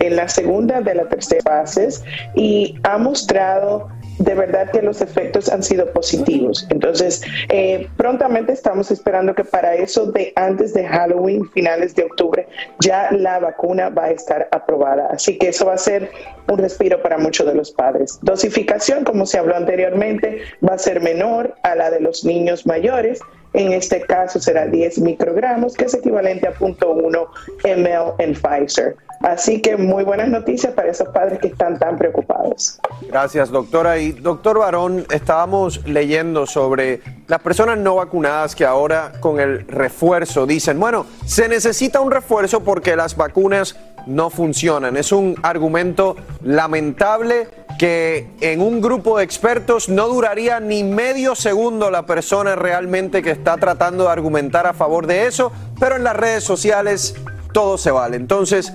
en 0.00 0.16
la 0.16 0.28
segunda 0.28 0.80
de 0.80 0.94
las 0.94 1.08
tercera 1.08 1.42
fases 1.42 2.04
y 2.34 2.78
ha 2.82 2.98
mostrado 2.98 3.88
de 4.18 4.34
verdad 4.34 4.70
que 4.70 4.82
los 4.82 5.00
efectos 5.00 5.48
han 5.48 5.62
sido 5.62 5.92
positivos. 5.92 6.66
Entonces, 6.70 7.22
eh, 7.48 7.88
prontamente 7.96 8.52
estamos 8.52 8.90
esperando 8.90 9.34
que 9.34 9.44
para 9.44 9.74
eso 9.74 10.06
de 10.12 10.32
antes 10.36 10.74
de 10.74 10.86
Halloween, 10.86 11.48
finales 11.50 11.94
de 11.94 12.04
octubre, 12.04 12.46
ya 12.80 13.10
la 13.12 13.38
vacuna 13.38 13.88
va 13.88 14.04
a 14.04 14.10
estar 14.10 14.48
aprobada. 14.52 15.08
Así 15.10 15.38
que 15.38 15.48
eso 15.48 15.66
va 15.66 15.74
a 15.74 15.78
ser 15.78 16.10
un 16.48 16.58
respiro 16.58 17.02
para 17.02 17.18
muchos 17.18 17.46
de 17.46 17.54
los 17.54 17.70
padres. 17.72 18.18
Dosificación, 18.22 19.04
como 19.04 19.26
se 19.26 19.38
habló 19.38 19.56
anteriormente, 19.56 20.42
va 20.66 20.74
a 20.74 20.78
ser 20.78 21.00
menor 21.00 21.54
a 21.62 21.74
la 21.74 21.90
de 21.90 22.00
los 22.00 22.24
niños 22.24 22.66
mayores. 22.66 23.20
En 23.54 23.72
este 23.72 24.00
caso 24.02 24.40
será 24.40 24.66
10 24.66 24.98
microgramos, 25.00 25.74
que 25.74 25.84
es 25.84 25.94
equivalente 25.94 26.48
a 26.48 26.54
0.1 26.54 27.28
ml 27.64 28.14
en 28.18 28.34
Pfizer. 28.34 28.96
Así 29.22 29.60
que 29.60 29.76
muy 29.76 30.02
buenas 30.02 30.28
noticias 30.28 30.72
para 30.72 30.90
esos 30.90 31.08
padres 31.08 31.38
que 31.38 31.46
están 31.48 31.78
tan 31.78 31.96
preocupados. 31.96 32.80
Gracias, 33.08 33.50
doctora. 33.50 33.98
Y 33.98 34.12
doctor 34.12 34.58
Barón, 34.58 35.06
estábamos 35.12 35.86
leyendo 35.86 36.44
sobre 36.46 37.00
las 37.28 37.40
personas 37.40 37.78
no 37.78 37.96
vacunadas 37.96 38.56
que 38.56 38.64
ahora 38.64 39.12
con 39.20 39.38
el 39.38 39.66
refuerzo 39.68 40.44
dicen, 40.44 40.80
bueno, 40.80 41.06
se 41.24 41.48
necesita 41.48 42.00
un 42.00 42.10
refuerzo 42.10 42.64
porque 42.64 42.96
las 42.96 43.16
vacunas 43.16 43.76
no 44.06 44.28
funcionan. 44.28 44.96
Es 44.96 45.12
un 45.12 45.36
argumento 45.42 46.16
lamentable 46.42 47.46
que 47.82 48.30
en 48.40 48.60
un 48.60 48.80
grupo 48.80 49.18
de 49.18 49.24
expertos 49.24 49.88
no 49.88 50.06
duraría 50.06 50.60
ni 50.60 50.84
medio 50.84 51.34
segundo 51.34 51.90
la 51.90 52.06
persona 52.06 52.54
realmente 52.54 53.24
que 53.24 53.32
está 53.32 53.56
tratando 53.56 54.04
de 54.04 54.10
argumentar 54.10 54.68
a 54.68 54.72
favor 54.72 55.08
de 55.08 55.26
eso, 55.26 55.50
pero 55.80 55.96
en 55.96 56.04
las 56.04 56.14
redes 56.14 56.44
sociales 56.44 57.16
todo 57.52 57.76
se 57.76 57.90
vale. 57.90 58.16
Entonces, 58.16 58.72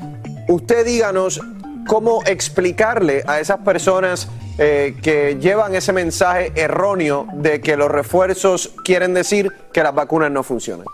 usted 0.50 0.86
díganos 0.86 1.40
cómo 1.88 2.22
explicarle 2.26 3.24
a 3.28 3.40
esas 3.40 3.60
personas 3.60 4.28
eh, 4.58 4.98
que 5.02 5.38
llevan 5.40 5.74
ese 5.74 5.94
mensaje 5.94 6.52
erróneo 6.56 7.28
de 7.34 7.62
que 7.62 7.78
los 7.78 7.90
refuerzos 7.90 8.76
quieren 8.84 9.14
decir 9.14 9.54
que 9.72 9.84
las 9.84 9.96
vacunas 9.96 10.32
no 10.32 10.44
funcionan. 10.44 10.86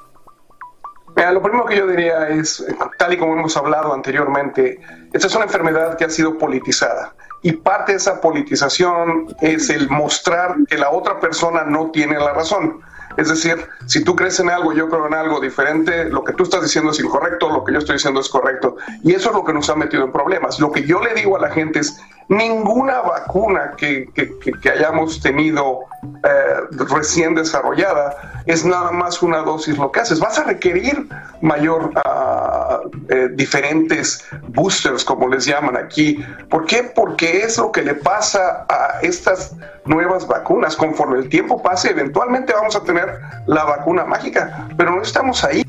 Mira, 1.15 1.31
lo 1.31 1.41
primero 1.41 1.65
que 1.65 1.77
yo 1.77 1.87
diría 1.87 2.29
es, 2.29 2.63
tal 2.99 3.13
y 3.13 3.17
como 3.17 3.33
hemos 3.33 3.57
hablado 3.57 3.91
anteriormente, 3.91 4.79
esta 5.11 5.25
es 5.25 5.35
una 5.35 5.45
enfermedad 5.45 5.97
que 5.97 6.05
ha 6.05 6.09
sido 6.09 6.37
politizada. 6.37 7.15
Y 7.43 7.51
parte 7.51 7.91
de 7.91 7.97
esa 7.97 8.21
politización 8.21 9.27
es 9.41 9.69
el 9.69 9.89
mostrar 9.89 10.55
que 10.67 10.77
la 10.77 10.91
otra 10.91 11.19
persona 11.19 11.63
no 11.65 11.91
tiene 11.91 12.17
la 12.17 12.33
razón. 12.33 12.81
Es 13.17 13.29
decir, 13.29 13.67
si 13.85 14.03
tú 14.03 14.15
crees 14.15 14.39
en 14.39 14.49
algo, 14.49 14.73
yo 14.73 14.89
creo 14.89 15.05
en 15.07 15.13
algo 15.13 15.39
diferente, 15.39 16.05
lo 16.05 16.23
que 16.23 16.33
tú 16.33 16.43
estás 16.43 16.63
diciendo 16.63 16.91
es 16.91 16.99
incorrecto, 16.99 17.49
lo 17.49 17.63
que 17.63 17.73
yo 17.73 17.79
estoy 17.79 17.95
diciendo 17.95 18.19
es 18.19 18.29
correcto. 18.29 18.77
Y 19.03 19.13
eso 19.13 19.29
es 19.29 19.35
lo 19.35 19.43
que 19.43 19.53
nos 19.53 19.69
ha 19.69 19.75
metido 19.75 20.03
en 20.03 20.11
problemas. 20.11 20.59
Lo 20.59 20.71
que 20.71 20.83
yo 20.83 20.99
le 21.01 21.13
digo 21.13 21.37
a 21.37 21.41
la 21.41 21.51
gente 21.51 21.79
es, 21.79 22.01
ninguna 22.29 23.01
vacuna 23.01 23.73
que, 23.77 24.09
que, 24.13 24.69
hayamos 24.69 25.21
tenido 25.21 25.81
eh, 26.23 26.77
recién 26.89 27.35
desarrollada 27.35 28.43
es 28.45 28.65
nada 28.65 28.91
más 28.91 29.21
una 29.21 29.39
dosis 29.39 29.77
lo 29.77 29.91
que 29.91 30.01
haces. 30.01 30.19
Vas 30.19 30.37
a 30.39 30.43
requerir 30.43 31.07
mayor, 31.41 31.91
uh, 31.95 32.89
diferentes 33.35 34.25
boosters, 34.49 35.03
como 35.03 35.27
les 35.27 35.45
llaman 35.45 35.77
aquí. 35.77 36.23
¿Por 36.49 36.65
qué? 36.65 36.83
Porque 36.83 37.43
es 37.43 37.57
lo 37.57 37.71
que 37.71 37.81
le 37.81 37.95
pasa 37.95 38.65
a 38.69 38.99
estas 39.01 39.55
nuevas 39.85 40.27
vacunas. 40.27 40.75
Conforme 40.75 41.19
el 41.19 41.29
tiempo 41.29 41.61
pase, 41.61 41.91
eventualmente 41.91 42.53
vamos 42.53 42.75
a 42.75 42.83
tener 42.83 43.19
la 43.47 43.63
vacuna 43.63 44.05
mágica, 44.05 44.67
pero 44.77 44.95
no 44.95 45.01
estamos 45.01 45.43
ahí. 45.43 45.63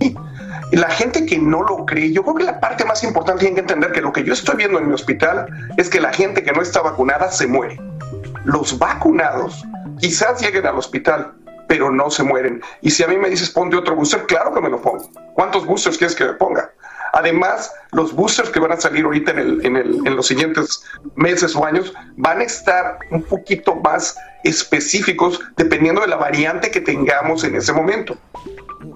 La 0.73 0.91
gente 0.91 1.27
que 1.27 1.39
no 1.39 1.63
lo 1.63 1.85
cree, 1.87 2.13
yo 2.13 2.23
creo 2.23 2.35
que 2.35 2.45
la 2.45 2.61
parte 2.61 2.85
más 2.85 3.05
importante 3.05 3.41
tiene 3.41 3.55
que 3.55 3.61
entender 3.61 3.93
que 3.93 4.01
lo 4.01 4.13
que 4.13 4.25
yo 4.25 4.33
estoy 4.33 4.57
viendo 4.57 4.79
en 4.79 4.89
mi 4.89 4.95
hospital 4.95 5.47
es 5.77 5.89
que 5.89 6.01
la 6.01 6.13
gente 6.13 6.43
que 6.43 6.53
no 6.53 6.63
está 6.63 6.81
vacunada 6.83 7.31
se 7.31 7.47
muere. 7.47 7.79
Los 8.45 8.79
vacunados 8.79 9.65
quizás 10.01 10.41
lleguen 10.41 10.67
al 10.67 10.77
hospital, 10.77 11.33
pero 11.69 11.91
no 11.91 12.11
se 12.11 12.23
mueren. 12.23 12.63
Y 12.81 12.91
si 12.91 13.03
a 13.03 13.07
mí 13.07 13.17
me 13.17 13.31
dices 13.31 13.51
ponte 13.51 13.77
otro 13.77 13.95
booster, 13.95 14.25
claro 14.27 14.53
que 14.53 14.61
me 14.61 14.71
lo 14.71 14.81
pongo. 14.81 15.09
¿Cuántos 15.35 15.67
boosters 15.67 15.99
quieres 15.99 16.17
que 16.17 16.25
me 16.25 16.33
ponga? 16.35 16.71
Además, 17.13 17.73
los 17.93 18.13
boosters 18.13 18.51
que 18.51 18.59
van 18.59 18.73
a 18.73 18.77
salir 18.77 19.05
ahorita 19.05 19.31
en, 19.31 19.65
en 19.65 20.17
los 20.17 20.27
siguientes 20.27 20.83
meses 21.15 21.55
o 21.55 21.65
años 21.65 21.95
van 22.17 22.41
a 22.41 22.45
estar 22.45 22.99
un 23.13 23.23
poquito 23.23 23.77
más 23.77 24.17
específicos 24.43 25.41
dependiendo 25.57 26.01
de 26.01 26.09
la 26.09 26.17
variante 26.17 26.71
que 26.71 26.81
tengamos 26.81 27.45
en 27.45 27.55
ese 27.55 27.73
momento. 27.73 28.17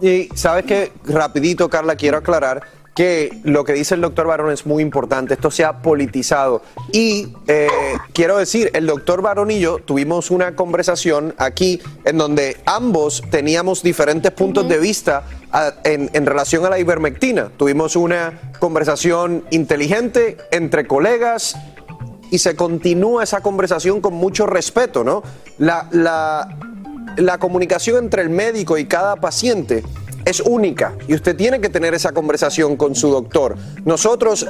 Y 0.01 0.29
sabes 0.35 0.65
que, 0.65 0.93
rapidito, 1.05 1.69
Carla, 1.69 1.97
quiero 1.97 2.19
aclarar 2.19 2.63
que 2.99 3.41
lo 3.45 3.65
que 3.65 3.75
dice 3.75 3.95
el 3.95 4.01
doctor 4.01 4.27
Barón 4.27 4.51
es 4.51 4.67
muy 4.67 4.83
importante, 4.83 5.35
esto 5.35 5.53
se 5.53 5.65
ha 5.65 5.83
politizado. 5.83 6.63
Y 6.93 7.29
eh, 7.47 7.69
quiero 8.13 8.39
decir, 8.39 8.73
el 8.75 8.87
doctor 8.87 9.23
Barón 9.23 9.53
y 9.53 9.61
yo 9.61 9.79
tuvimos 9.79 10.33
una 10.33 10.57
conversación 10.57 11.33
aquí 11.39 11.81
en 12.05 12.19
donde 12.19 12.57
ambos 12.67 13.23
teníamos 13.31 13.85
diferentes 13.85 14.33
puntos 14.33 14.69
de 14.69 14.79
vista 14.79 15.23
en, 15.85 16.11
en, 16.13 16.27
relación 16.27 16.67
a 16.67 16.71
la 16.71 16.81
ivermectina. 16.81 17.53
Tuvimos 17.57 17.95
una 17.95 18.53
conversación 18.59 19.45
inteligente 19.53 20.37
entre 20.51 20.89
colegas 20.89 21.57
y 22.33 22.39
se 22.39 22.57
continúa 22.57 23.25
esa 23.25 23.41
conversación 23.43 24.01
con 24.01 24.15
mucho 24.15 24.47
respeto, 24.47 25.05
¿no? 25.05 25.23
La, 25.59 25.89
la, 25.93 26.49
la 27.17 27.39
comunicación 27.39 28.05
entre 28.05 28.23
el 28.23 28.31
médico 28.31 28.79
y 28.79 28.87
cada 28.87 29.17
paciente 29.17 29.83
es 30.25 30.41
única 30.41 30.95
y 31.07 31.15
usted 31.15 31.37
tiene 31.37 31.61
que 31.61 31.69
tener 31.69 31.95
esa 31.95 32.13
conversación 32.13 32.77
con 32.77 32.95
su 32.95 33.11
doctor. 33.11 33.57
Nosotros, 33.85 34.47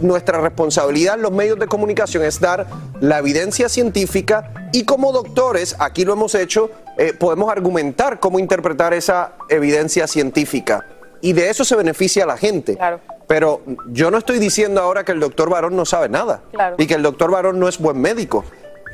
nuestra 0.00 0.40
responsabilidad 0.40 1.14
en 1.14 1.22
los 1.22 1.32
medios 1.32 1.58
de 1.58 1.66
comunicación 1.66 2.24
es 2.24 2.40
dar 2.40 2.66
la 3.00 3.18
evidencia 3.18 3.68
científica 3.68 4.70
y 4.72 4.84
como 4.84 5.12
doctores, 5.12 5.76
aquí 5.78 6.04
lo 6.04 6.14
hemos 6.14 6.34
hecho, 6.34 6.70
eh, 6.98 7.12
podemos 7.12 7.50
argumentar 7.50 8.18
cómo 8.18 8.38
interpretar 8.38 8.92
esa 8.92 9.34
evidencia 9.48 10.06
científica 10.06 10.84
y 11.20 11.32
de 11.32 11.50
eso 11.50 11.64
se 11.64 11.76
beneficia 11.76 12.24
a 12.24 12.26
la 12.26 12.36
gente. 12.36 12.78
Pero 13.26 13.62
yo 13.86 14.10
no 14.10 14.18
estoy 14.18 14.40
diciendo 14.40 14.80
ahora 14.80 15.04
que 15.04 15.12
el 15.12 15.20
doctor 15.20 15.50
Barón 15.50 15.76
no 15.76 15.84
sabe 15.84 16.08
nada 16.08 16.42
y 16.78 16.86
que 16.86 16.94
el 16.94 17.02
doctor 17.02 17.30
Barón 17.30 17.60
no 17.60 17.68
es 17.68 17.78
buen 17.78 18.00
médico. 18.00 18.44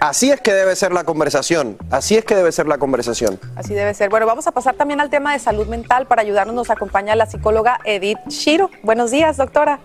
Así 0.01 0.30
es 0.30 0.40
que 0.40 0.53
debe 0.53 0.76
ser 0.76 0.92
la 0.92 1.05
conversación, 1.05 1.78
así 1.90 2.16
es 2.16 2.24
que 2.24 2.34
debe 2.34 2.53
ser 2.53 2.66
la 2.66 2.76
conversación. 2.76 3.38
Así 3.55 3.72
debe 3.72 3.94
ser. 3.94 4.11
Bueno, 4.11 4.26
vamos 4.26 4.47
a 4.47 4.53
pasar 4.53 4.74
también 4.74 5.01
al 5.01 5.09
tema 5.09 5.32
de 5.32 5.38
salud 5.38 5.66
mental. 5.68 6.07
Para 6.07 6.22
ayudarnos 6.22 6.55
nos 6.55 6.70
acompaña 6.70 7.16
la 7.16 7.26
psicóloga 7.26 7.80
Edith 7.84 8.18
Shiro. 8.28 8.70
Buenos 8.82 9.11
días, 9.11 9.38
doctora. 9.38 9.80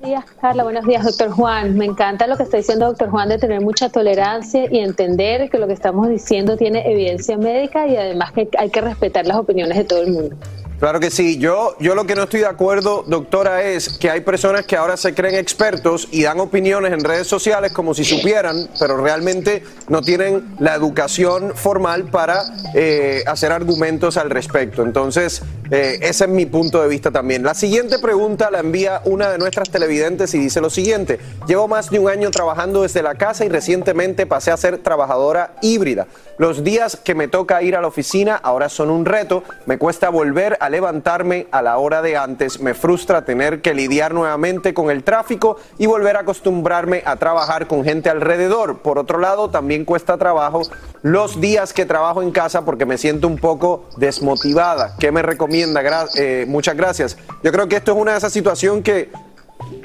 Buenos 0.00 0.02
días, 0.02 0.24
Carla. 0.40 0.64
Buenos 0.64 0.84
días, 0.84 1.04
doctor 1.04 1.30
Juan. 1.30 1.76
Me 1.76 1.84
encanta 1.84 2.26
lo 2.26 2.36
que 2.36 2.42
está 2.42 2.56
diciendo 2.56 2.86
doctor 2.86 3.10
Juan 3.10 3.28
de 3.28 3.38
tener 3.38 3.60
mucha 3.60 3.88
tolerancia 3.88 4.64
y 4.68 4.80
entender 4.80 5.48
que 5.48 5.58
lo 5.58 5.68
que 5.68 5.74
estamos 5.74 6.08
diciendo 6.08 6.56
tiene 6.56 6.90
evidencia 6.90 7.36
médica 7.36 7.86
y 7.86 7.96
además 7.96 8.32
que 8.32 8.48
hay 8.58 8.70
que 8.70 8.80
respetar 8.80 9.26
las 9.26 9.36
opiniones 9.36 9.76
de 9.76 9.84
todo 9.84 10.02
el 10.02 10.10
mundo. 10.10 10.36
Claro 10.80 10.98
que 10.98 11.10
sí. 11.10 11.36
Yo, 11.36 11.76
yo 11.78 11.94
lo 11.94 12.06
que 12.06 12.14
no 12.14 12.22
estoy 12.22 12.40
de 12.40 12.46
acuerdo, 12.46 13.04
doctora, 13.06 13.62
es 13.64 13.98
que 13.98 14.08
hay 14.08 14.22
personas 14.22 14.64
que 14.64 14.78
ahora 14.78 14.96
se 14.96 15.12
creen 15.12 15.34
expertos 15.34 16.08
y 16.10 16.22
dan 16.22 16.40
opiniones 16.40 16.94
en 16.94 17.04
redes 17.04 17.26
sociales 17.26 17.72
como 17.72 17.92
si 17.92 18.02
supieran, 18.02 18.66
pero 18.78 18.96
realmente 18.96 19.62
no 19.88 20.00
tienen 20.00 20.54
la 20.58 20.74
educación 20.74 21.52
formal 21.54 22.04
para 22.04 22.44
eh, 22.74 23.22
hacer 23.26 23.52
argumentos 23.52 24.16
al 24.16 24.30
respecto. 24.30 24.82
Entonces, 24.82 25.42
eh, 25.70 25.98
ese 26.00 26.24
es 26.24 26.30
mi 26.30 26.46
punto 26.46 26.80
de 26.80 26.88
vista 26.88 27.10
también. 27.10 27.42
La 27.42 27.52
siguiente 27.52 27.98
pregunta 27.98 28.50
la 28.50 28.60
envía 28.60 29.02
una 29.04 29.30
de 29.30 29.36
nuestras 29.36 29.68
televidentes 29.68 30.32
y 30.32 30.38
dice 30.38 30.62
lo 30.62 30.70
siguiente. 30.70 31.20
Llevo 31.46 31.68
más 31.68 31.90
de 31.90 31.98
un 31.98 32.08
año 32.08 32.30
trabajando 32.30 32.82
desde 32.82 33.02
la 33.02 33.16
casa 33.16 33.44
y 33.44 33.50
recientemente 33.50 34.24
pasé 34.24 34.50
a 34.50 34.56
ser 34.56 34.78
trabajadora 34.78 35.56
híbrida. 35.60 36.06
Los 36.40 36.64
días 36.64 36.96
que 36.96 37.14
me 37.14 37.28
toca 37.28 37.60
ir 37.60 37.76
a 37.76 37.82
la 37.82 37.88
oficina 37.88 38.34
ahora 38.34 38.70
son 38.70 38.88
un 38.88 39.04
reto. 39.04 39.44
Me 39.66 39.76
cuesta 39.76 40.08
volver 40.08 40.56
a 40.60 40.70
levantarme 40.70 41.48
a 41.50 41.60
la 41.60 41.76
hora 41.76 42.00
de 42.00 42.16
antes. 42.16 42.60
Me 42.60 42.72
frustra 42.72 43.26
tener 43.26 43.60
que 43.60 43.74
lidiar 43.74 44.14
nuevamente 44.14 44.72
con 44.72 44.90
el 44.90 45.04
tráfico 45.04 45.58
y 45.76 45.84
volver 45.84 46.16
a 46.16 46.20
acostumbrarme 46.20 47.02
a 47.04 47.16
trabajar 47.16 47.66
con 47.66 47.84
gente 47.84 48.08
alrededor. 48.08 48.78
Por 48.78 48.98
otro 48.98 49.18
lado, 49.18 49.50
también 49.50 49.84
cuesta 49.84 50.16
trabajo 50.16 50.62
los 51.02 51.42
días 51.42 51.74
que 51.74 51.84
trabajo 51.84 52.22
en 52.22 52.30
casa 52.30 52.64
porque 52.64 52.86
me 52.86 52.96
siento 52.96 53.28
un 53.28 53.36
poco 53.36 53.84
desmotivada. 53.98 54.96
¿Qué 54.98 55.12
me 55.12 55.20
recomienda? 55.20 55.82
Eh, 56.16 56.46
muchas 56.48 56.74
gracias. 56.74 57.18
Yo 57.42 57.52
creo 57.52 57.68
que 57.68 57.76
esto 57.76 57.92
es 57.92 57.98
una 57.98 58.12
de 58.12 58.16
esas 58.16 58.32
situaciones 58.32 58.82
que, 58.82 59.12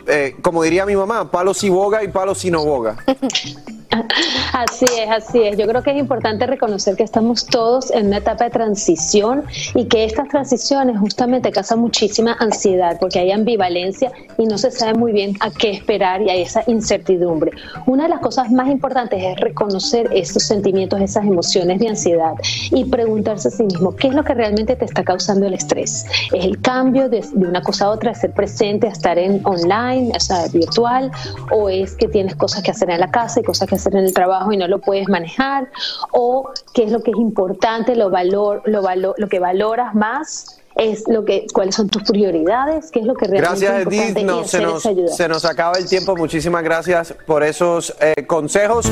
eh, 0.07 0.37
como 0.41 0.63
diría 0.63 0.85
mi 0.85 0.95
mamá, 0.95 1.29
palo 1.29 1.53
si 1.53 1.67
boga 1.67 2.01
y 2.01 2.07
palo 2.07 2.33
si 2.33 2.49
no 2.49 2.63
boga. 2.63 2.95
Así 4.53 4.85
es, 4.85 5.09
así 5.09 5.43
es. 5.43 5.57
Yo 5.57 5.67
creo 5.67 5.83
que 5.83 5.91
es 5.91 5.97
importante 5.97 6.45
reconocer 6.47 6.95
que 6.95 7.03
estamos 7.03 7.45
todos 7.45 7.91
en 7.91 8.07
una 8.07 8.17
etapa 8.17 8.45
de 8.45 8.49
transición 8.49 9.43
y 9.73 9.85
que 9.85 10.05
estas 10.05 10.27
transiciones 10.29 10.97
justamente 10.99 11.51
causan 11.51 11.79
muchísima 11.79 12.35
ansiedad 12.39 12.97
porque 12.99 13.19
hay 13.19 13.31
ambivalencia 13.31 14.11
y 14.37 14.45
no 14.45 14.57
se 14.57 14.71
sabe 14.71 14.93
muy 14.97 15.11
bien 15.11 15.35
a 15.39 15.51
qué 15.51 15.71
esperar 15.71 16.21
y 16.21 16.29
hay 16.29 16.41
esa 16.41 16.63
incertidumbre. 16.67 17.51
Una 17.85 18.03
de 18.03 18.09
las 18.09 18.19
cosas 18.19 18.51
más 18.51 18.69
importantes 18.69 19.21
es 19.21 19.39
reconocer 19.39 20.09
esos 20.11 20.43
sentimientos, 20.43 21.01
esas 21.01 21.25
emociones 21.25 21.79
de 21.79 21.89
ansiedad 21.89 22.33
y 22.71 22.85
preguntarse 22.85 23.49
a 23.49 23.51
sí 23.51 23.63
mismo 23.63 23.95
qué 23.95 24.07
es 24.07 24.13
lo 24.13 24.23
que 24.23 24.33
realmente 24.33 24.75
te 24.75 24.85
está 24.85 25.03
causando 25.03 25.45
el 25.47 25.53
estrés. 25.53 26.05
¿Es 26.33 26.45
el 26.45 26.61
cambio 26.61 27.09
de, 27.09 27.23
una 27.35 27.61
cosa 27.61 27.85
a 27.85 27.89
otra, 27.91 28.11
de 28.11 28.19
ser 28.19 28.31
presente, 28.31 28.87
a 28.87 28.91
estar 28.91 29.17
en 29.17 29.45
online, 29.45 30.11
o 30.15 30.19
sea, 30.19 30.47
virtual, 30.47 31.11
o 31.51 31.69
es 31.69 31.95
que 31.95 32.07
tienes 32.07 32.35
cosas 32.35 32.63
que 32.63 32.71
hacer 32.71 32.89
en 32.89 32.99
la 32.99 33.11
casa 33.11 33.39
y 33.39 33.43
cosas 33.43 33.67
que 33.67 33.75
hacer 33.75 33.84
en 33.85 34.05
el 34.05 34.13
trabajo 34.13 34.51
y 34.51 34.57
no 34.57 34.67
lo 34.67 34.79
puedes 34.79 35.07
manejar, 35.07 35.69
o 36.11 36.49
qué 36.73 36.83
es 36.83 36.91
lo 36.91 37.01
que 37.01 37.11
es 37.11 37.17
importante, 37.17 37.95
lo, 37.95 38.09
valor, 38.09 38.61
lo, 38.65 38.81
valor, 38.81 39.15
lo 39.17 39.27
que 39.27 39.39
valoras 39.39 39.93
más 39.95 40.61
es 40.75 41.07
lo 41.07 41.23
que 41.23 41.47
cuáles 41.53 41.75
son 41.75 41.87
tus 41.89 42.03
prioridades, 42.03 42.91
qué 42.91 42.99
es 42.99 43.05
lo 43.05 43.15
que 43.15 43.27
realmente 43.27 43.65
gracias, 43.65 43.81
es 43.81 44.15
Edith. 44.15 44.45
se, 44.45 44.61
nos, 44.61 45.15
se 45.15 45.27
nos 45.27 45.45
acaba 45.45 45.77
el 45.77 45.87
tiempo. 45.87 46.15
Muchísimas 46.15 46.63
gracias 46.63 47.13
por 47.25 47.43
esos 47.43 47.95
eh, 48.01 48.25
consejos. 48.27 48.91